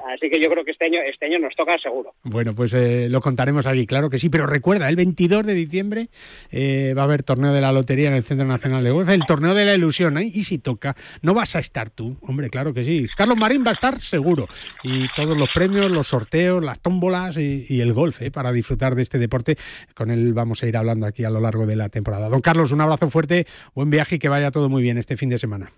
Así, 0.07 0.31
que 0.31 0.41
yo 0.41 0.49
creo 0.51 0.65
que 0.65 0.71
este 0.71 0.85
año 0.85 1.01
este 1.01 1.27
año 1.27 1.39
nos 1.39 1.55
toca 1.55 1.77
seguro. 1.79 2.13
Bueno, 2.23 2.55
pues 2.55 2.73
eh, 2.75 3.09
lo 3.11 3.21
contaremos 3.21 3.67
allí, 3.67 3.87
claro 3.87 4.09
que 4.11 4.19
sí. 4.19 4.29
Pero 4.29 4.47
recuerda, 4.47 4.89
el 4.89 4.97
22 4.97 5.45
de 5.45 5.55
diciembre 5.55 6.09
eh, 6.51 6.95
va 6.97 7.03
a 7.03 7.05
haber 7.05 7.23
torneo 7.23 7.53
de 7.53 7.61
la 7.61 7.73
lotería 7.73 8.09
en 8.09 8.15
el 8.15 8.25
Centro 8.25 8.47
Nacional 8.47 8.85
de 8.85 8.91
Golf, 8.91 9.09
el 9.09 9.25
torneo 9.27 9.55
de 9.55 9.65
la 9.65 9.75
ilusión. 9.75 10.19
¿eh? 10.19 10.31
Y 10.33 10.45
si 10.45 10.59
toca, 10.59 10.97
no 11.23 11.35
vas 11.35 11.57
a 11.57 11.59
estar 11.59 11.91
tú, 11.91 12.17
hombre, 12.23 12.51
claro 12.51 12.73
que 12.73 12.85
sí. 12.85 13.07
Carlos 13.17 13.37
Marín 13.37 13.65
va 13.65 13.71
a 13.71 13.75
estar 13.75 14.01
seguro. 14.01 14.49
Y 14.83 15.09
todos 15.15 15.37
los 15.37 15.49
premios, 15.53 15.87
los 15.87 16.09
sorteos, 16.09 16.63
las 16.63 16.81
tómbolas 16.81 17.37
y, 17.37 17.67
y 17.69 17.81
el 17.81 17.93
golf, 17.93 18.23
¿eh? 18.23 18.31
para 18.31 18.53
disfrutar 18.53 18.95
de 18.95 19.03
este 19.03 19.19
deporte. 19.19 19.57
Con 19.95 20.11
él 20.11 20.33
vamos 20.33 20.63
a 20.63 20.67
ir 20.67 20.77
hablando 20.77 21.07
aquí 21.07 21.25
a 21.25 21.31
lo 21.31 21.41
largo 21.41 21.67
de 21.67 21.76
la 21.77 21.89
temporada. 21.89 22.29
Don 22.29 22.41
Carlos, 22.41 22.73
un 22.73 22.81
abrazo 22.81 23.11
fuerte, 23.11 23.47
buen 23.75 23.91
viaje 23.91 24.17
y 24.17 24.19
que 24.19 24.29
vaya 24.29 24.51
todo 24.51 24.69
muy 24.69 24.83
bien 24.83 24.99
este 24.99 25.17
fin 25.17 25.29
de 25.29 25.39
semana. 25.39 25.73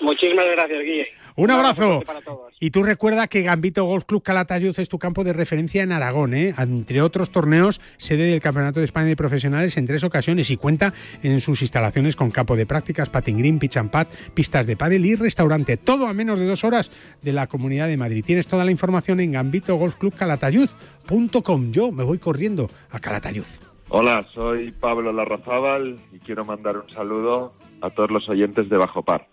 Muchísimas 0.00 0.46
gracias, 0.56 0.82
Guille. 0.82 1.08
Un 1.36 1.50
abrazo. 1.50 2.02
Y 2.58 2.70
tú 2.70 2.82
recuerda 2.82 3.28
que 3.28 3.42
Gambito 3.42 3.84
Golf 3.84 4.04
Club 4.04 4.22
Calatayud 4.22 4.78
es 4.78 4.88
tu 4.88 4.98
campo 4.98 5.24
de 5.24 5.32
referencia 5.32 5.82
en 5.82 5.92
Aragón, 5.92 6.34
¿eh? 6.34 6.54
entre 6.58 7.00
otros 7.02 7.30
torneos, 7.30 7.80
sede 7.98 8.24
del 8.24 8.42
Campeonato 8.42 8.80
de 8.80 8.86
España 8.86 9.08
de 9.08 9.16
Profesionales 9.16 9.76
en 9.76 9.86
tres 9.86 10.04
ocasiones 10.04 10.48
y 10.50 10.56
cuenta 10.56 10.94
en 11.22 11.40
sus 11.40 11.62
instalaciones 11.62 12.16
con 12.16 12.30
campo 12.30 12.56
de 12.56 12.66
prácticas, 12.66 13.08
patin 13.08 13.38
green, 13.38 13.58
pitch 13.58 13.78
and 13.78 13.90
pad, 13.90 14.08
pistas 14.34 14.66
de 14.66 14.76
pádel 14.76 15.06
y 15.06 15.14
restaurante. 15.14 15.76
Todo 15.76 16.08
a 16.08 16.12
menos 16.12 16.38
de 16.38 16.46
dos 16.46 16.64
horas 16.64 16.90
de 17.22 17.32
la 17.32 17.46
Comunidad 17.46 17.86
de 17.88 17.96
Madrid. 17.96 18.24
Tienes 18.24 18.46
toda 18.46 18.64
la 18.64 18.70
información 18.70 19.20
en 19.20 19.32
gambitogolfclubcalatayud.com. 19.32 21.72
Yo 21.72 21.90
me 21.92 22.04
voy 22.04 22.18
corriendo 22.18 22.68
a 22.90 23.00
Calatayud. 23.00 23.69
Hola, 23.92 24.24
soy 24.34 24.70
Pablo 24.70 25.12
Larrazábal 25.12 25.98
y 26.12 26.20
quiero 26.20 26.44
mandar 26.44 26.76
un 26.76 26.88
saludo 26.94 27.52
a 27.80 27.90
todos 27.90 28.10
los 28.12 28.28
oyentes 28.28 28.68
de 28.68 28.78
Bajo 28.78 29.02
Par. 29.02 29.26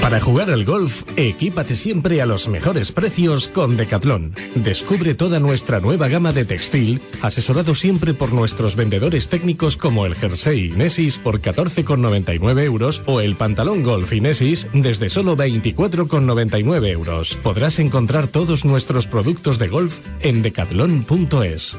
Para 0.00 0.20
jugar 0.20 0.50
al 0.50 0.64
golf, 0.64 1.02
equípate 1.16 1.74
siempre 1.74 2.22
a 2.22 2.26
los 2.26 2.48
mejores 2.48 2.92
precios 2.92 3.48
con 3.48 3.76
Decathlon. 3.76 4.34
Descubre 4.54 5.14
toda 5.14 5.40
nuestra 5.40 5.80
nueva 5.80 6.08
gama 6.08 6.32
de 6.32 6.44
textil, 6.44 7.00
asesorado 7.22 7.74
siempre 7.74 8.14
por 8.14 8.32
nuestros 8.32 8.76
vendedores 8.76 9.28
técnicos 9.28 9.76
como 9.76 10.06
el 10.06 10.14
jersey 10.14 10.68
Inesis 10.72 11.18
por 11.18 11.40
14,99 11.40 12.62
euros 12.62 13.02
o 13.06 13.20
el 13.20 13.36
pantalón 13.36 13.82
golf 13.82 14.12
Inesis 14.12 14.68
desde 14.72 15.10
solo 15.10 15.36
24,99 15.36 16.88
euros. 16.88 17.36
Podrás 17.42 17.80
encontrar 17.80 18.28
todos 18.28 18.64
nuestros 18.64 19.06
productos 19.06 19.58
de 19.58 19.68
golf 19.68 20.00
en 20.22 20.42
decathlon.es. 20.42 21.78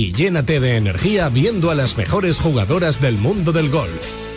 llénate 0.09 0.59
de 0.59 0.75
energía 0.77 1.29
viendo 1.29 1.69
a 1.69 1.75
las 1.75 1.97
mejores 1.97 2.39
jugadoras 2.39 2.99
del 2.99 3.17
mundo 3.17 3.51
del 3.51 3.69
golf. 3.69 4.31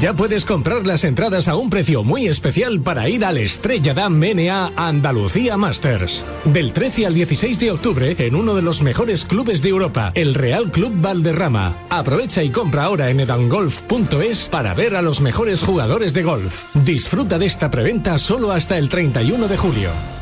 Ya 0.00 0.14
puedes 0.14 0.46
comprar 0.46 0.86
las 0.86 1.04
entradas 1.04 1.48
a 1.48 1.56
un 1.56 1.68
precio 1.68 2.02
muy 2.02 2.26
especial 2.26 2.80
para 2.80 3.08
ir 3.10 3.24
al 3.24 3.36
Estrella 3.36 3.92
Damm 3.92 4.18
MNA 4.18 4.72
Andalucía 4.76 5.56
Masters. 5.58 6.24
Del 6.44 6.72
13 6.72 7.06
al 7.06 7.14
16 7.14 7.58
de 7.58 7.70
octubre 7.72 8.16
en 8.18 8.34
uno 8.34 8.54
de 8.54 8.62
los 8.62 8.80
mejores 8.80 9.26
clubes 9.26 9.60
de 9.60 9.68
Europa, 9.68 10.12
el 10.14 10.34
Real 10.34 10.70
Club 10.70 10.92
Valderrama. 10.96 11.74
Aprovecha 11.90 12.42
y 12.42 12.50
compra 12.50 12.84
ahora 12.84 13.10
en 13.10 13.20
edangolf.es 13.20 14.48
para 14.48 14.72
ver 14.72 14.96
a 14.96 15.02
los 15.02 15.20
mejores 15.20 15.62
jugadores 15.62 16.14
de 16.14 16.22
golf. 16.22 16.74
Disfruta 16.74 17.38
de 17.38 17.46
esta 17.46 17.70
preventa 17.70 18.18
solo 18.18 18.50
hasta 18.52 18.78
el 18.78 18.88
31 18.88 19.46
de 19.46 19.56
julio. 19.58 20.21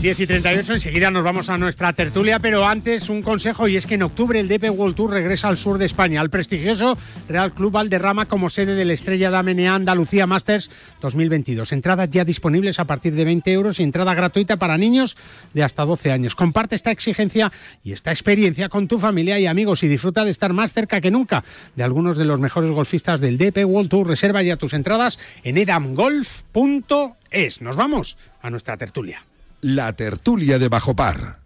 10 0.00 0.20
y 0.20 0.26
38, 0.26 0.72
enseguida 0.72 1.10
nos 1.10 1.22
vamos 1.22 1.50
a 1.50 1.58
nuestra 1.58 1.92
tertulia, 1.92 2.38
pero 2.38 2.66
antes 2.66 3.10
un 3.10 3.20
consejo 3.20 3.68
y 3.68 3.76
es 3.76 3.84
que 3.84 3.96
en 3.96 4.02
octubre 4.02 4.40
el 4.40 4.48
DP 4.48 4.70
World 4.70 4.96
Tour 4.96 5.10
regresa 5.10 5.48
al 5.48 5.58
sur 5.58 5.76
de 5.76 5.84
España, 5.84 6.22
al 6.22 6.30
prestigioso 6.30 6.96
Real 7.28 7.52
Club 7.52 7.72
Valderrama 7.72 8.24
como 8.24 8.48
sede 8.48 8.76
de 8.76 8.86
la 8.86 8.94
Estrella 8.94 9.28
Damenea 9.28 9.74
Andalucía 9.74 10.26
Masters 10.26 10.70
2022. 11.02 11.72
Entradas 11.72 12.08
ya 12.10 12.24
disponibles 12.24 12.80
a 12.80 12.86
partir 12.86 13.14
de 13.14 13.26
20 13.26 13.52
euros 13.52 13.78
y 13.78 13.82
entrada 13.82 14.14
gratuita 14.14 14.56
para 14.56 14.78
niños 14.78 15.18
de 15.52 15.64
hasta 15.64 15.84
12 15.84 16.10
años. 16.10 16.34
Comparte 16.34 16.76
esta 16.76 16.92
exigencia 16.92 17.52
y 17.84 17.92
esta 17.92 18.10
experiencia 18.10 18.70
con 18.70 18.88
tu 18.88 18.98
familia 18.98 19.38
y 19.38 19.46
amigos 19.46 19.82
y 19.82 19.88
disfruta 19.88 20.24
de 20.24 20.30
estar 20.30 20.54
más 20.54 20.72
cerca 20.72 21.02
que 21.02 21.10
nunca 21.10 21.44
de 21.76 21.82
algunos 21.82 22.16
de 22.16 22.24
los 22.24 22.40
mejores 22.40 22.70
golfistas 22.70 23.20
del 23.20 23.36
DP 23.36 23.66
World 23.66 23.90
Tour. 23.90 24.08
Reserva 24.08 24.40
ya 24.40 24.56
tus 24.56 24.72
entradas 24.72 25.18
en 25.44 25.58
edamgolf.es. 25.58 27.60
Nos 27.60 27.76
vamos 27.76 28.16
a 28.40 28.48
nuestra 28.48 28.78
tertulia. 28.78 29.26
La 29.62 29.92
tertulia 29.92 30.58
de 30.58 30.70
Bajo 30.70 30.96
Par. 30.96 31.40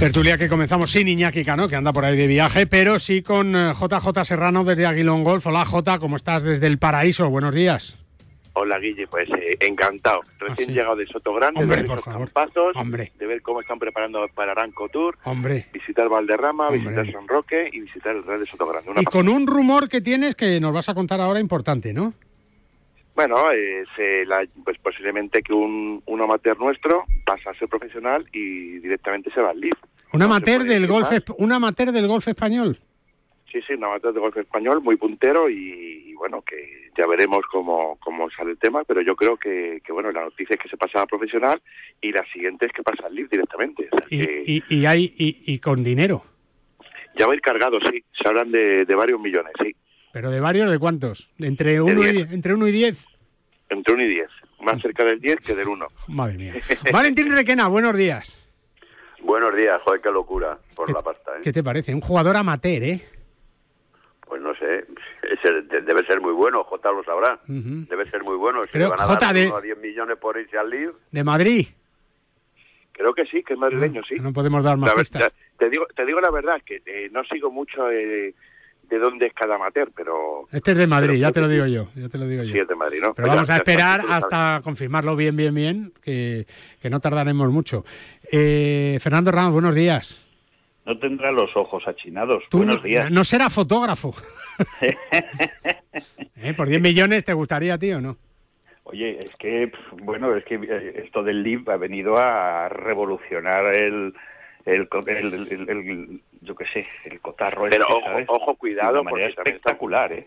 Tertulia 0.00 0.36
que 0.36 0.48
comenzamos 0.48 0.90
sin 0.90 1.06
Iñaki 1.06 1.44
Cano, 1.44 1.68
que 1.68 1.76
anda 1.76 1.92
por 1.92 2.04
ahí 2.04 2.16
de 2.16 2.26
viaje, 2.26 2.66
pero 2.66 2.98
sí 2.98 3.22
con 3.22 3.52
JJ 3.52 4.08
eh, 4.08 4.24
Serrano 4.24 4.64
desde 4.64 4.86
Aguilón 4.86 5.22
Golf. 5.22 5.46
Hola 5.46 5.64
J, 5.64 6.00
¿cómo 6.00 6.16
estás 6.16 6.42
desde 6.42 6.66
el 6.66 6.78
paraíso? 6.78 7.30
Buenos 7.30 7.54
días. 7.54 7.96
Hola 8.60 8.78
Guille, 8.78 9.06
pues 9.06 9.28
eh, 9.30 9.56
encantado. 9.60 10.20
Recién 10.38 10.70
llegado 10.74 10.94
de 10.96 11.06
Soto 11.06 11.32
Grande, 11.32 11.60
Hombre, 11.62 11.76
de 11.76 11.82
ver 11.88 11.90
por 11.90 12.04
campazos, 12.04 12.76
Hombre. 12.76 13.10
de 13.18 13.26
ver 13.26 13.40
cómo 13.40 13.60
están 13.62 13.78
preparando 13.78 14.26
para 14.34 14.52
Aranco 14.52 14.88
Tour, 14.90 15.16
Hombre. 15.24 15.66
visitar 15.72 16.08
Valderrama, 16.10 16.68
Hombre. 16.68 16.80
visitar 16.80 17.10
San 17.10 17.26
Roque 17.26 17.70
y 17.72 17.80
visitar 17.80 18.14
el 18.14 18.22
Real 18.24 18.40
de 18.40 18.46
Soto 18.46 18.66
Grande. 18.66 18.90
Una 18.90 19.00
Y 19.00 19.04
con 19.04 19.28
un 19.30 19.46
rumor 19.46 19.88
que 19.88 20.00
tienes 20.02 20.34
que 20.34 20.60
nos 20.60 20.74
vas 20.74 20.88
a 20.90 20.94
contar 20.94 21.20
ahora 21.20 21.40
importante, 21.40 21.92
¿no? 21.94 22.12
Bueno, 23.14 23.36
eh, 23.52 23.84
se 23.96 24.24
la- 24.26 24.46
pues 24.64 24.78
posiblemente 24.78 25.42
que 25.42 25.52
un, 25.52 26.02
un 26.06 26.22
amateur 26.22 26.58
nuestro 26.58 27.04
pasa 27.24 27.50
a 27.50 27.54
ser 27.54 27.68
profesional 27.68 28.26
y 28.32 28.78
directamente 28.78 29.30
se 29.32 29.40
va 29.40 29.50
al 29.50 29.60
LIV. 29.60 29.72
Un 30.12 30.22
amateur 30.22 30.64
del 30.64 30.86
golf, 30.86 31.08
un 31.38 31.52
amateur 31.52 31.92
del 31.92 32.06
golf 32.08 32.28
español. 32.28 32.78
Sí, 33.52 33.60
sí, 33.66 33.74
un 33.74 33.84
amateur 33.84 34.12
de 34.12 34.20
golf 34.20 34.36
español 34.36 34.80
muy 34.80 34.96
puntero 34.96 35.48
y, 35.50 36.04
y 36.06 36.14
bueno, 36.14 36.42
que 36.42 36.90
ya 36.96 37.06
veremos 37.06 37.40
cómo, 37.50 37.96
cómo 38.00 38.30
sale 38.30 38.52
el 38.52 38.58
tema, 38.58 38.84
pero 38.84 39.00
yo 39.02 39.16
creo 39.16 39.36
que, 39.36 39.80
que, 39.84 39.92
bueno, 39.92 40.12
la 40.12 40.22
noticia 40.22 40.54
es 40.54 40.60
que 40.60 40.68
se 40.68 40.76
pasa 40.76 41.02
a 41.02 41.06
profesional 41.06 41.60
y 42.00 42.12
la 42.12 42.24
siguiente 42.32 42.66
es 42.66 42.72
que 42.72 42.82
pasa 42.82 43.06
al 43.06 43.14
LIV 43.14 43.28
directamente. 43.30 43.88
O 43.90 43.96
sea, 43.98 44.06
Y, 44.10 44.20
que 44.24 44.44
y, 44.46 44.62
y 44.68 44.86
hay 44.86 45.14
y, 45.16 45.42
y 45.52 45.58
con 45.58 45.82
dinero. 45.82 46.22
ya 47.18 47.26
va 47.26 47.32
a 47.32 47.36
ir 47.36 47.40
cargado, 47.42 47.78
sí. 47.90 48.04
Se 48.12 48.28
hablan 48.28 48.52
de, 48.52 48.84
de 48.84 48.94
varios 48.94 49.20
millones, 49.20 49.52
sí. 49.62 49.74
Pero 50.12 50.30
de 50.30 50.40
varios, 50.40 50.70
¿de 50.70 50.78
cuántos? 50.78 51.30
Entre 51.38 51.80
uno 51.80 52.02
y, 52.02 52.12
diez. 52.12 52.32
entre 52.32 52.54
uno 52.54 52.66
y 52.68 52.72
diez. 52.72 52.98
Entre 53.68 53.94
1 53.94 54.02
y 54.02 54.08
10. 54.08 54.28
Más 54.62 54.82
cerca 54.82 55.04
del 55.04 55.20
10 55.20 55.36
que 55.46 55.54
del 55.54 55.68
1. 55.68 55.86
Madre 56.08 56.36
mía. 56.38 56.54
Valentín 56.92 57.30
Requena, 57.30 57.68
buenos 57.68 57.96
días. 57.96 58.36
Buenos 59.22 59.54
días, 59.54 59.80
joder, 59.84 60.00
qué 60.00 60.10
locura 60.10 60.58
por 60.74 60.90
la 60.92 61.00
pasta, 61.02 61.36
¿eh? 61.36 61.40
¿Qué 61.44 61.52
te 61.52 61.62
parece? 61.62 61.94
Un 61.94 62.00
jugador 62.00 62.36
amateur, 62.36 62.82
¿eh? 62.82 63.00
Pues 64.30 64.40
no 64.40 64.54
sé, 64.54 64.86
debe 65.84 66.06
ser 66.06 66.20
muy 66.20 66.32
bueno, 66.32 66.62
J 66.62 66.92
lo 66.92 67.02
sabrá. 67.02 67.40
Debe 67.46 68.08
ser 68.10 68.22
muy 68.22 68.36
bueno, 68.36 68.60
si 68.70 68.78
le 68.78 68.86
van 68.86 69.00
a 69.00 69.04
Jota, 69.06 69.26
dar 69.26 69.34
de- 69.34 69.46
uno 69.48 69.56
a 69.56 69.60
10 69.60 69.76
millones 69.78 70.16
por 70.18 70.38
irse 70.38 70.56
al 70.56 70.70
Live. 70.70 70.92
De 71.10 71.24
Madrid. 71.24 71.66
Creo 72.92 73.12
que 73.12 73.24
sí, 73.26 73.42
que 73.42 73.54
es 73.54 73.58
madrileño, 73.58 74.02
sí. 74.08 74.14
No 74.20 74.32
podemos 74.32 74.62
dar 74.62 74.76
más 74.76 74.94
pistas. 74.94 75.32
te, 75.58 75.68
digo, 75.68 75.84
te 75.96 76.06
digo 76.06 76.20
la 76.20 76.30
verdad, 76.30 76.62
que 76.64 76.80
eh, 76.86 77.08
no 77.10 77.24
sigo 77.24 77.50
mucho 77.50 77.90
eh, 77.90 78.34
de 78.88 78.98
dónde 79.00 79.26
es 79.26 79.32
cada 79.34 79.56
amateur, 79.56 79.90
pero 79.96 80.46
Este 80.52 80.70
es 80.72 80.76
de 80.76 80.86
Madrid, 80.86 81.08
pero 81.08 81.18
ya 81.18 81.32
creo 81.32 81.34
te 81.34 81.40
lo 81.40 81.48
digo 81.48 81.66
yo, 81.66 81.88
ya 82.00 82.08
te 82.08 82.18
lo 82.18 82.26
digo 82.28 82.42
yo. 82.44 82.52
sí 82.52 82.58
es 82.60 82.68
de 82.68 82.74
Madrid, 82.76 83.00
¿no? 83.02 83.14
Pero 83.14 83.28
vamos 83.28 83.50
a 83.50 83.56
esperar 83.56 84.02
hasta 84.08 84.60
confirmarlo 84.62 85.16
bien, 85.16 85.34
bien, 85.34 85.54
bien, 85.54 85.92
que, 86.04 86.46
que 86.80 86.88
no 86.90 87.00
tardaremos 87.00 87.50
mucho. 87.50 87.84
Eh, 88.30 88.98
Fernando 89.02 89.32
Ramos, 89.32 89.54
buenos 89.54 89.74
días. 89.74 90.16
No 90.90 90.98
tendrá 90.98 91.30
los 91.30 91.56
ojos 91.56 91.86
achinados. 91.86 92.42
Tú 92.50 92.56
Buenos 92.58 92.78
no, 92.78 92.82
días. 92.82 93.10
no 93.12 93.22
será 93.22 93.48
fotógrafo. 93.48 94.12
¿Eh? 96.42 96.52
¿Por 96.56 96.68
10 96.68 96.80
millones 96.82 97.24
te 97.24 97.32
gustaría, 97.32 97.78
tío, 97.78 97.98
o 97.98 98.00
no? 98.00 98.16
Oye, 98.82 99.22
es 99.24 99.30
que, 99.36 99.70
bueno, 100.02 100.34
es 100.34 100.44
que 100.44 100.56
eh, 100.56 101.02
esto 101.04 101.22
del 101.22 101.44
LIV 101.44 101.70
ha 101.70 101.76
venido 101.76 102.16
a 102.18 102.68
revolucionar 102.68 103.66
el, 103.76 104.12
el, 104.64 104.88
el, 104.90 105.16
el- 105.16 105.48
el- 105.52 105.68
el- 105.68 106.20
yo 106.40 106.56
qué 106.56 106.64
sé, 106.72 106.86
el 107.04 107.20
cotarro. 107.20 107.68
Pero 107.70 107.84
este, 107.88 108.22
ojo, 108.24 108.42
ojo, 108.42 108.54
cuidado, 108.56 109.04
porque 109.04 109.26
espectacular, 109.26 110.12
¿eh? 110.12 110.26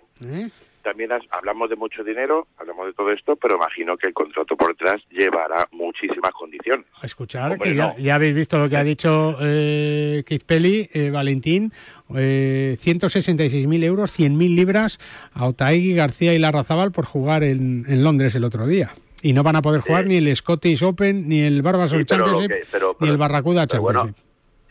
También 0.84 1.12
has- 1.14 1.24
hablamos 1.32 1.70
de 1.70 1.76
mucho 1.78 2.04
dinero, 2.04 2.48
hablamos 2.58 2.88
de 2.88 2.94
todo 2.94 3.12
esto, 3.12 3.36
pero 3.38 3.56
imagino 3.56 3.96
que 3.98 4.08
el 4.10 4.14
contrato 4.14 4.56
por 4.58 4.76
detrás 4.76 5.02
llevará 5.10 5.68
muchísimas 5.72 6.32
condiciones. 6.32 6.86
A 7.02 7.06
escuchar, 7.06 7.54
Hombre, 7.54 7.70
que 7.72 7.76
ya, 7.76 7.88
no. 7.88 7.98
ya 7.98 8.16
habéis 8.16 8.36
visto 8.36 8.58
lo 8.58 8.68
que 8.70 8.76
ha 8.78 8.84
dicho 8.84 9.38
eh, 9.42 10.24
Keith 10.28 10.44
Pelly, 10.44 10.90
eh, 10.94 11.10
Valentín, 11.10 11.72
eh, 12.16 12.78
166.000 12.84 13.84
euros, 13.84 14.12
100.000 14.12 14.56
libras 14.56 15.00
a 15.34 15.46
Otaegui, 15.48 15.94
García 15.96 16.34
y 16.34 16.40
Larrazábal 16.40 16.92
por 16.92 17.06
jugar 17.06 17.44
en, 17.44 17.86
en 17.88 18.04
Londres 18.04 18.36
el 18.36 18.44
otro 18.44 18.68
día. 18.68 18.92
Y 19.22 19.32
no 19.32 19.42
van 19.44 19.56
a 19.56 19.62
poder 19.62 19.80
jugar 19.82 20.06
ni 20.06 20.18
el 20.18 20.36
Scottish 20.36 20.84
Open, 20.84 21.30
ni 21.30 21.42
el 21.44 21.62
Barbasol 21.62 22.00
Sí, 22.00 22.06
pero 22.10 22.28
lo 22.28 22.40
Championship, 22.40 22.52
que- 22.66 22.68
pero- 22.72 22.98
ni 23.00 23.08
el 23.08 23.16
Barracuda 23.18 23.66
bueno, 23.80 24.02
Championship. 24.02 24.24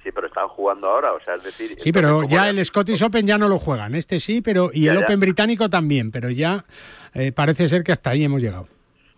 Sí, 0.03 0.11
pero 0.13 0.27
están 0.27 0.49
jugando 0.49 0.89
ahora, 0.89 1.13
o 1.13 1.21
sea, 1.21 1.35
es 1.37 1.45
decir... 1.45 1.77
Sí, 1.81 1.93
pero 1.93 2.23
ya 2.25 2.39
¿cómo 2.41 2.51
el 2.51 2.65
Scottish 2.65 3.03
Open 3.05 3.27
ya 3.27 3.39
no 3.39 3.49
lo 3.49 3.59
juegan. 3.59 3.95
Este 3.95 4.19
sí, 4.19 4.41
pero 4.41 4.71
y 4.73 4.83
Ya, 4.85 4.93
el 4.93 4.99
ya. 4.99 5.05
Open 5.05 5.21
británico 5.21 5.71
también, 5.71 6.11
pero 6.11 6.29
ya 6.31 6.65
eh, 7.15 7.31
parece 7.33 7.69
ser 7.69 7.85
que 7.85 7.93
hasta 7.93 8.11
ahí 8.11 8.25
hemos 8.25 8.43
llegado. 8.43 8.67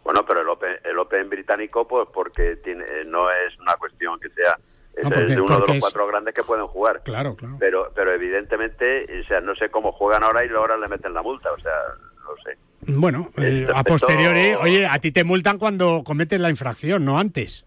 Bueno, 0.04 0.24
pero 0.26 0.42
el 0.42 0.48
Open, 0.48 0.74
el 0.84 0.98
Open 0.98 1.30
británico, 1.30 1.88
pues 1.88 2.06
porque 2.12 2.56
tiene, 2.56 2.84
eh, 2.84 3.04
no 3.06 3.30
es 3.30 3.58
una 3.60 3.74
cuestión 3.76 4.20
que 4.20 4.28
sea... 4.30 4.58
Es, 4.94 5.02
No, 5.04 5.08
es 5.08 5.14
porque- 5.16 5.34
de 5.34 5.40
uno 5.40 5.54
de 5.54 5.60
los 5.60 5.70
es- 5.72 5.80
cuatro 5.80 6.06
grandes 6.06 6.34
que 6.34 6.42
pueden 6.44 6.66
jugar. 6.66 7.02
Claro, 7.02 7.34
claro. 7.34 7.56
Pero, 7.58 7.90
pero 7.94 8.12
evidentemente, 8.12 9.06
o 9.22 9.26
sea, 9.26 9.40
no 9.40 9.54
sé 9.56 9.70
cómo 9.70 9.90
juegan 9.92 10.22
ahora 10.22 10.44
y 10.44 10.50
ahora 10.50 10.76
le 10.76 10.86
meten 10.88 11.14
la 11.14 11.22
multa, 11.22 11.50
o 11.50 11.58
sea, 11.58 11.72
no 12.22 12.30
sé. 12.44 12.58
Bueno, 12.92 13.30
eh, 13.38 13.66
a 13.74 13.82
posteriori, 13.82 14.52
oye, 14.60 14.86
a 14.86 14.98
ti 14.98 15.10
te 15.10 15.24
multan 15.24 15.58
cuando 15.58 16.04
cometes 16.04 16.38
la 16.38 16.50
infracción, 16.50 17.04
no 17.04 17.18
antes. 17.18 17.64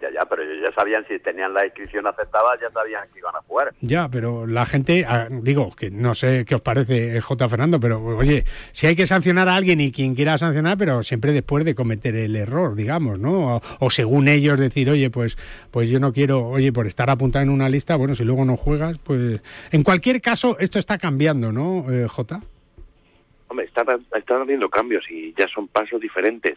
Ya, 0.00 0.10
ya, 0.12 0.24
pero 0.26 0.42
ellos 0.42 0.64
ya 0.64 0.72
sabían 0.74 1.04
si 1.08 1.18
tenían 1.18 1.52
la 1.52 1.64
inscripción 1.64 2.06
aceptada, 2.06 2.50
ya 2.60 2.70
sabían 2.70 3.08
que 3.12 3.18
iban 3.18 3.34
a 3.34 3.40
jugar. 3.40 3.74
Ya, 3.80 4.08
pero 4.08 4.46
la 4.46 4.64
gente, 4.64 5.04
ah, 5.08 5.26
digo, 5.28 5.74
que 5.74 5.90
no 5.90 6.14
sé 6.14 6.44
qué 6.44 6.54
os 6.54 6.60
parece 6.60 7.16
eh, 7.16 7.20
J. 7.20 7.48
Fernando, 7.48 7.80
pero 7.80 8.04
oye, 8.04 8.44
si 8.70 8.86
hay 8.86 8.94
que 8.94 9.08
sancionar 9.08 9.48
a 9.48 9.56
alguien 9.56 9.80
y 9.80 9.90
quien 9.90 10.14
quiera 10.14 10.38
sancionar, 10.38 10.78
pero 10.78 11.02
siempre 11.02 11.32
después 11.32 11.64
de 11.64 11.74
cometer 11.74 12.14
el 12.14 12.36
error, 12.36 12.76
digamos, 12.76 13.18
¿no? 13.18 13.56
O, 13.56 13.62
o 13.80 13.90
según 13.90 14.28
ellos 14.28 14.58
decir, 14.58 14.88
oye, 14.88 15.10
pues, 15.10 15.36
pues 15.72 15.90
yo 15.90 15.98
no 15.98 16.12
quiero, 16.12 16.46
oye, 16.46 16.72
por 16.72 16.86
estar 16.86 17.10
apuntado 17.10 17.42
en 17.42 17.50
una 17.50 17.68
lista, 17.68 17.96
bueno, 17.96 18.14
si 18.14 18.22
luego 18.22 18.44
no 18.44 18.56
juegas, 18.56 18.98
pues... 18.98 19.42
En 19.72 19.82
cualquier 19.82 20.20
caso, 20.20 20.56
esto 20.60 20.78
está 20.78 20.98
cambiando, 20.98 21.50
¿no, 21.50 21.90
eh, 21.90 22.06
J? 22.06 22.40
Hombre, 23.48 23.66
están, 23.66 23.86
están 24.16 24.42
habiendo 24.42 24.68
cambios 24.68 25.04
y 25.10 25.34
ya 25.36 25.46
son 25.52 25.66
pasos 25.66 26.00
diferentes. 26.00 26.56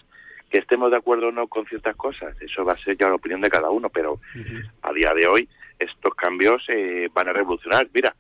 Que 0.52 0.60
estemos 0.60 0.92
de 0.92 0.98
acuerdo 0.98 1.30
o 1.30 1.32
no 1.32 1.48
con 1.48 1.66
ciertas 1.66 1.96
cosas, 1.96 2.36
eso 2.42 2.66
va 2.66 2.74
a 2.74 2.78
ser 2.78 2.98
ya 2.98 3.08
la 3.08 3.16
opinión 3.16 3.40
de 3.42 3.50
cada 3.50 3.70
uno, 3.70 3.90
pero 3.90 4.20
a 4.82 4.92
día 4.92 5.14
de 5.16 5.26
hoy 5.26 5.50
estos 5.80 6.14
cambios 6.14 6.64
eh, 6.68 7.10
van 7.14 7.30
a 7.30 7.34
revolucionar. 7.34 7.88
Mira, 7.94 8.14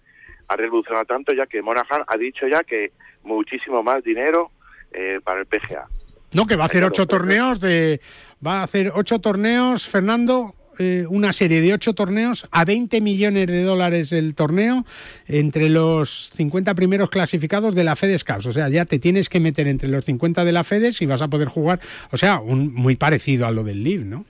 ha 0.48 0.56
revolucionado 0.56 1.06
tanto 1.06 1.34
ya 1.34 1.46
que 1.46 1.62
Monahan 1.62 2.04
ha 2.08 2.18
dicho 2.18 2.48
ya 2.48 2.64
que 2.64 2.94
muchísimo 3.24 3.84
más 3.84 4.04
dinero 4.04 4.52
eh, 4.92 5.20
para 5.24 5.42
el 5.42 5.46
PGA. 5.46 5.88
No, 6.34 6.46
que 6.46 6.56
va 6.56 6.64
a 6.64 6.68
hacer 6.68 6.84
ocho 6.84 7.06
torneos 7.06 7.60
de... 7.60 8.00
Va 8.46 8.62
a 8.62 8.64
hacer 8.64 8.92
ocho 8.96 9.20
torneos, 9.20 9.88
Fernando, 9.88 10.56
eh, 10.80 11.06
una 11.10 11.34
serie 11.34 11.62
de 11.62 11.74
ocho 11.74 11.94
torneos 11.94 12.48
a 12.52 12.66
20 12.66 13.02
millones 13.02 13.48
de 13.48 13.64
dólares 13.64 14.12
el 14.12 14.36
torneo 14.36 14.86
entre 15.28 15.70
los 15.70 16.30
50 16.34 16.74
primeros 16.76 17.10
clasificados 17.10 17.76
de 17.76 17.84
la 17.84 17.96
FedEx 17.96 18.24
Cup. 18.24 18.48
O 18.48 18.54
sea, 18.54 18.70
ya 18.70 18.86
te 18.86 19.00
tienes 19.00 19.30
que 19.30 19.40
meter 19.40 19.68
entre 19.68 19.90
los 19.90 20.06
50 20.06 20.46
de 20.46 20.52
la 20.52 20.64
FedEx 20.64 21.02
y 21.02 21.06
vas 21.06 21.22
a 21.22 21.28
poder 21.28 21.50
jugar. 21.50 21.80
O 22.12 22.18
sea, 22.18 22.40
un, 22.40 22.74
muy 22.74 22.96
parecido 22.96 23.46
a 23.46 23.52
lo 23.52 23.64
del 23.64 23.84
Live, 23.84 24.06
¿no? 24.06 24.26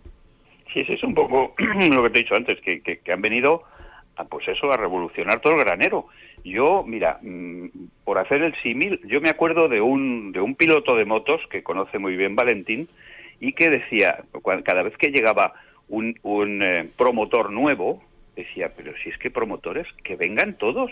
Sí, 0.74 0.84
sí, 0.86 0.94
es 0.94 1.04
un 1.04 1.14
poco 1.14 1.54
lo 1.92 2.04
que 2.04 2.10
te 2.10 2.20
he 2.20 2.24
dicho 2.24 2.36
antes, 2.36 2.60
que, 2.62 2.82
que, 2.82 3.12
han 3.12 3.22
venido 3.22 3.64
a, 4.16 4.24
pues 4.26 4.48
eso, 4.48 4.72
a 4.72 4.78
revolucionar 4.78 5.42
todo 5.42 5.54
el 5.54 5.66
granero. 5.66 6.08
Yo, 6.44 6.84
mira, 6.88 7.20
mm, 7.22 7.68
por 8.04 8.18
hacer 8.18 8.42
el 8.42 8.56
símil, 8.64 9.00
yo 9.06 9.22
me 9.22 9.30
acuerdo 9.30 9.68
de 9.68 9.82
un, 9.82 10.32
de 10.32 10.42
un 10.42 10.56
piloto 10.56 10.96
de 10.96 11.06
motos 11.06 11.42
que 11.50 11.64
conoce 11.64 12.00
muy 12.00 12.16
bien 12.16 12.36
Valentín 12.36 12.88
y 13.40 13.54
que 13.54 13.70
decía, 13.70 14.24
cada 14.64 14.84
vez 14.84 14.96
que 14.98 15.12
llegaba 15.12 15.54
un, 15.92 16.18
un 16.24 16.64
eh, 16.64 16.90
promotor 16.98 17.52
nuevo, 17.52 18.02
decía, 18.36 18.72
pero 18.76 18.94
si 19.04 19.10
es 19.10 19.18
que 19.18 19.30
promotores, 19.30 19.86
que 20.04 20.16
vengan 20.16 20.58
todos. 20.58 20.90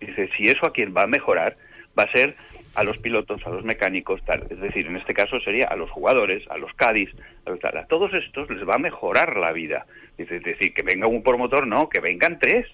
Dice, 0.00 0.30
si 0.36 0.48
eso 0.48 0.66
a 0.66 0.72
quien 0.72 0.94
va 0.96 1.02
a 1.02 1.06
mejorar 1.06 1.56
va 1.96 2.04
a 2.04 2.12
ser 2.12 2.34
a 2.74 2.84
los 2.84 2.96
pilotos, 2.98 3.46
a 3.46 3.50
los 3.50 3.64
mecánicos, 3.64 4.24
tal. 4.24 4.46
Es 4.48 4.58
decir, 4.60 4.86
en 4.86 4.96
este 4.96 5.12
caso 5.12 5.38
sería 5.40 5.66
a 5.66 5.76
los 5.76 5.90
jugadores, 5.90 6.42
a 6.50 6.56
los 6.56 6.72
Cádiz, 6.74 7.10
a, 7.44 7.50
los 7.50 7.60
tal. 7.60 7.76
a 7.76 7.86
todos 7.86 8.14
estos 8.14 8.48
les 8.48 8.66
va 8.66 8.76
a 8.76 8.78
mejorar 8.78 9.36
la 9.36 9.52
vida. 9.52 9.86
Dice, 10.16 10.36
es 10.36 10.42
decir, 10.42 10.72
que 10.72 10.82
venga 10.82 11.06
un 11.06 11.22
promotor, 11.22 11.66
no, 11.66 11.88
que 11.88 12.00
vengan 12.00 12.38
tres. 12.38 12.66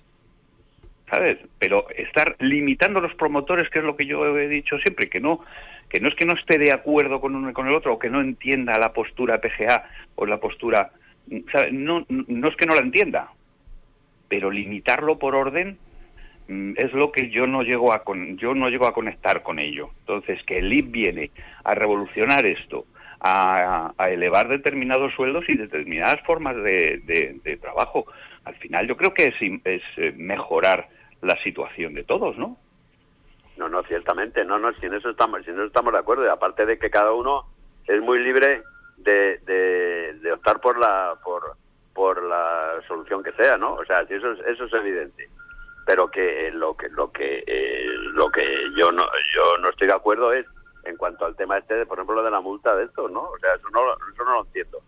¿Sabes? 1.10 1.38
Pero 1.58 1.88
estar 1.90 2.36
limitando 2.40 3.00
los 3.00 3.14
promotores, 3.14 3.70
que 3.70 3.78
es 3.78 3.84
lo 3.84 3.96
que 3.96 4.06
yo 4.06 4.36
he 4.38 4.48
dicho 4.48 4.76
siempre, 4.78 5.08
que 5.08 5.20
no 5.20 5.40
que 5.88 6.00
no 6.00 6.08
es 6.08 6.16
que 6.16 6.26
no 6.26 6.34
esté 6.34 6.58
de 6.58 6.72
acuerdo 6.72 7.20
con 7.20 7.36
uno 7.36 7.52
con 7.52 7.68
el 7.68 7.74
otro, 7.74 7.94
o 7.94 7.98
que 7.98 8.10
no 8.10 8.20
entienda 8.20 8.78
la 8.78 8.92
postura 8.92 9.40
PGA 9.40 9.88
o 10.14 10.26
la 10.26 10.38
postura... 10.38 10.90
No, 11.72 12.04
no 12.08 12.48
es 12.48 12.56
que 12.56 12.66
no 12.66 12.74
la 12.74 12.80
entienda, 12.82 13.30
pero 14.28 14.50
limitarlo 14.50 15.18
por 15.18 15.34
orden 15.34 15.78
mm, 16.48 16.72
es 16.76 16.92
lo 16.92 17.10
que 17.12 17.30
yo 17.30 17.46
no 17.46 17.62
llego 17.62 17.92
a 17.92 18.04
con, 18.04 18.36
yo 18.38 18.54
no 18.54 18.68
llego 18.68 18.86
a 18.86 18.94
conectar 18.94 19.42
con 19.42 19.58
ello. 19.58 19.90
Entonces, 20.00 20.42
que 20.44 20.58
el 20.58 20.72
IP 20.72 20.90
viene 20.92 21.30
a 21.64 21.74
revolucionar 21.74 22.46
esto, 22.46 22.86
a, 23.20 23.92
a 23.96 24.10
elevar 24.10 24.48
determinados 24.48 25.12
sueldos 25.14 25.44
y 25.48 25.56
determinadas 25.56 26.20
formas 26.26 26.54
de, 26.56 27.02
de- 27.04 27.56
trabajo, 27.56 28.06
al 28.44 28.54
final 28.56 28.86
yo 28.86 28.96
creo 28.96 29.12
que 29.14 29.24
es, 29.24 29.34
es 29.64 29.82
eh, 29.96 30.12
mejorar 30.16 30.88
la 31.22 31.36
situación 31.42 31.94
de 31.94 32.04
todos, 32.04 32.36
¿no? 32.38 32.56
No, 33.56 33.68
no, 33.70 33.82
ciertamente, 33.84 34.44
no, 34.44 34.58
no, 34.58 34.72
si 34.74 34.86
en 34.86 34.94
eso 34.94 35.08
estamos, 35.10 35.42
si 35.44 35.50
en 35.50 35.56
eso 35.56 35.64
estamos 35.64 35.92
de 35.92 35.98
acuerdo, 35.98 36.24
y 36.26 36.28
aparte 36.28 36.66
de 36.66 36.78
que 36.78 36.90
cada 36.90 37.12
uno 37.12 37.44
es 37.88 38.00
muy 38.02 38.18
libre 38.22 38.62
de, 38.96 39.38
de, 40.22 40.32
optar 40.32 40.60
por 40.60 40.78
la, 40.78 41.18
por, 41.22 41.56
por 41.94 42.22
la 42.22 42.66
la 42.76 42.86
solución 42.86 43.22
que 43.22 43.32
sea, 43.32 43.56
¿no? 43.56 43.74
O 43.74 43.84
sea, 43.84 44.00
eso 44.08 44.32
es, 44.32 44.40
eso 44.46 44.64
es 44.64 44.72
evidente. 44.72 45.28
Pero 45.84 46.10
que 46.10 46.50
lo 46.52 46.76
que 46.76 46.88
lo 46.88 47.12
que 47.12 47.44
eh, 47.46 47.86
lo 48.12 48.28
que 48.30 48.44
yo 48.76 48.90
no 48.90 49.04
yo 49.34 49.58
no 49.58 49.70
estoy 49.70 49.86
de 49.86 49.94
acuerdo 49.94 50.32
es 50.32 50.46
en 50.84 50.96
cuanto 50.96 51.24
al 51.24 51.36
tema 51.36 51.58
este, 51.58 51.74
de, 51.74 51.86
por 51.86 51.98
ejemplo, 51.98 52.22
de 52.22 52.30
la 52.30 52.40
multa 52.40 52.74
de 52.76 52.84
esto, 52.84 53.08
¿no? 53.08 53.22
O 53.22 53.38
sea, 53.38 53.54
eso 53.54 53.68
no, 53.70 53.80
eso 54.12 54.24
no 54.24 54.34
lo 54.34 54.44
entiendo. 54.44 54.80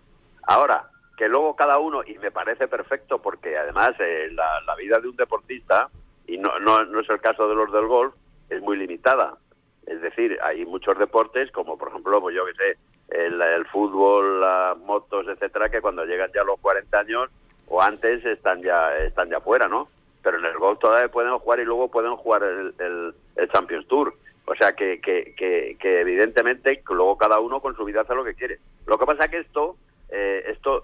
Ahora, 0.45 0.89
que 1.17 1.29
luego 1.29 1.57
cada 1.57 1.79
uno, 1.79 2.03
y 2.07 2.17
me 2.19 2.31
parece 2.31 2.69
perfecto 2.69 3.21
porque 3.21 3.59
además 3.59 3.91
eh, 3.99 4.29
la, 4.33 4.75
vida 4.77 4.99
de 5.01 5.09
un 5.09 5.17
deportista, 5.17 5.89
y 6.27 6.39
no, 6.39 6.57
no, 6.61 6.85
no 6.85 7.01
es 7.01 7.11
el 7.11 7.21
caso 7.21 7.49
de 7.49 7.57
los 7.57 7.73
del 7.73 7.87
golf, 7.87 8.15
es 8.49 8.63
muy 8.63 8.77
limitada. 8.77 9.37
Es 9.87 10.01
decir, 10.01 10.39
hay 10.41 10.65
muchos 10.65 10.97
deportes, 10.99 11.51
como 11.51 11.77
por 11.77 11.89
ejemplo, 11.89 12.21
pues 12.21 12.37
yo 12.37 12.45
que 12.47 12.55
sé, 12.55 12.79
el, 13.09 13.67
fútbol, 13.67 14.41
las 14.41 14.77
motos, 14.79 15.27
etcétera, 15.29 15.69
que 15.69 15.81
cuando 15.81 16.05
llegan 16.05 16.31
ya 16.35 16.43
a 16.43 16.45
los 16.45 16.61
40 16.61 16.99
años 16.99 17.31
o 17.67 17.83
antes 17.83 18.25
están 18.25 18.63
ya 18.63 18.97
están 18.99 19.31
ya 19.31 19.41
fuera, 19.41 19.69
¿no? 19.69 19.89
Pero 20.23 20.39
en 20.39 20.45
el 20.45 20.59
golf 20.59 20.79
todavía 20.79 21.09
pueden 21.09 21.37
jugar 21.39 21.61
y 21.61 21.65
luego 21.65 21.89
pueden 21.89 22.17
jugar 22.17 22.43
el, 22.43 22.75
el, 22.79 23.15
el 23.37 23.49
Champions 23.51 23.87
Tour. 23.89 24.15
O 24.47 24.55
sea 24.55 24.73
que, 24.73 25.01
que, 25.01 25.35
que, 25.37 25.77
que, 25.79 26.01
evidentemente 26.01 26.83
luego 26.89 27.19
cada 27.19 27.39
uno 27.39 27.61
con 27.61 27.77
su 27.77 27.85
vida 27.85 28.01
hace 28.01 28.15
lo 28.15 28.25
que 28.25 28.35
quiere. 28.35 28.59
Lo 28.87 28.99
que 28.99 29.05
pasa 29.05 29.25
es 29.25 29.31
que 29.31 29.39
esto 29.41 29.77
eh, 30.09 30.45
esto, 30.49 30.83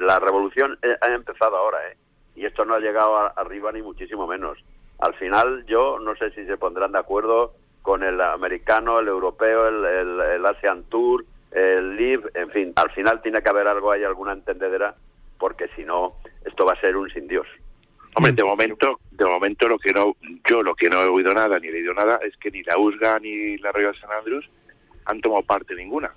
la 0.00 0.18
revolución 0.18 0.78
ha 1.00 1.14
empezado 1.14 1.56
ahora, 1.56 1.78
¿eh? 1.88 1.96
Y 2.34 2.44
esto 2.44 2.64
no 2.64 2.74
ha 2.74 2.80
llegado 2.80 3.16
arriba 3.38 3.70
ni 3.70 3.82
muchísimo 3.82 4.26
menos. 4.26 4.58
Al 4.98 5.14
final, 5.14 5.64
yo 5.66 5.98
no 6.00 6.16
sé 6.16 6.30
si 6.30 6.44
se 6.46 6.56
pondrán 6.56 6.92
de 6.92 6.98
acuerdo 6.98 7.52
con 7.82 8.02
el 8.02 8.20
americano, 8.20 8.98
el 8.98 9.08
europeo, 9.08 9.68
el, 9.68 10.20
el, 10.20 10.46
Asian 10.46 10.84
Tour, 10.84 11.24
el 11.54 11.96
LIV, 11.96 12.30
en 12.34 12.50
fin, 12.50 12.72
al 12.76 12.90
final 12.90 13.22
tiene 13.22 13.40
que 13.40 13.48
haber 13.48 13.68
algo, 13.68 13.92
hay 13.92 14.04
alguna 14.04 14.32
entendedera, 14.32 14.94
porque 15.38 15.68
si 15.76 15.84
no, 15.84 16.14
esto 16.44 16.66
va 16.66 16.72
a 16.72 16.80
ser 16.80 16.96
un 16.96 17.08
sin 17.10 17.28
Dios. 17.28 17.46
Hombre, 18.16 18.32
de 18.32 18.44
momento, 18.44 19.00
de 19.10 19.24
momento 19.24 19.68
lo 19.68 19.78
que 19.78 19.92
no, 19.92 20.16
yo 20.48 20.62
lo 20.62 20.74
que 20.74 20.88
no 20.88 21.02
he 21.02 21.08
oído 21.08 21.32
nada 21.32 21.58
ni 21.58 21.68
he 21.68 21.72
leído 21.72 21.94
nada 21.94 22.18
es 22.22 22.36
que 22.36 22.50
ni 22.50 22.62
la 22.62 22.78
USGA 22.78 23.18
ni 23.18 23.56
la 23.58 23.72
Royal 23.72 23.98
San 24.00 24.10
Andrews 24.12 24.48
han 25.06 25.20
tomado 25.20 25.42
parte 25.42 25.74
ninguna 25.74 26.12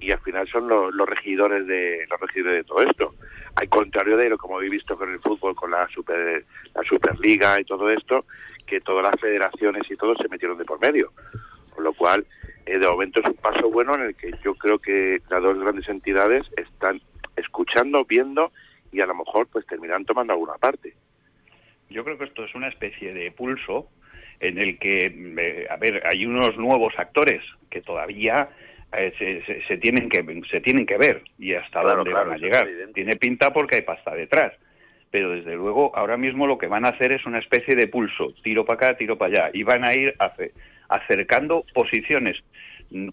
y 0.00 0.12
al 0.12 0.20
final 0.20 0.48
son 0.48 0.68
los, 0.68 0.94
regidores 1.08 1.66
de 1.66 2.06
los 2.08 2.20
regidores 2.20 2.58
de 2.58 2.64
todo 2.64 2.82
esto. 2.82 3.14
Al 3.56 3.68
contrario 3.68 4.16
de 4.16 4.28
lo 4.28 4.38
como 4.38 4.56
habéis 4.56 4.72
visto 4.72 4.96
con 4.96 5.10
el 5.10 5.20
fútbol, 5.20 5.54
con 5.54 5.70
la 5.70 5.88
super 5.88 6.44
la 6.74 6.82
superliga 6.82 7.60
y 7.60 7.64
todo 7.64 7.90
esto, 7.90 8.24
que 8.66 8.80
todas 8.80 9.04
las 9.04 9.20
federaciones 9.20 9.90
y 9.90 9.96
todo 9.96 10.14
se 10.16 10.28
metieron 10.28 10.58
de 10.58 10.64
por 10.64 10.80
medio, 10.80 11.12
con 11.74 11.84
lo 11.84 11.92
cual 11.94 12.24
eh, 12.68 12.78
de 12.78 12.86
momento 12.86 13.20
es 13.20 13.26
un 13.26 13.34
paso 13.34 13.70
bueno 13.70 13.94
en 13.94 14.02
el 14.02 14.14
que 14.14 14.30
yo 14.44 14.54
creo 14.54 14.78
que 14.78 15.20
las 15.30 15.42
dos 15.42 15.58
grandes 15.58 15.88
entidades 15.88 16.44
están 16.56 17.00
escuchando, 17.36 18.04
viendo 18.04 18.52
y 18.92 19.00
a 19.00 19.06
lo 19.06 19.14
mejor 19.14 19.48
pues 19.48 19.66
terminan 19.66 20.04
tomando 20.04 20.34
alguna 20.34 20.54
parte. 20.54 20.94
Yo 21.88 22.04
creo 22.04 22.18
que 22.18 22.24
esto 22.24 22.44
es 22.44 22.54
una 22.54 22.68
especie 22.68 23.14
de 23.14 23.30
pulso 23.30 23.88
en 24.40 24.58
el 24.58 24.78
que, 24.78 25.06
eh, 25.06 25.66
a 25.70 25.76
ver, 25.76 26.02
hay 26.06 26.26
unos 26.26 26.56
nuevos 26.58 26.92
actores 26.98 27.42
que 27.70 27.80
todavía 27.80 28.50
eh, 28.92 29.42
se, 29.66 29.76
tienen 29.78 30.08
que 30.08 30.24
se 30.50 30.60
tienen 30.60 30.86
que 30.86 30.96
ver 30.96 31.22
y 31.38 31.54
hasta 31.54 31.82
dónde 31.82 32.12
van 32.12 32.32
a 32.32 32.36
llegar. 32.36 32.68
Tiene 32.94 33.16
pinta 33.16 33.52
porque 33.52 33.76
hay 33.76 33.82
pasta 33.82 34.14
detrás, 34.14 34.52
pero 35.10 35.30
desde 35.30 35.54
luego 35.54 35.96
ahora 35.96 36.16
mismo 36.16 36.46
lo 36.46 36.58
que 36.58 36.66
van 36.66 36.84
a 36.84 36.90
hacer 36.90 37.12
es 37.12 37.24
una 37.24 37.38
especie 37.38 37.74
de 37.74 37.88
pulso, 37.88 38.34
tiro 38.42 38.64
para 38.64 38.88
acá, 38.88 38.98
tiro 38.98 39.16
para 39.16 39.46
allá, 39.46 39.50
y 39.54 39.62
van 39.62 39.84
a 39.84 39.94
ir 39.94 40.14
acercando 40.88 41.64
posiciones, 41.74 42.36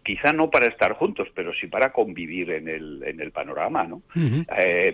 quizá 0.03 0.31
no 0.31 0.49
para 0.49 0.67
estar 0.67 0.93
juntos, 0.93 1.27
pero 1.35 1.53
sí 1.53 1.67
para 1.67 1.91
convivir 1.91 2.51
en 2.51 2.67
el, 2.69 3.03
en 3.05 3.19
el 3.19 3.31
panorama, 3.31 3.83
¿no? 3.83 4.01
Eh, 4.15 4.93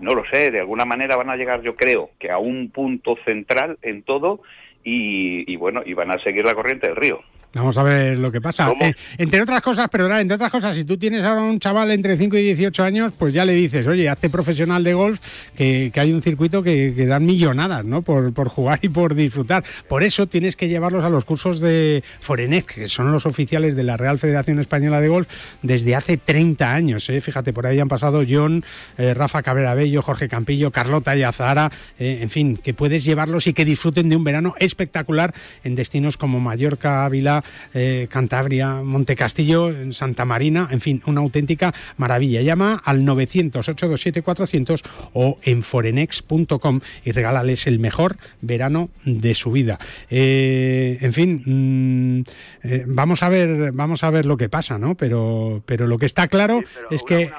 no 0.00 0.14
lo 0.14 0.24
sé, 0.32 0.50
de 0.50 0.60
alguna 0.60 0.84
manera 0.84 1.16
van 1.16 1.30
a 1.30 1.36
llegar, 1.36 1.62
yo 1.62 1.76
creo, 1.76 2.10
que 2.18 2.30
a 2.30 2.38
un 2.38 2.70
punto 2.70 3.16
central 3.24 3.78
en 3.82 4.02
todo 4.02 4.42
y, 4.82 5.50
y 5.50 5.56
bueno, 5.56 5.82
y 5.84 5.94
van 5.94 6.10
a 6.10 6.22
seguir 6.22 6.44
la 6.44 6.54
corriente 6.54 6.88
del 6.88 6.96
río. 6.96 7.20
Vamos 7.56 7.78
a 7.78 7.82
ver 7.82 8.18
lo 8.18 8.30
que 8.30 8.40
pasa. 8.40 8.70
Eh, 8.80 8.92
entre 9.16 9.40
otras 9.40 9.62
cosas, 9.62 9.88
perdona, 9.88 10.20
entre 10.20 10.34
otras 10.34 10.50
cosas, 10.50 10.76
si 10.76 10.84
tú 10.84 10.98
tienes 10.98 11.24
ahora 11.24 11.40
un 11.40 11.58
chaval 11.58 11.90
entre 11.90 12.18
5 12.18 12.36
y 12.36 12.42
18 12.42 12.84
años, 12.84 13.12
pues 13.18 13.32
ya 13.32 13.46
le 13.46 13.54
dices, 13.54 13.86
oye, 13.86 14.10
hazte 14.10 14.28
profesional 14.28 14.84
de 14.84 14.92
golf, 14.92 15.20
que, 15.56 15.90
hay 15.94 16.12
un 16.12 16.20
circuito 16.20 16.62
que, 16.62 16.92
dan 17.06 17.24
millonadas, 17.24 17.84
¿no? 17.84 18.02
Por, 18.02 18.48
jugar 18.48 18.80
y 18.82 18.90
por 18.90 19.14
disfrutar. 19.14 19.64
Por 19.88 20.02
eso 20.02 20.26
tienes 20.26 20.54
que 20.54 20.68
llevarlos 20.68 21.02
a 21.02 21.08
los 21.08 21.24
cursos 21.24 21.58
de 21.58 22.04
Forenec, 22.20 22.74
que 22.74 22.88
son 22.88 23.10
los 23.10 23.24
oficiales 23.24 23.74
de 23.74 23.82
la 23.82 23.96
Real 23.96 24.18
Federación 24.18 24.60
Española 24.60 25.00
de 25.00 25.08
Golf 25.08 25.28
desde 25.62 25.96
hace 25.96 26.18
30 26.18 26.74
años. 26.74 27.08
¿eh? 27.08 27.22
Fíjate, 27.22 27.54
por 27.54 27.66
ahí 27.66 27.80
han 27.80 27.88
pasado 27.88 28.22
John, 28.28 28.64
eh, 28.98 29.14
Rafa 29.14 29.42
Cabrera 29.42 29.74
Bello, 29.74 30.02
Jorge 30.02 30.28
Campillo, 30.28 30.70
Carlota 30.70 31.16
y 31.16 31.22
Azahara, 31.22 31.72
en 31.98 32.28
fin, 32.28 32.58
que 32.58 32.74
puedes 32.74 33.02
llevarlos 33.04 33.46
y 33.46 33.54
que 33.54 33.64
disfruten 33.64 34.10
de 34.10 34.16
un 34.16 34.24
verano 34.24 34.54
espectacular 34.58 35.32
en 35.64 35.74
destinos 35.74 36.16
como 36.18 36.40
Mallorca, 36.40 37.04
Ávila, 37.04 37.44
eh, 37.74 38.08
Cantabria, 38.10 38.82
Montecastillo, 38.82 39.68
en 39.68 39.92
Santa 39.92 40.24
Marina, 40.24 40.68
en 40.70 40.80
fin, 40.80 41.02
una 41.06 41.20
auténtica 41.20 41.74
maravilla. 41.96 42.42
Llama 42.42 42.80
al 42.84 43.02
900-827-400 43.02 44.82
o 45.12 45.38
en 45.42 45.62
forenex.com 45.62 46.80
y 47.04 47.12
regálales 47.12 47.66
el 47.66 47.78
mejor 47.78 48.16
verano 48.40 48.88
de 49.04 49.34
su 49.34 49.52
vida. 49.52 49.78
Eh, 50.10 50.98
en 51.00 51.12
fin, 51.12 51.42
mm, 51.44 52.24
eh, 52.64 52.84
vamos 52.86 53.22
a 53.22 53.28
ver, 53.28 53.72
vamos 53.72 54.02
a 54.04 54.10
ver 54.10 54.26
lo 54.26 54.36
que 54.36 54.48
pasa, 54.48 54.78
¿no? 54.78 54.94
Pero, 54.94 55.62
pero 55.66 55.86
lo 55.86 55.98
que 55.98 56.06
está 56.06 56.28
claro 56.28 56.60
es 56.90 57.02
que, 57.02 57.32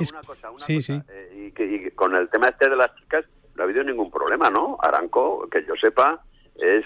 sí, 0.66 0.82
sí. 0.82 1.02
y, 1.36 1.52
que, 1.52 1.92
con 1.96 2.16
el 2.16 2.30
tema 2.30 2.50
este 2.50 2.70
de 2.70 2.76
las 2.76 2.96
chicas 2.96 3.26
no 3.56 3.64
ha 3.64 3.66
habido 3.66 3.84
ningún 3.84 4.12
problema, 4.12 4.50
¿no? 4.50 4.78
Aranco, 4.82 5.48
que 5.50 5.66
yo 5.68 5.74
sepa, 5.82 6.22
es 6.56 6.86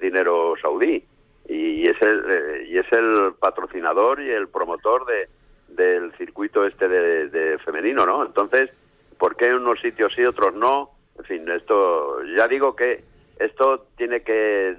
dinero 0.00 0.54
saudí 0.60 1.04
y 1.48 1.84
es 1.84 2.00
el 2.02 2.24
eh, 2.28 2.66
y 2.68 2.78
es 2.78 2.86
el 2.92 3.32
patrocinador 3.40 4.20
y 4.20 4.30
el 4.30 4.48
promotor 4.48 5.06
de 5.06 5.28
del 5.68 6.12
circuito 6.16 6.66
este 6.66 6.88
de, 6.88 7.58
femenino, 7.64 8.06
¿no? 8.06 8.24
Entonces, 8.24 8.70
¿por 9.18 9.36
qué 9.36 9.46
en 9.46 9.56
unos 9.56 9.80
sitios 9.80 10.12
sí, 10.14 10.24
otros 10.24 10.54
no? 10.54 10.90
En 11.18 11.24
fin, 11.24 11.48
esto 11.48 12.22
ya 12.36 12.46
digo 12.48 12.74
que 12.74 13.04
esto 13.38 13.86
tiene 13.96 14.22
que 14.22 14.76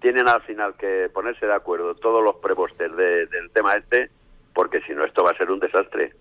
tienen 0.00 0.28
al 0.28 0.42
final 0.42 0.74
que 0.78 1.08
ponerse 1.12 1.46
de 1.46 1.54
acuerdo 1.54 1.94
todos 1.94 2.22
los 2.22 2.36
prepostes 2.36 2.94
del 2.96 3.50
tema 3.52 3.74
este, 3.74 4.10
porque 4.54 4.80
si 4.82 4.92
no 4.92 5.04
esto 5.04 5.24
va 5.24 5.30
a 5.30 5.36
ser 5.36 5.50
un 5.50 5.60
desastre. 5.60 6.12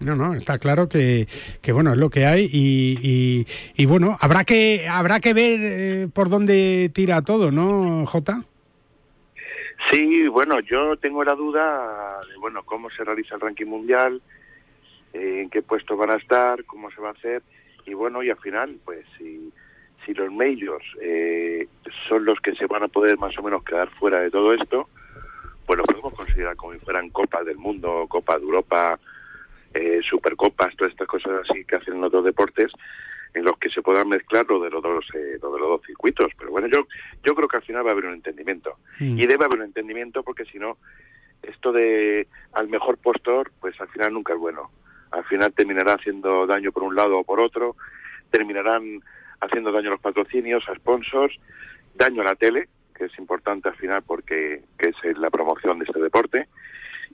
No, 0.00 0.16
no, 0.16 0.34
está 0.34 0.58
claro 0.58 0.88
que, 0.88 1.28
que, 1.62 1.72
bueno, 1.72 1.92
es 1.92 1.98
lo 1.98 2.10
que 2.10 2.26
hay 2.26 2.48
y, 2.50 3.46
y, 3.76 3.86
bueno, 3.86 4.16
habrá 4.20 4.44
que 4.44 4.86
habrá 4.88 5.20
que 5.20 5.34
ver 5.34 5.60
eh, 5.62 6.08
por 6.12 6.28
dónde 6.28 6.90
tira 6.92 7.22
todo, 7.22 7.50
¿no, 7.50 8.06
Jota? 8.06 8.44
Sí, 9.90 10.26
bueno, 10.28 10.60
yo 10.60 10.96
tengo 10.96 11.24
la 11.24 11.34
duda 11.34 12.20
de 12.28 12.36
bueno 12.38 12.62
cómo 12.64 12.90
se 12.90 13.04
realiza 13.04 13.34
el 13.34 13.40
ranking 13.40 13.66
mundial, 13.66 14.20
eh, 15.12 15.42
en 15.42 15.50
qué 15.50 15.62
puesto 15.62 15.96
van 15.96 16.10
a 16.10 16.16
estar, 16.16 16.64
cómo 16.64 16.90
se 16.90 17.00
va 17.00 17.08
a 17.08 17.12
hacer. 17.12 17.42
Y 17.86 17.94
bueno 17.94 18.22
y 18.22 18.30
al 18.30 18.38
final 18.38 18.78
pues 18.84 19.04
si 19.18 19.52
los 20.14 20.30
majors 20.30 20.84
eh, 21.00 21.66
son 22.08 22.24
los 22.24 22.38
que 22.40 22.54
se 22.54 22.66
van 22.66 22.82
a 22.82 22.88
poder 22.88 23.18
más 23.18 23.36
o 23.38 23.42
menos 23.42 23.64
quedar 23.64 23.88
fuera 23.90 24.20
de 24.20 24.30
todo 24.30 24.52
esto, 24.52 24.88
pues 25.66 25.78
lo 25.78 25.84
podemos 25.84 26.12
considerar 26.12 26.56
como 26.56 26.74
si 26.74 26.78
fueran 26.80 27.10
copas 27.10 27.44
del 27.44 27.56
mundo, 27.56 28.06
Copa 28.08 28.36
de 28.36 28.44
Europa, 28.44 28.98
eh, 29.72 30.00
Supercopas, 30.08 30.76
todas 30.76 30.92
estas 30.92 31.08
cosas 31.08 31.48
así 31.48 31.64
que 31.64 31.76
hacen 31.76 32.00
los 32.00 32.12
dos 32.12 32.24
deportes 32.24 32.70
en 33.34 33.44
los 33.44 33.58
que 33.58 33.68
se 33.68 33.82
puedan 33.82 34.08
mezclar 34.08 34.46
lo 34.48 34.60
de 34.60 34.70
los 34.70 34.82
dos 34.82 35.04
eh, 35.14 35.38
lo 35.42 35.52
de 35.52 35.60
los 35.60 35.68
dos 35.68 35.82
circuitos. 35.86 36.28
Pero 36.38 36.50
bueno 36.52 36.68
yo 36.68 36.86
yo 37.22 37.34
creo 37.34 37.48
que 37.48 37.56
al 37.56 37.64
final 37.64 37.84
va 37.84 37.90
a 37.90 37.92
haber 37.92 38.06
un 38.06 38.14
entendimiento. 38.14 38.76
Mm. 39.00 39.18
y 39.18 39.26
debe 39.26 39.44
haber 39.44 39.58
un 39.58 39.66
entendimiento 39.66 40.22
porque 40.22 40.44
si 40.44 40.58
no 40.58 40.78
esto 41.42 41.72
de 41.72 42.28
al 42.52 42.68
mejor 42.68 42.96
postor 42.98 43.50
pues 43.60 43.78
al 43.80 43.88
final 43.88 44.12
nunca 44.12 44.32
es 44.32 44.38
bueno. 44.38 44.70
Al 45.10 45.24
final 45.24 45.52
terminará 45.52 45.94
haciendo 45.94 46.46
daño 46.46 46.72
por 46.72 46.82
un 46.84 46.94
lado 46.94 47.18
o 47.18 47.24
por 47.24 47.40
otro 47.40 47.76
terminarán 48.30 49.00
haciendo 49.40 49.72
daño 49.72 49.88
a 49.88 49.92
los 49.92 50.00
patrocinios 50.00 50.64
a 50.68 50.74
sponsors 50.76 51.38
daño 51.94 52.22
a 52.22 52.24
la 52.24 52.34
tele 52.34 52.68
que 52.96 53.06
es 53.06 53.18
importante 53.18 53.68
al 53.68 53.76
final 53.76 54.02
porque 54.06 54.62
que 54.78 54.90
es 54.90 55.18
la 55.18 55.30
promoción 55.30 55.78
de 55.78 55.84
este 55.84 56.00
deporte 56.00 56.48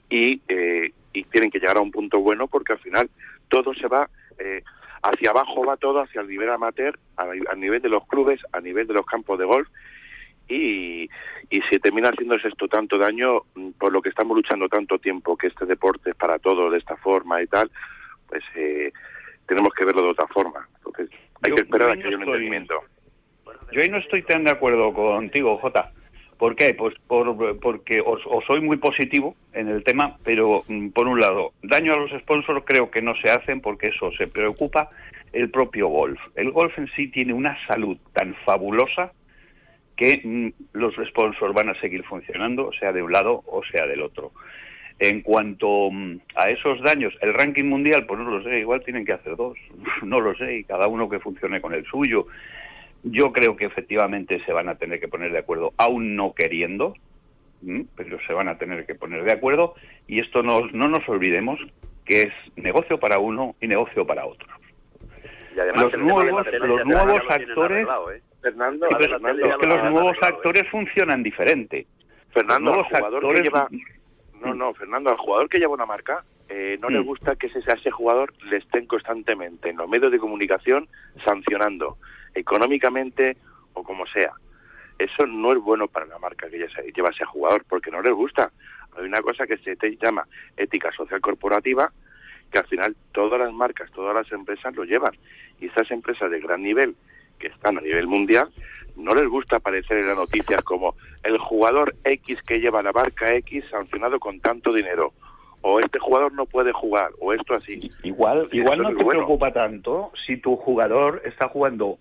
y 0.09 0.41
eh, 0.47 0.93
y 1.13 1.23
tienen 1.25 1.51
que 1.51 1.59
llegar 1.59 1.77
a 1.77 1.81
un 1.81 1.91
punto 1.91 2.19
bueno 2.19 2.47
porque 2.47 2.73
al 2.73 2.79
final 2.79 3.09
todo 3.49 3.73
se 3.73 3.87
va 3.87 4.09
eh, 4.39 4.63
hacia 5.03 5.31
abajo 5.31 5.65
va 5.65 5.77
todo, 5.77 6.01
hacia 6.01 6.21
el 6.21 6.27
nivel 6.27 6.49
amateur, 6.49 6.97
a, 7.17 7.55
nivel 7.55 7.81
de 7.81 7.89
los 7.89 8.05
clubes, 8.07 8.39
a 8.51 8.61
nivel 8.61 8.87
de 8.87 8.93
los 8.93 9.05
campos 9.05 9.39
de 9.39 9.45
golf. 9.45 9.67
Y, 10.47 11.09
y 11.49 11.61
si 11.69 11.79
termina 11.79 12.09
haciéndose 12.09 12.49
esto 12.49 12.67
tanto 12.67 12.97
daño, 12.97 13.43
mm, 13.55 13.71
por 13.71 13.93
lo 13.93 14.01
que 14.01 14.09
estamos 14.09 14.35
luchando 14.35 14.67
tanto 14.67 14.99
tiempo, 14.99 15.37
que 15.37 15.47
este 15.47 15.65
deporte 15.65 16.11
es 16.11 16.15
para 16.15 16.39
todos 16.39 16.71
de 16.71 16.77
esta 16.77 16.97
forma 16.97 17.41
y 17.41 17.47
tal, 17.47 17.71
pues 18.27 18.43
eh, 18.55 18.91
tenemos 19.47 19.73
que 19.73 19.85
verlo 19.85 20.03
de 20.03 20.09
otra 20.09 20.27
forma. 20.27 20.67
Entonces, 20.77 21.09
hay 21.43 21.53
que 21.53 21.61
esperar 21.61 21.91
a 21.91 21.95
que 21.95 22.07
haya 22.07 22.17
un 22.17 22.23
entendimiento. 22.23 22.81
Yo 23.71 23.81
ahí 23.81 23.89
no 23.89 23.97
estoy 23.97 24.23
tan 24.23 24.43
de 24.43 24.51
acuerdo 24.51 24.93
contigo, 24.93 25.57
Jota. 25.57 25.91
¿Por 26.41 26.55
qué? 26.55 26.73
Pues 26.73 26.95
por, 27.05 27.59
porque 27.59 28.01
os, 28.03 28.19
soy 28.47 28.61
muy 28.61 28.77
positivo 28.77 29.35
en 29.53 29.67
el 29.67 29.83
tema, 29.83 30.17
pero 30.23 30.63
mm, 30.67 30.87
por 30.87 31.07
un 31.07 31.19
lado, 31.19 31.53
daño 31.61 31.93
a 31.93 31.97
los 31.97 32.09
sponsors 32.19 32.63
creo 32.65 32.89
que 32.89 33.03
no 33.03 33.13
se 33.23 33.29
hacen 33.29 33.61
porque 33.61 33.89
eso 33.89 34.11
se 34.13 34.25
preocupa 34.25 34.89
el 35.33 35.51
propio 35.51 35.89
golf. 35.89 36.19
El 36.33 36.49
golf 36.49 36.75
en 36.79 36.87
sí 36.95 37.09
tiene 37.09 37.33
una 37.33 37.55
salud 37.67 37.95
tan 38.13 38.33
fabulosa 38.43 39.11
que 39.95 40.19
mm, 40.23 40.47
los 40.73 40.95
sponsors 41.09 41.53
van 41.53 41.69
a 41.69 41.79
seguir 41.79 42.03
funcionando, 42.05 42.71
sea 42.73 42.91
de 42.91 43.03
un 43.03 43.11
lado 43.11 43.43
o 43.45 43.61
sea 43.71 43.85
del 43.85 44.01
otro. 44.01 44.31
En 44.97 45.21
cuanto 45.21 45.91
mm, 45.91 46.21
a 46.37 46.49
esos 46.49 46.81
daños, 46.81 47.13
el 47.21 47.35
ranking 47.35 47.65
mundial, 47.65 48.07
pues 48.07 48.19
no 48.19 48.31
lo 48.31 48.41
sé, 48.41 48.61
igual 48.61 48.81
tienen 48.83 49.05
que 49.05 49.13
hacer 49.13 49.35
dos, 49.35 49.59
no 50.01 50.19
lo 50.19 50.33
sé, 50.33 50.55
y 50.55 50.63
cada 50.63 50.87
uno 50.87 51.07
que 51.07 51.19
funcione 51.19 51.61
con 51.61 51.75
el 51.75 51.85
suyo. 51.85 52.25
Yo 53.03 53.31
creo 53.31 53.55
que 53.55 53.65
efectivamente 53.65 54.43
se 54.45 54.53
van 54.53 54.69
a 54.69 54.75
tener 54.75 54.99
que 54.99 55.07
poner 55.07 55.31
de 55.31 55.39
acuerdo, 55.39 55.73
aún 55.77 56.15
no 56.15 56.33
queriendo, 56.33 56.93
pero 57.95 58.19
se 58.27 58.33
van 58.33 58.47
a 58.47 58.57
tener 58.57 58.85
que 58.85 58.95
poner 58.95 59.23
de 59.23 59.33
acuerdo, 59.33 59.75
y 60.07 60.21
esto 60.21 60.43
no, 60.43 60.61
no 60.73 60.87
nos 60.87 61.07
olvidemos 61.09 61.59
que 62.05 62.21
es 62.21 62.33
negocio 62.55 62.99
para 62.99 63.19
uno 63.19 63.55
y 63.61 63.67
negocio 63.67 64.05
para 64.05 64.25
otro. 64.25 64.47
los 65.75 65.97
nuevos, 65.97 66.45
los 66.59 66.85
nuevos 66.85 67.21
actores, 67.29 67.87
¿eh? 68.13 68.21
Fernando, 68.41 68.87
es 68.89 69.07
que 69.57 69.67
los 69.67 69.91
nuevos 69.91 70.17
actores 70.21 70.67
funcionan 70.69 71.21
diferente. 71.21 71.85
Fernando, 72.33 72.73
los 72.73 72.87
jugador 72.87 73.33
que 73.35 73.43
lleva, 73.43 73.67
no, 74.41 74.55
no, 74.55 74.73
Fernando, 74.73 75.11
al 75.11 75.17
jugador 75.17 75.49
que 75.49 75.59
lleva 75.59 75.73
una 75.73 75.85
marca, 75.85 76.23
eh, 76.49 76.77
no 76.81 76.89
le 76.89 76.99
mm. 76.99 77.05
gusta 77.05 77.35
que 77.35 77.47
ese, 77.47 77.59
ese 77.59 77.91
jugador 77.91 78.33
le 78.49 78.57
estén 78.57 78.87
constantemente 78.87 79.69
en 79.69 79.77
los 79.77 79.87
medios 79.87 80.11
de 80.11 80.17
comunicación 80.17 80.87
sancionando, 81.23 81.97
económicamente 82.33 83.37
o 83.73 83.83
como 83.83 84.05
sea. 84.07 84.31
Eso 84.97 85.25
no 85.25 85.51
es 85.51 85.59
bueno 85.59 85.87
para 85.87 86.05
la 86.05 86.19
marca 86.19 86.47
que 86.49 86.67
lleva 86.93 87.09
ese 87.09 87.25
jugador, 87.25 87.65
porque 87.67 87.89
no 87.89 88.01
les 88.01 88.13
gusta. 88.13 88.51
Hay 88.95 89.05
una 89.05 89.21
cosa 89.21 89.47
que 89.47 89.57
se 89.57 89.75
llama 90.01 90.27
ética 90.57 90.91
social 90.91 91.19
corporativa, 91.21 91.91
que 92.51 92.59
al 92.59 92.67
final 92.67 92.95
todas 93.11 93.39
las 93.39 93.51
marcas, 93.51 93.89
todas 93.91 94.13
las 94.13 94.31
empresas 94.31 94.75
lo 94.75 94.83
llevan. 94.83 95.13
Y 95.59 95.67
esas 95.67 95.89
empresas 95.91 96.29
de 96.29 96.39
gran 96.39 96.61
nivel, 96.61 96.95
que 97.39 97.47
están 97.47 97.77
a 97.77 97.81
nivel 97.81 98.07
mundial, 98.07 98.49
no 98.95 99.15
les 99.15 99.27
gusta 99.27 99.57
aparecer 99.57 99.97
en 99.97 100.07
las 100.07 100.17
noticias 100.17 100.61
como 100.63 100.95
el 101.23 101.37
jugador 101.39 101.95
X 102.03 102.39
que 102.45 102.59
lleva 102.59 102.83
la 102.83 102.91
marca 102.91 103.33
X 103.35 103.63
sancionado 103.71 104.19
con 104.19 104.39
tanto 104.39 104.73
dinero 104.73 105.13
o 105.61 105.79
este 105.79 105.99
jugador 105.99 106.33
no 106.33 106.45
puede 106.45 106.73
jugar 106.73 107.11
o 107.19 107.33
esto 107.33 107.55
así. 107.55 107.91
Igual, 108.03 108.49
igual 108.51 108.81
no 108.81 108.95
te 108.95 109.05
preocupa 109.05 109.51
tanto 109.51 110.11
si 110.25 110.37
tu 110.37 110.55
jugador 110.55 111.21
está 111.25 111.47
jugando 111.47 111.97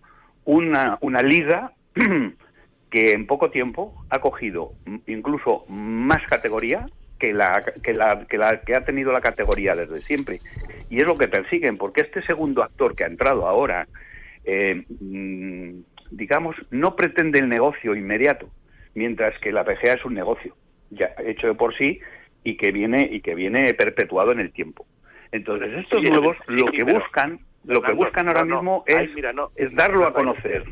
una, 0.50 0.98
una 1.00 1.22
liga 1.22 1.72
que 2.90 3.12
en 3.12 3.26
poco 3.26 3.50
tiempo 3.50 4.04
ha 4.10 4.20
cogido 4.20 4.72
incluso 5.06 5.64
más 5.68 6.26
categoría 6.28 6.86
que 7.18 7.32
la, 7.32 7.64
que 7.82 7.92
la, 7.92 8.26
que 8.26 8.36
la 8.36 8.60
que 8.62 8.74
ha 8.74 8.84
tenido 8.84 9.12
la 9.12 9.20
categoría 9.20 9.76
desde 9.76 10.02
siempre. 10.02 10.40
Y 10.88 10.98
es 10.98 11.06
lo 11.06 11.16
que 11.16 11.28
persiguen, 11.28 11.76
porque 11.76 12.00
este 12.00 12.22
segundo 12.22 12.62
actor 12.64 12.96
que 12.96 13.04
ha 13.04 13.06
entrado 13.06 13.46
ahora, 13.46 13.86
eh, 14.44 14.84
mm, 14.88 15.82
digamos, 16.10 16.56
no 16.70 16.96
pretende 16.96 17.38
el 17.38 17.48
negocio 17.48 17.94
inmediato, 17.94 18.48
mientras 18.94 19.38
que 19.38 19.52
la 19.52 19.64
PGA 19.64 19.94
es 19.94 20.04
un 20.04 20.14
negocio 20.14 20.56
ya 20.90 21.14
hecho 21.24 21.46
de 21.46 21.54
por 21.54 21.76
sí 21.76 22.00
y 22.42 22.56
que 22.56 22.72
viene 22.72 23.08
y 23.08 23.20
que 23.20 23.36
viene 23.36 23.72
perpetuado 23.74 24.32
en 24.32 24.40
el 24.40 24.50
tiempo. 24.50 24.84
Entonces 25.30 25.70
estos 25.78 26.02
nuevos 26.02 26.36
lo 26.48 26.66
que 26.72 26.82
buscan, 26.82 27.38
lo 27.64 27.82
que 27.82 27.92
buscan 27.92 28.28
ahora 28.28 28.44
mismo 28.44 28.84
es, 28.86 29.10
es 29.56 29.74
darlo 29.74 30.06
a 30.06 30.12
conocer. 30.12 30.64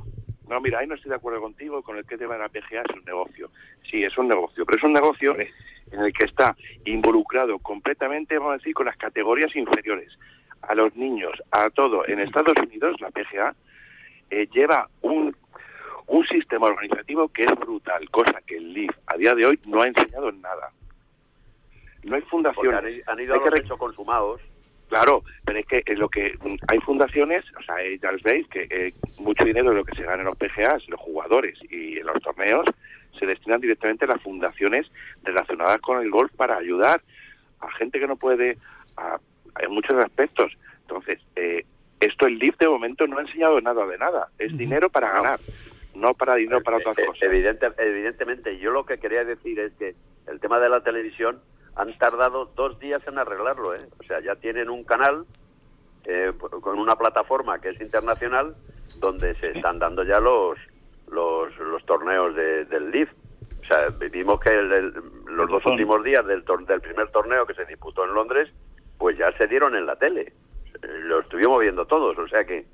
No, 0.48 0.60
mira, 0.60 0.78
ahí 0.78 0.86
no 0.86 0.94
estoy 0.94 1.10
de 1.10 1.16
acuerdo 1.16 1.40
contigo 1.40 1.82
con 1.82 1.98
el 1.98 2.06
que 2.06 2.16
lleva 2.16 2.38
la 2.38 2.48
PGA 2.48 2.80
es 2.80 2.96
un 2.96 3.04
negocio. 3.04 3.50
Sí, 3.90 4.02
es 4.02 4.16
un 4.16 4.28
negocio, 4.28 4.64
pero 4.64 4.78
es 4.78 4.84
un 4.84 4.94
negocio 4.94 5.36
en 5.38 6.00
el 6.00 6.12
que 6.12 6.26
está 6.26 6.56
involucrado 6.86 7.58
completamente, 7.58 8.38
vamos 8.38 8.54
a 8.54 8.56
decir, 8.56 8.74
con 8.74 8.86
las 8.86 8.96
categorías 8.96 9.54
inferiores, 9.54 10.18
a 10.62 10.74
los 10.74 10.94
niños, 10.96 11.32
a 11.50 11.68
todo. 11.70 12.06
En 12.08 12.20
Estados 12.20 12.54
Unidos, 12.62 12.98
la 13.00 13.10
PGA 13.10 13.54
eh, 14.30 14.48
lleva 14.52 14.88
un, 15.02 15.36
un 16.06 16.26
sistema 16.26 16.66
organizativo 16.66 17.28
que 17.28 17.42
es 17.42 17.54
brutal, 17.54 18.08
cosa 18.10 18.40
que 18.46 18.56
el 18.56 18.72
LIF 18.72 18.90
a 19.06 19.16
día 19.16 19.34
de 19.34 19.46
hoy 19.46 19.60
no 19.66 19.82
ha 19.82 19.86
enseñado 19.86 20.30
en 20.30 20.40
nada. 20.40 20.72
No 22.04 22.16
hay 22.16 22.22
fundaciones. 22.22 23.06
Han, 23.06 23.20
ido 23.20 23.34
a 23.34 23.38
los 23.38 23.60
hechos 23.60 23.78
consumados 23.78 24.40
Claro, 24.88 25.22
pero 25.44 25.58
es 25.58 25.66
que 25.66 25.82
es 25.84 25.98
lo 25.98 26.08
que 26.08 26.34
hay 26.68 26.78
fundaciones, 26.80 27.44
o 27.58 27.62
sea, 27.62 27.76
ya 28.00 28.10
veis 28.24 28.48
que 28.48 28.66
eh, 28.70 28.94
mucho 29.18 29.44
dinero 29.44 29.70
de 29.70 29.76
lo 29.76 29.84
que 29.84 29.94
se 29.94 30.02
gana 30.02 30.22
en 30.22 30.24
los 30.24 30.36
PGAs, 30.36 30.88
los 30.88 31.00
jugadores 31.00 31.58
y 31.70 31.98
en 31.98 32.06
los 32.06 32.22
torneos 32.22 32.64
se 33.18 33.26
destinan 33.26 33.60
directamente 33.60 34.06
a 34.06 34.08
las 34.08 34.22
fundaciones 34.22 34.90
relacionadas 35.22 35.78
con 35.78 36.02
el 36.02 36.10
golf 36.10 36.32
para 36.36 36.56
ayudar 36.56 37.02
a 37.60 37.70
gente 37.72 38.00
que 38.00 38.06
no 38.06 38.16
puede, 38.16 38.56
a, 38.96 39.18
en 39.60 39.72
muchos 39.72 40.02
aspectos. 40.02 40.56
Entonces, 40.82 41.20
eh, 41.36 41.64
esto 42.00 42.26
el 42.26 42.38
LIF 42.38 42.56
de 42.58 42.68
momento 42.68 43.06
no 43.06 43.18
ha 43.18 43.22
enseñado 43.22 43.60
nada 43.60 43.86
de 43.86 43.98
nada, 43.98 44.28
es 44.38 44.56
dinero 44.56 44.88
para 44.88 45.10
ganar, 45.10 45.40
no 45.94 46.14
para 46.14 46.36
dinero 46.36 46.62
para 46.62 46.78
otras 46.78 46.96
eh, 46.96 47.04
cosas. 47.04 47.22
Evidente, 47.24 47.66
evidentemente, 47.76 48.58
yo 48.58 48.70
lo 48.70 48.86
que 48.86 48.98
quería 48.98 49.24
decir 49.24 49.58
es 49.58 49.72
que 49.74 49.94
el 50.28 50.40
tema 50.40 50.58
de 50.60 50.70
la 50.70 50.80
televisión 50.80 51.40
han 51.78 51.96
tardado 51.96 52.50
dos 52.56 52.78
días 52.80 53.00
en 53.06 53.18
arreglarlo, 53.18 53.74
¿eh? 53.74 53.88
O 54.00 54.02
sea, 54.02 54.20
ya 54.20 54.34
tienen 54.34 54.68
un 54.68 54.84
canal 54.84 55.24
eh, 56.04 56.32
con 56.60 56.78
una 56.78 56.96
plataforma 56.96 57.60
que 57.60 57.70
es 57.70 57.80
internacional 57.80 58.56
donde 58.96 59.34
se 59.36 59.52
están 59.52 59.78
dando 59.78 60.02
ya 60.02 60.18
los 60.18 60.58
los, 61.10 61.56
los 61.58 61.84
torneos 61.86 62.34
del 62.34 62.90
LIV. 62.90 63.08
O 63.62 63.66
sea, 63.66 63.88
vimos 64.10 64.40
que 64.40 64.50
los 65.26 65.48
dos 65.48 65.64
últimos 65.66 66.02
días 66.02 66.26
del, 66.26 66.44
del 66.44 66.80
primer 66.80 67.10
torneo 67.10 67.46
que 67.46 67.54
se 67.54 67.64
disputó 67.64 68.04
en 68.04 68.14
Londres, 68.14 68.50
pues 68.98 69.16
ya 69.16 69.30
se 69.38 69.46
dieron 69.46 69.76
en 69.76 69.86
la 69.86 69.96
tele. 69.96 70.32
Lo 70.82 71.20
estuvimos 71.20 71.60
viendo 71.60 71.86
todos. 71.86 72.18
O 72.18 72.28
sea 72.28 72.44
que, 72.44 72.66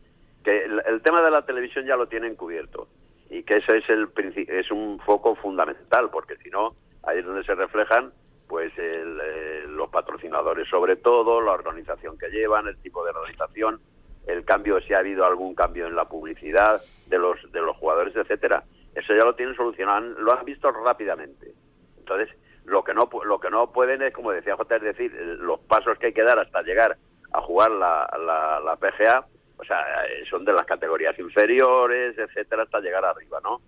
que 0.42 0.64
el, 0.64 1.02
tema 1.02 1.20
de 1.20 1.30
la 1.30 1.44
televisión 1.44 1.84
ya 1.84 1.96
lo 1.96 2.07
tienen 2.07 2.36
cubierto. 2.36 2.88
Y 3.30 3.42
que 3.42 3.57
ese 3.57 3.78
es, 3.78 3.88
el, 3.88 4.09
es 4.48 4.70
un 4.70 4.98
foco 5.00 5.34
fundamental, 5.36 6.11
porque 6.11 6.36
si 6.36 6.50
no, 6.50 6.74
ahí 7.02 7.18
es 7.18 7.26
donde 7.26 7.44
se 7.44 7.55
reflejan 7.55 8.12
pues 8.49 8.72
eh, 8.76 9.64
los 9.68 9.88
patrocinadores 9.90 10.68
sobre 10.68 10.97
todo, 10.97 11.40
la 11.40 11.53
organización 11.53 12.18
que 12.18 12.28
llevan, 12.28 12.66
el 12.66 12.76
tipo 12.78 13.05
de 13.05 13.11
organización, 13.11 13.80
el 14.26 14.45
cambio, 14.45 14.80
si 14.80 14.95
ha 14.95 14.99
habido 14.99 15.24
algún 15.24 15.55
cambio 15.55 15.86
en 15.86 15.97
la 15.97 16.09
publicidad 16.09 16.80
de 17.07 17.18
los, 17.18 17.36
de 17.53 17.61
los 17.61 17.76
jugadores, 17.76 18.14
etcétera. 18.16 18.64
Eso 18.95 19.14
ya 19.14 19.24
lo 19.24 19.34
tienen 19.34 19.57
solucionado, 19.57 20.01
lo 20.01 20.32
han 20.32 20.45
visto 20.45 20.70
rápidamente. 20.70 21.53
Entonces, 21.99 22.28
lo 22.64 22.82
que 22.82 22.95
no 22.95 23.09
lo 23.24 23.40
que 23.40 23.51
no 23.51 23.72
pueden 23.72 24.03
es, 24.03 24.12
como 24.12 24.32
decía 24.32 24.57
J, 24.57 24.76
es 24.76 24.82
decir, 24.82 25.12
los 25.12 25.61
pasos 25.61 25.99
que 25.99 26.07
hay 26.07 26.12
que 26.12 26.22
dar 26.22 26.38
hasta 26.38 26.62
llegar 26.62 26.97
a 27.32 27.40
jugar 27.42 27.70
la, 27.72 28.09
la, 28.18 28.61
la 28.61 28.76
PGA, 28.76 29.26
o 29.57 29.64
sea, 29.64 29.80
eh, 30.07 30.24
son 30.28 30.45
de 30.45 30.53
las 30.53 30.64
categorías 30.64 31.18
inferiores, 31.18 32.16
etcétera, 32.16 32.62
hasta 32.62 32.80
llegar 32.80 33.05
arriba, 33.05 33.40
¿no? 33.42 33.61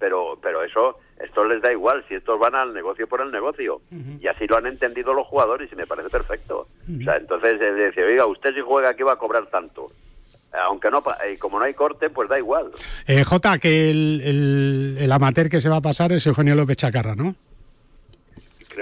Pero 0.00 0.38
pero 0.42 0.64
eso 0.64 0.98
esto 1.22 1.44
les 1.44 1.62
da 1.62 1.70
igual 1.70 2.02
si 2.08 2.14
estos 2.14 2.40
van 2.40 2.56
al 2.56 2.74
negocio 2.74 3.06
por 3.06 3.20
el 3.20 3.30
negocio. 3.30 3.82
Y 4.18 4.26
así 4.26 4.46
lo 4.48 4.56
han 4.56 4.66
entendido 4.66 5.12
los 5.12 5.26
jugadores 5.26 5.70
y 5.72 5.76
me 5.76 5.86
parece 5.86 6.08
perfecto. 6.08 6.66
O 6.82 7.04
sea 7.04 7.16
entonces 7.16 7.60
es 7.60 7.76
decir 7.76 8.02
oiga 8.04 8.26
usted 8.26 8.54
si 8.54 8.60
juega 8.62 8.90
aquí 8.90 9.04
va 9.04 9.12
a 9.12 9.16
cobrar 9.16 9.46
tanto 9.46 9.92
aunque 10.52 10.90
no 10.90 11.00
y 11.32 11.36
como 11.36 11.58
no 11.58 11.64
hay 11.64 11.74
corte 11.74 12.10
pues 12.10 12.28
da 12.28 12.38
igual. 12.38 12.72
Eh, 13.06 13.22
Jota 13.22 13.58
que 13.58 13.90
el, 13.90 14.96
el, 14.98 15.12
amateur 15.12 15.48
que 15.48 15.60
se 15.60 15.68
va 15.68 15.76
a 15.76 15.80
pasar 15.80 16.12
es 16.12 16.26
Eugenio 16.26 16.56
López 16.56 16.76
Chacarra 16.76 17.14
¿no? 17.14 17.36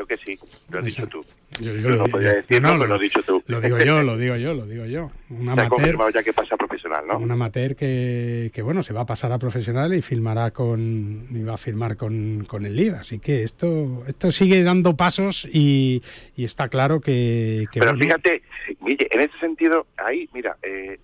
Creo 0.05 0.07
que 0.07 0.17
sí, 0.25 0.39
lo 0.71 0.79
has 0.79 0.85
dicho 0.85 1.07
tú. 1.07 1.25
Yo, 1.61 1.73
lo, 1.73 1.97
no 1.97 2.05
podía 2.05 2.35
decirlo, 2.35 2.77
no, 2.77 2.87
lo, 2.87 2.95
has 2.95 3.01
dicho 3.01 3.23
tú. 3.23 3.43
Lo 3.47 3.61
digo 3.61 3.79
yo, 3.79 4.03
lo 4.03 4.17
digo 4.17 4.37
yo, 4.37 4.55
lo 4.55 4.67
digo 4.67 4.85
yo. 4.85 5.11
Un 5.31 5.49
amateur, 5.49 6.13
ya 6.15 6.23
que 6.23 6.33
pasa 6.33 6.55
a 6.55 6.59
profesional, 6.59 7.05
¿no? 7.07 7.19
Un 7.19 7.31
amateur 7.31 7.75
que, 7.75 8.51
que, 8.55 8.63
bueno, 8.63 8.83
se 8.83 8.93
va 8.93 9.01
a 9.01 9.07
pasar 9.07 9.33
a 9.33 9.39
profesional 9.39 9.95
y 9.95 10.03
filmará 10.03 10.53
con, 10.53 11.27
y 11.31 11.43
va 11.43 11.55
a 11.55 11.59
firmar 11.59 11.97
con, 11.97 12.45
con 12.47 12.65
el 12.65 12.77
LIB. 12.77 12.95
Así 12.95 13.19
que 13.19 13.43
esto, 13.43 14.05
esto 14.07 14.31
sigue 14.31 14.63
dando 14.63 14.97
pasos 14.97 15.49
y, 15.53 16.03
y 16.37 16.45
está 16.45 16.69
claro 16.69 17.01
que... 17.01 17.67
que 17.73 17.81
Pero 17.81 17.97
fíjate, 17.97 18.43
en 18.81 19.21
ese 19.21 19.39
sentido, 19.41 19.87
ahí, 19.97 20.29
mira, 20.33 20.57
eh, 20.63 20.99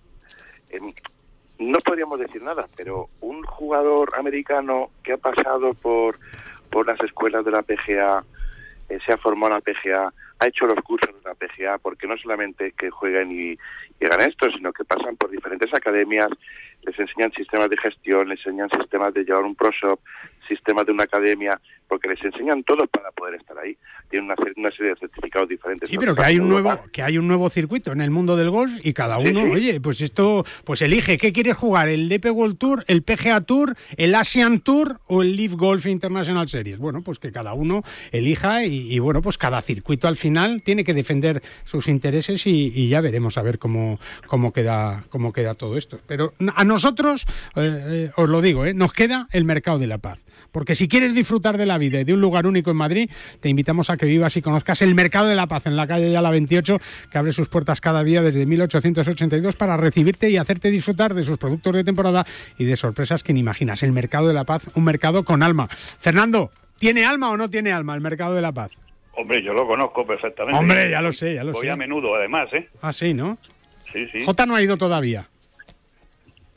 no 1.59 1.79
podríamos 1.79 2.19
decir 2.19 2.41
nada, 2.41 2.67
pero 2.75 3.09
un 3.21 3.43
jugador 3.43 4.13
americano 4.17 4.91
que 5.03 5.13
ha 5.13 5.17
pasado 5.17 5.73
por, 5.73 6.19
por 6.69 6.87
las 6.87 7.01
escuelas 7.03 7.43
de 7.43 7.51
la 7.51 7.61
PGA, 7.61 8.23
eh, 8.89 8.99
se 9.05 9.13
ha 9.13 9.17
formado 9.17 9.53
en 9.53 9.59
la 9.59 9.61
PGA, 9.61 10.13
ha 10.39 10.47
hecho 10.47 10.65
los 10.65 10.83
cursos 10.83 11.13
de 11.15 11.29
la 11.29 11.35
PGA, 11.35 11.77
porque 11.77 12.07
no 12.07 12.17
solamente 12.17 12.73
que 12.73 12.89
jueguen 12.89 13.31
y, 13.31 13.57
hagan 14.05 14.29
esto, 14.29 14.49
sino 14.51 14.71
que 14.71 14.85
pasan 14.85 15.15
por 15.15 15.31
diferentes 15.31 15.73
academias, 15.73 16.27
les 16.83 16.99
enseñan 16.99 17.31
sistemas 17.31 17.69
de 17.69 17.77
gestión, 17.77 18.29
les 18.29 18.39
enseñan 18.39 18.69
sistemas 18.69 19.13
de 19.13 19.23
llevar 19.23 19.43
un 19.43 19.55
pro 19.55 19.71
shop, 19.71 19.99
sistemas 20.47 20.85
de 20.85 20.91
una 20.91 21.03
academia, 21.03 21.59
porque 21.87 22.09
les 22.09 22.23
enseñan 22.23 22.63
todo 22.63 22.87
para 22.87 23.11
poder 23.11 23.35
estar 23.35 23.57
ahí. 23.57 23.77
Tienen 24.09 24.29
una, 24.29 24.35
una 24.55 24.69
serie 24.71 24.93
de 24.93 24.95
certificados 24.95 25.49
diferentes. 25.49 25.89
Sí, 25.89 25.97
pero 25.97 26.15
que 26.15 26.23
hay 26.23 26.39
un 26.39 26.49
nuevo 26.49 26.79
que 26.91 27.01
hay 27.01 27.17
un 27.17 27.27
nuevo 27.27 27.49
circuito 27.49 27.91
en 27.91 28.01
el 28.01 28.11
mundo 28.11 28.35
del 28.35 28.49
golf 28.49 28.71
y 28.83 28.93
cada 28.93 29.17
uno, 29.17 29.43
oye, 29.51 29.79
pues 29.81 30.01
esto, 30.01 30.45
pues 30.63 30.81
elige 30.81 31.17
qué 31.17 31.33
quieres 31.33 31.55
jugar, 31.57 31.89
el 31.89 32.09
DP 32.09 32.31
World 32.31 32.57
Tour, 32.57 32.83
el 32.87 33.03
PGA 33.03 33.41
Tour, 33.41 33.75
el 33.97 34.15
Asian 34.15 34.59
Tour 34.59 34.99
o 35.07 35.21
el 35.21 35.35
Live 35.35 35.55
Golf 35.55 35.85
International 35.85 36.47
Series. 36.47 36.77
Bueno, 36.77 37.01
pues 37.01 37.19
que 37.19 37.31
cada 37.31 37.53
uno 37.53 37.83
elija 38.11 38.65
y, 38.65 38.99
bueno, 38.99 39.21
pues 39.21 39.37
cada 39.37 39.61
circuito 39.61 40.07
al 40.07 40.15
final 40.15 40.61
tiene 40.63 40.83
que 40.83 40.93
defender 40.93 41.41
sus 41.63 41.87
intereses 41.87 42.45
y, 42.45 42.85
ya 42.85 43.01
veremos 43.01 43.37
a 43.37 43.41
ver 43.41 43.57
cómo, 43.57 43.99
cómo 44.27 44.53
queda 44.53 45.03
cómo 45.09 45.33
queda 45.33 45.55
todo 45.55 45.77
esto. 45.77 45.99
Pero 46.07 46.33
a 46.55 46.63
nosotros, 46.63 47.25
eh, 47.55 47.83
eh, 47.87 48.11
os 48.15 48.29
lo 48.29 48.41
digo, 48.41 48.65
eh, 48.65 48.73
nos 48.73 48.93
queda 48.93 49.27
el 49.31 49.45
mercado 49.45 49.79
de 49.79 49.87
la 49.87 49.97
paz. 49.97 50.19
Porque 50.55 50.73
si 50.73 50.87
quieres 50.87 51.13
disfrutar 51.13 51.57
de 51.57 51.65
la 51.65 51.77
vida 51.77 51.99
y 51.99 52.05
de 52.05 52.13
un 52.13 52.21
lugar 52.21 52.47
único 52.47 52.71
en 52.71 52.77
Madrid, 52.77 53.09
te 53.41 53.49
invitamos 53.49 53.89
a 53.89 53.97
que 53.97 54.05
vivas 54.05 54.37
y 54.37 54.41
conozcas 54.41 54.81
el 54.81 54.95
Mercado 54.95 55.27
de 55.27 55.35
la 55.35 55.47
Paz 55.47 55.65
en 55.65 55.75
la 55.75 55.85
calle 55.85 56.09
Yala 56.09 56.31
28, 56.31 56.77
que 57.11 57.17
abre 57.17 57.33
sus 57.33 57.49
puertas 57.49 57.81
cada 57.81 58.05
día 58.05 58.21
desde 58.21 58.45
1882 58.45 59.57
para 59.57 59.75
recibirte 59.75 60.29
y 60.29 60.37
hacerte 60.37 60.71
disfrutar 60.71 61.13
de 61.13 61.25
sus 61.25 61.37
productos 61.37 61.73
de 61.73 61.83
temporada 61.83 62.25
y 62.57 62.63
de 62.63 62.77
sorpresas 62.77 63.21
que 63.21 63.33
ni 63.33 63.41
imaginas. 63.41 63.83
El 63.83 63.91
Mercado 63.91 64.29
de 64.29 64.33
la 64.33 64.45
Paz, 64.45 64.63
un 64.75 64.85
mercado 64.85 65.25
con 65.25 65.43
alma. 65.43 65.67
Fernando, 65.99 66.51
¿tiene 66.79 67.03
alma 67.03 67.31
o 67.31 67.35
no 67.35 67.49
tiene 67.49 67.73
alma 67.73 67.93
el 67.93 67.99
Mercado 67.99 68.33
de 68.33 68.41
la 68.41 68.53
Paz? 68.53 68.71
Hombre, 69.17 69.43
yo 69.43 69.51
lo 69.51 69.67
conozco 69.67 70.07
perfectamente. 70.07 70.57
Hombre, 70.57 70.89
ya 70.89 71.01
lo 71.01 71.11
sé, 71.11 71.33
ya 71.33 71.43
lo 71.43 71.51
sé. 71.51 71.59
Voy 71.59 71.67
a 71.67 71.75
menudo, 71.75 72.15
además, 72.15 72.47
¿eh? 72.53 72.69
Ah, 72.81 72.93
sí, 72.93 73.13
¿no? 73.13 73.37
Sí, 73.91 74.07
sí. 74.09 74.23
Jota 74.23 74.45
no 74.45 74.55
ha 74.55 74.61
ido 74.61 74.77
todavía. 74.77 75.27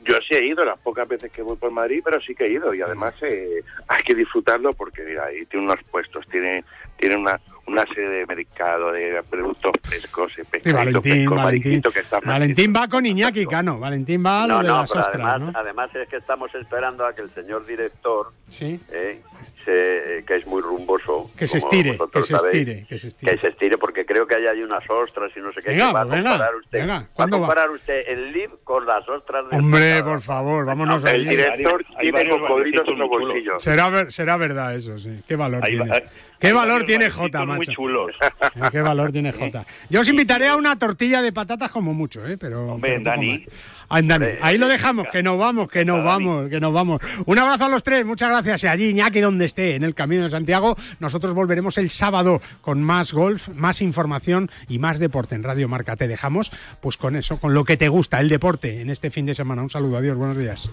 Yo 0.09 0.15
sí 0.27 0.35
he 0.35 0.43
ido 0.47 0.65
las 0.65 0.79
pocas 0.79 1.07
veces 1.07 1.31
que 1.31 1.43
voy 1.43 1.55
por 1.55 1.69
Madrid, 1.69 2.01
pero 2.03 2.19
sí 2.19 2.33
que 2.33 2.45
he 2.45 2.53
ido 2.53 2.73
y 2.73 2.81
además 2.81 3.13
eh, 3.21 3.61
hay 3.87 4.01
que 4.01 4.15
disfrutarlo 4.15 4.73
porque 4.73 5.03
mira, 5.03 5.25
ahí 5.25 5.45
tiene 5.45 5.67
unos 5.67 5.83
puestos, 5.91 6.25
tiene 6.29 6.63
tiene 6.97 7.15
una 7.15 7.39
una 7.67 7.85
serie 7.85 8.09
de 8.09 8.25
mercado 8.25 8.91
de 8.91 9.21
productos 9.29 9.71
frescos, 9.83 10.33
sí, 10.35 10.41
Valentín, 10.71 11.29
Valentín, 11.29 11.81
que 11.81 11.99
está 11.99 12.19
Valentín 12.19 12.73
va 12.75 12.87
con 12.87 13.05
Iñaki 13.05 13.45
Cano, 13.45 13.79
Valentín 13.79 14.25
va 14.25 14.43
a 14.43 14.47
lo 14.47 14.57
de 14.57 14.63
las 14.63 14.89
ostras, 14.89 15.09
además, 15.09 15.39
¿no? 15.41 15.51
además 15.53 15.95
es 15.95 16.09
que 16.09 16.17
estamos 16.17 16.53
esperando 16.55 17.05
a 17.05 17.13
que 17.13 17.21
el 17.21 17.33
señor 17.35 17.67
director 17.67 18.31
¿Sí? 18.49 18.79
eh, 18.91 19.21
se, 19.65 20.23
que 20.25 20.35
es 20.35 20.45
muy 20.47 20.61
rumboso. 20.61 21.29
Que 21.37 21.47
se 21.47 21.57
estire, 21.59 21.97
que 22.11 22.23
se 22.23 22.33
estire, 22.35 22.85
que 22.87 22.97
se 22.99 23.07
estire. 23.07 23.31
Que 23.31 23.37
se 23.39 23.47
estire, 23.49 23.77
porque 23.77 24.05
creo 24.05 24.25
que 24.27 24.35
hay 24.35 24.61
unas 24.61 24.83
ostras 24.89 25.31
y 25.35 25.39
no 25.39 25.51
sé 25.53 25.61
qué. 25.61 25.71
Venga, 25.71 25.91
va 25.91 26.01
a 26.01 26.05
venga, 26.05 26.29
comparar 26.31 26.55
usted, 26.55 26.79
venga, 26.79 26.93
va 26.93 26.99
a 26.99 27.07
¿cuándo 27.13 27.39
va? 27.39 27.47
comparar 27.47 27.69
usted 27.71 28.03
el 28.07 28.31
LIV 28.31 28.49
con 28.63 28.85
las 28.85 29.07
ostras 29.09 29.49
de 29.49 29.57
Hombre, 29.57 30.03
por 30.03 30.21
favor, 30.21 30.65
vámonos 30.65 31.03
El 31.05 31.21
allí. 31.21 31.29
director 31.29 31.85
hay 31.97 32.11
tiene 32.11 32.29
cocodrilos 32.29 32.87
en 32.87 32.99
los 32.99 33.09
bolsillos. 33.09 33.63
Será, 33.63 33.89
ver- 33.89 34.11
será 34.11 34.37
verdad 34.37 34.75
eso, 34.75 34.97
sí. 34.99 35.21
Qué 35.27 35.35
valor 35.35 35.63
Hay- 35.63 35.75
tiene. 35.77 35.91
hay- 35.93 36.03
¿Qué 36.39 36.47
hay 36.47 36.53
valor 36.53 36.71
varios 36.83 36.87
tiene 36.87 37.09
Jota, 37.09 37.45
muy 37.45 37.65
chulos. 37.67 38.15
Eh, 38.21 38.59
¿Qué 38.71 38.79
valor 38.81 39.11
tiene 39.11 39.33
Jota? 39.33 39.65
Yo 39.89 39.99
os 39.99 40.07
invitaré 40.07 40.47
a 40.47 40.55
una 40.55 40.79
tortilla 40.79 41.21
de 41.21 41.33
patatas 41.33 41.69
como 41.69 41.93
mucho, 41.93 42.25
¿eh? 42.25 42.37
Pero, 42.37 42.75
Hombre, 42.75 42.91
pero 42.91 43.03
Dani. 43.03 43.39
más. 43.39 43.78
Ah, 43.89 44.01
Ahí 44.41 44.57
lo 44.57 44.67
dejamos, 44.67 45.07
que 45.11 45.23
nos 45.23 45.37
vamos, 45.39 45.69
que 45.69 45.83
nos 45.83 46.03
vamos, 46.03 46.49
que 46.49 46.59
nos 46.59 46.71
vamos. 46.71 47.01
Un 47.25 47.39
abrazo 47.39 47.65
a 47.65 47.69
los 47.69 47.83
tres, 47.83 48.05
muchas 48.05 48.29
gracias. 48.29 48.63
Y 48.63 48.67
allí, 48.67 48.89
Iñaki, 48.89 49.19
donde 49.19 49.45
esté, 49.45 49.75
en 49.75 49.83
el 49.83 49.95
Camino 49.95 50.23
de 50.23 50.29
Santiago, 50.29 50.77
nosotros 50.99 51.33
volveremos 51.33 51.77
el 51.77 51.89
sábado 51.89 52.41
con 52.61 52.83
más 52.83 53.11
golf, 53.13 53.49
más 53.49 53.81
información 53.81 54.51
y 54.67 54.77
más 54.77 54.99
deporte 54.99 55.35
en 55.35 55.43
Radio 55.43 55.67
Marca. 55.67 55.95
Te 55.95 56.07
dejamos, 56.07 56.51
pues 56.81 56.97
con 56.97 57.15
eso, 57.15 57.39
con 57.39 57.53
lo 57.53 57.65
que 57.65 57.77
te 57.77 57.89
gusta, 57.89 58.19
el 58.19 58.29
deporte, 58.29 58.81
en 58.81 58.89
este 58.89 59.09
fin 59.09 59.25
de 59.25 59.33
semana. 59.33 59.63
Un 59.63 59.69
saludo, 59.69 59.97
adiós, 59.97 60.17
buenos 60.17 60.37
días. 60.37 60.69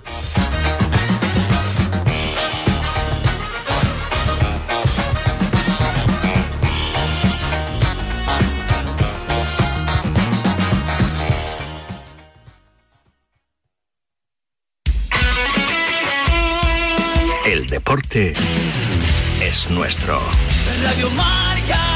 Deporte 17.77 18.33
es 19.43 19.69
nuestro. 19.69 20.19
Radio 20.83 21.11
Marca. 21.11 21.96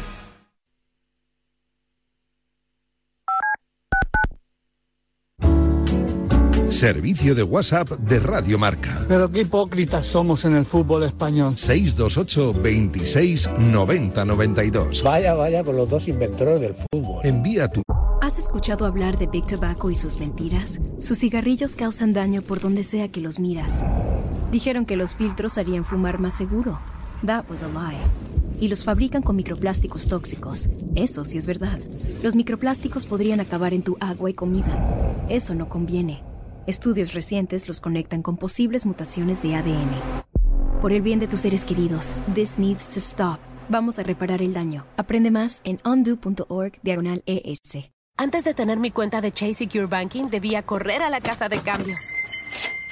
Servicio 6.71 7.35
de 7.35 7.43
WhatsApp 7.43 7.89
de 7.89 8.19
Radio 8.19 8.57
Marca. 8.57 9.03
Pero 9.09 9.29
qué 9.29 9.41
hipócritas 9.41 10.07
somos 10.07 10.45
en 10.45 10.55
el 10.55 10.63
fútbol 10.63 11.03
español. 11.03 11.57
628 11.57 12.53
26 12.61 13.49
90 13.59 14.25
92. 14.25 15.03
Vaya, 15.03 15.33
vaya 15.33 15.65
con 15.65 15.75
los 15.75 15.89
dos 15.89 16.07
inventores 16.07 16.61
del 16.61 16.73
fútbol. 16.73 17.25
Envía 17.25 17.67
tu 17.67 17.81
¿Has 18.21 18.39
escuchado 18.39 18.85
hablar 18.85 19.17
de 19.17 19.27
Big 19.27 19.45
Tobacco 19.47 19.89
y 19.89 19.95
sus 19.97 20.17
mentiras? 20.17 20.79
Sus 21.01 21.19
cigarrillos 21.19 21.75
causan 21.75 22.13
daño 22.13 22.41
por 22.41 22.61
donde 22.61 22.85
sea 22.85 23.09
que 23.09 23.19
los 23.19 23.37
miras. 23.37 23.83
Dijeron 24.51 24.85
que 24.85 24.95
los 24.95 25.15
filtros 25.15 25.57
harían 25.57 25.83
fumar 25.83 26.19
más 26.19 26.35
seguro. 26.35 26.79
That 27.25 27.49
was 27.49 27.63
a 27.63 27.67
lie. 27.67 27.97
Y 28.61 28.69
los 28.69 28.85
fabrican 28.85 29.23
con 29.23 29.35
microplásticos 29.35 30.07
tóxicos. 30.07 30.69
Eso 30.95 31.25
sí 31.25 31.37
es 31.37 31.45
verdad. 31.45 31.79
Los 32.23 32.37
microplásticos 32.37 33.07
podrían 33.07 33.41
acabar 33.41 33.73
en 33.73 33.81
tu 33.81 33.97
agua 33.99 34.29
y 34.29 34.33
comida. 34.33 35.25
Eso 35.27 35.53
no 35.53 35.67
conviene. 35.67 36.30
Estudios 36.67 37.13
recientes 37.13 37.67
los 37.67 37.81
conectan 37.81 38.21
con 38.21 38.37
posibles 38.37 38.85
mutaciones 38.85 39.41
de 39.41 39.55
ADN. 39.55 40.23
Por 40.79 40.93
el 40.93 41.01
bien 41.01 41.19
de 41.19 41.27
tus 41.27 41.41
seres 41.41 41.65
queridos, 41.65 42.15
this 42.35 42.59
needs 42.59 42.87
to 42.87 42.99
stop. 42.99 43.39
Vamos 43.67 43.97
a 43.97 44.03
reparar 44.03 44.43
el 44.43 44.53
daño. 44.53 44.85
Aprende 44.95 45.31
más 45.31 45.61
en 45.63 45.79
undo.org 45.83 46.73
diagonal 46.83 47.23
ES. 47.25 47.91
Antes 48.15 48.43
de 48.43 48.53
tener 48.53 48.77
mi 48.77 48.91
cuenta 48.91 49.21
de 49.21 49.31
Chase 49.31 49.53
Secure 49.55 49.87
Banking, 49.87 50.25
debía 50.25 50.63
correr 50.63 51.01
a 51.01 51.09
la 51.09 51.21
casa 51.21 51.49
de 51.49 51.61
cambio. 51.61 51.95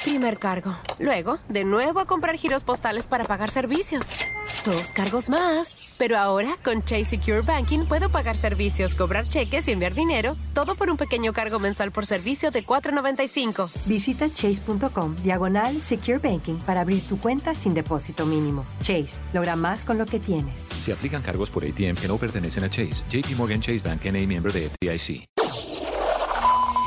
Primer 0.03 0.39
cargo. 0.39 0.76
Luego, 0.97 1.38
de 1.47 1.63
nuevo 1.63 1.99
a 1.99 2.05
comprar 2.05 2.38
giros 2.38 2.63
postales 2.63 3.05
para 3.05 3.26
pagar 3.26 3.51
servicios. 3.51 4.07
Dos 4.66 4.91
cargos 4.91 5.30
más. 5.30 5.80
Pero 5.97 6.18
ahora, 6.18 6.57
con 6.64 6.84
Chase 6.84 7.05
Secure 7.05 7.41
Banking, 7.41 7.86
puedo 7.86 8.10
pagar 8.10 8.36
servicios, 8.36 8.93
cobrar 8.93 9.28
cheques 9.28 9.68
y 9.68 9.72
enviar 9.72 9.93
dinero, 9.93 10.36
todo 10.53 10.76
por 10.76 10.89
un 10.89 10.97
pequeño 10.97 11.34
cargo 11.34 11.60
mensual 11.60 11.91
por 11.91 12.05
servicio 12.05 12.51
de 12.51 12.66
$4.95. 12.66 13.70
Visita 13.86 14.30
chase.com, 14.30 15.16
diagonal 15.24 15.82
Secure 15.82 16.20
Banking, 16.20 16.57
para 16.66 16.82
abrir 16.82 17.01
tu 17.07 17.20
cuenta 17.20 17.55
sin 17.55 17.74
depósito 17.74 18.26
mínimo. 18.26 18.66
Chase, 18.82 19.22
logra 19.34 19.55
más 19.55 19.86
con 19.86 19.97
lo 19.97 20.05
que 20.05 20.20
tienes. 20.20 20.68
Se 20.78 20.91
aplican 20.91 21.22
cargos 21.22 21.49
por 21.49 21.64
ATM 21.64 21.95
que 21.95 22.07
no 22.07 22.18
pertenecen 22.18 22.64
a 22.66 22.70
Chase. 22.70 23.03
JP 23.10 23.38
Morgan 23.38 23.62
Chase 23.62 23.82
Bank, 23.84 24.05
NA, 24.05 24.28
miembro 24.28 24.51
de 24.51 24.70
FDIC. 24.70 25.26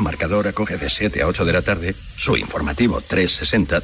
Marcador 0.00 0.48
acoge 0.48 0.76
de 0.76 0.90
7 0.90 1.22
a 1.22 1.26
8 1.26 1.44
de 1.44 1.52
la 1.52 1.62
tarde 1.62 1.94
su 2.16 2.36
informativo 2.36 3.00
360, 3.00 3.82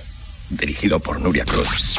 dirigido 0.51 1.01
por 1.01 1.21
Nuria 1.21 1.45
Cruz. 1.45 1.99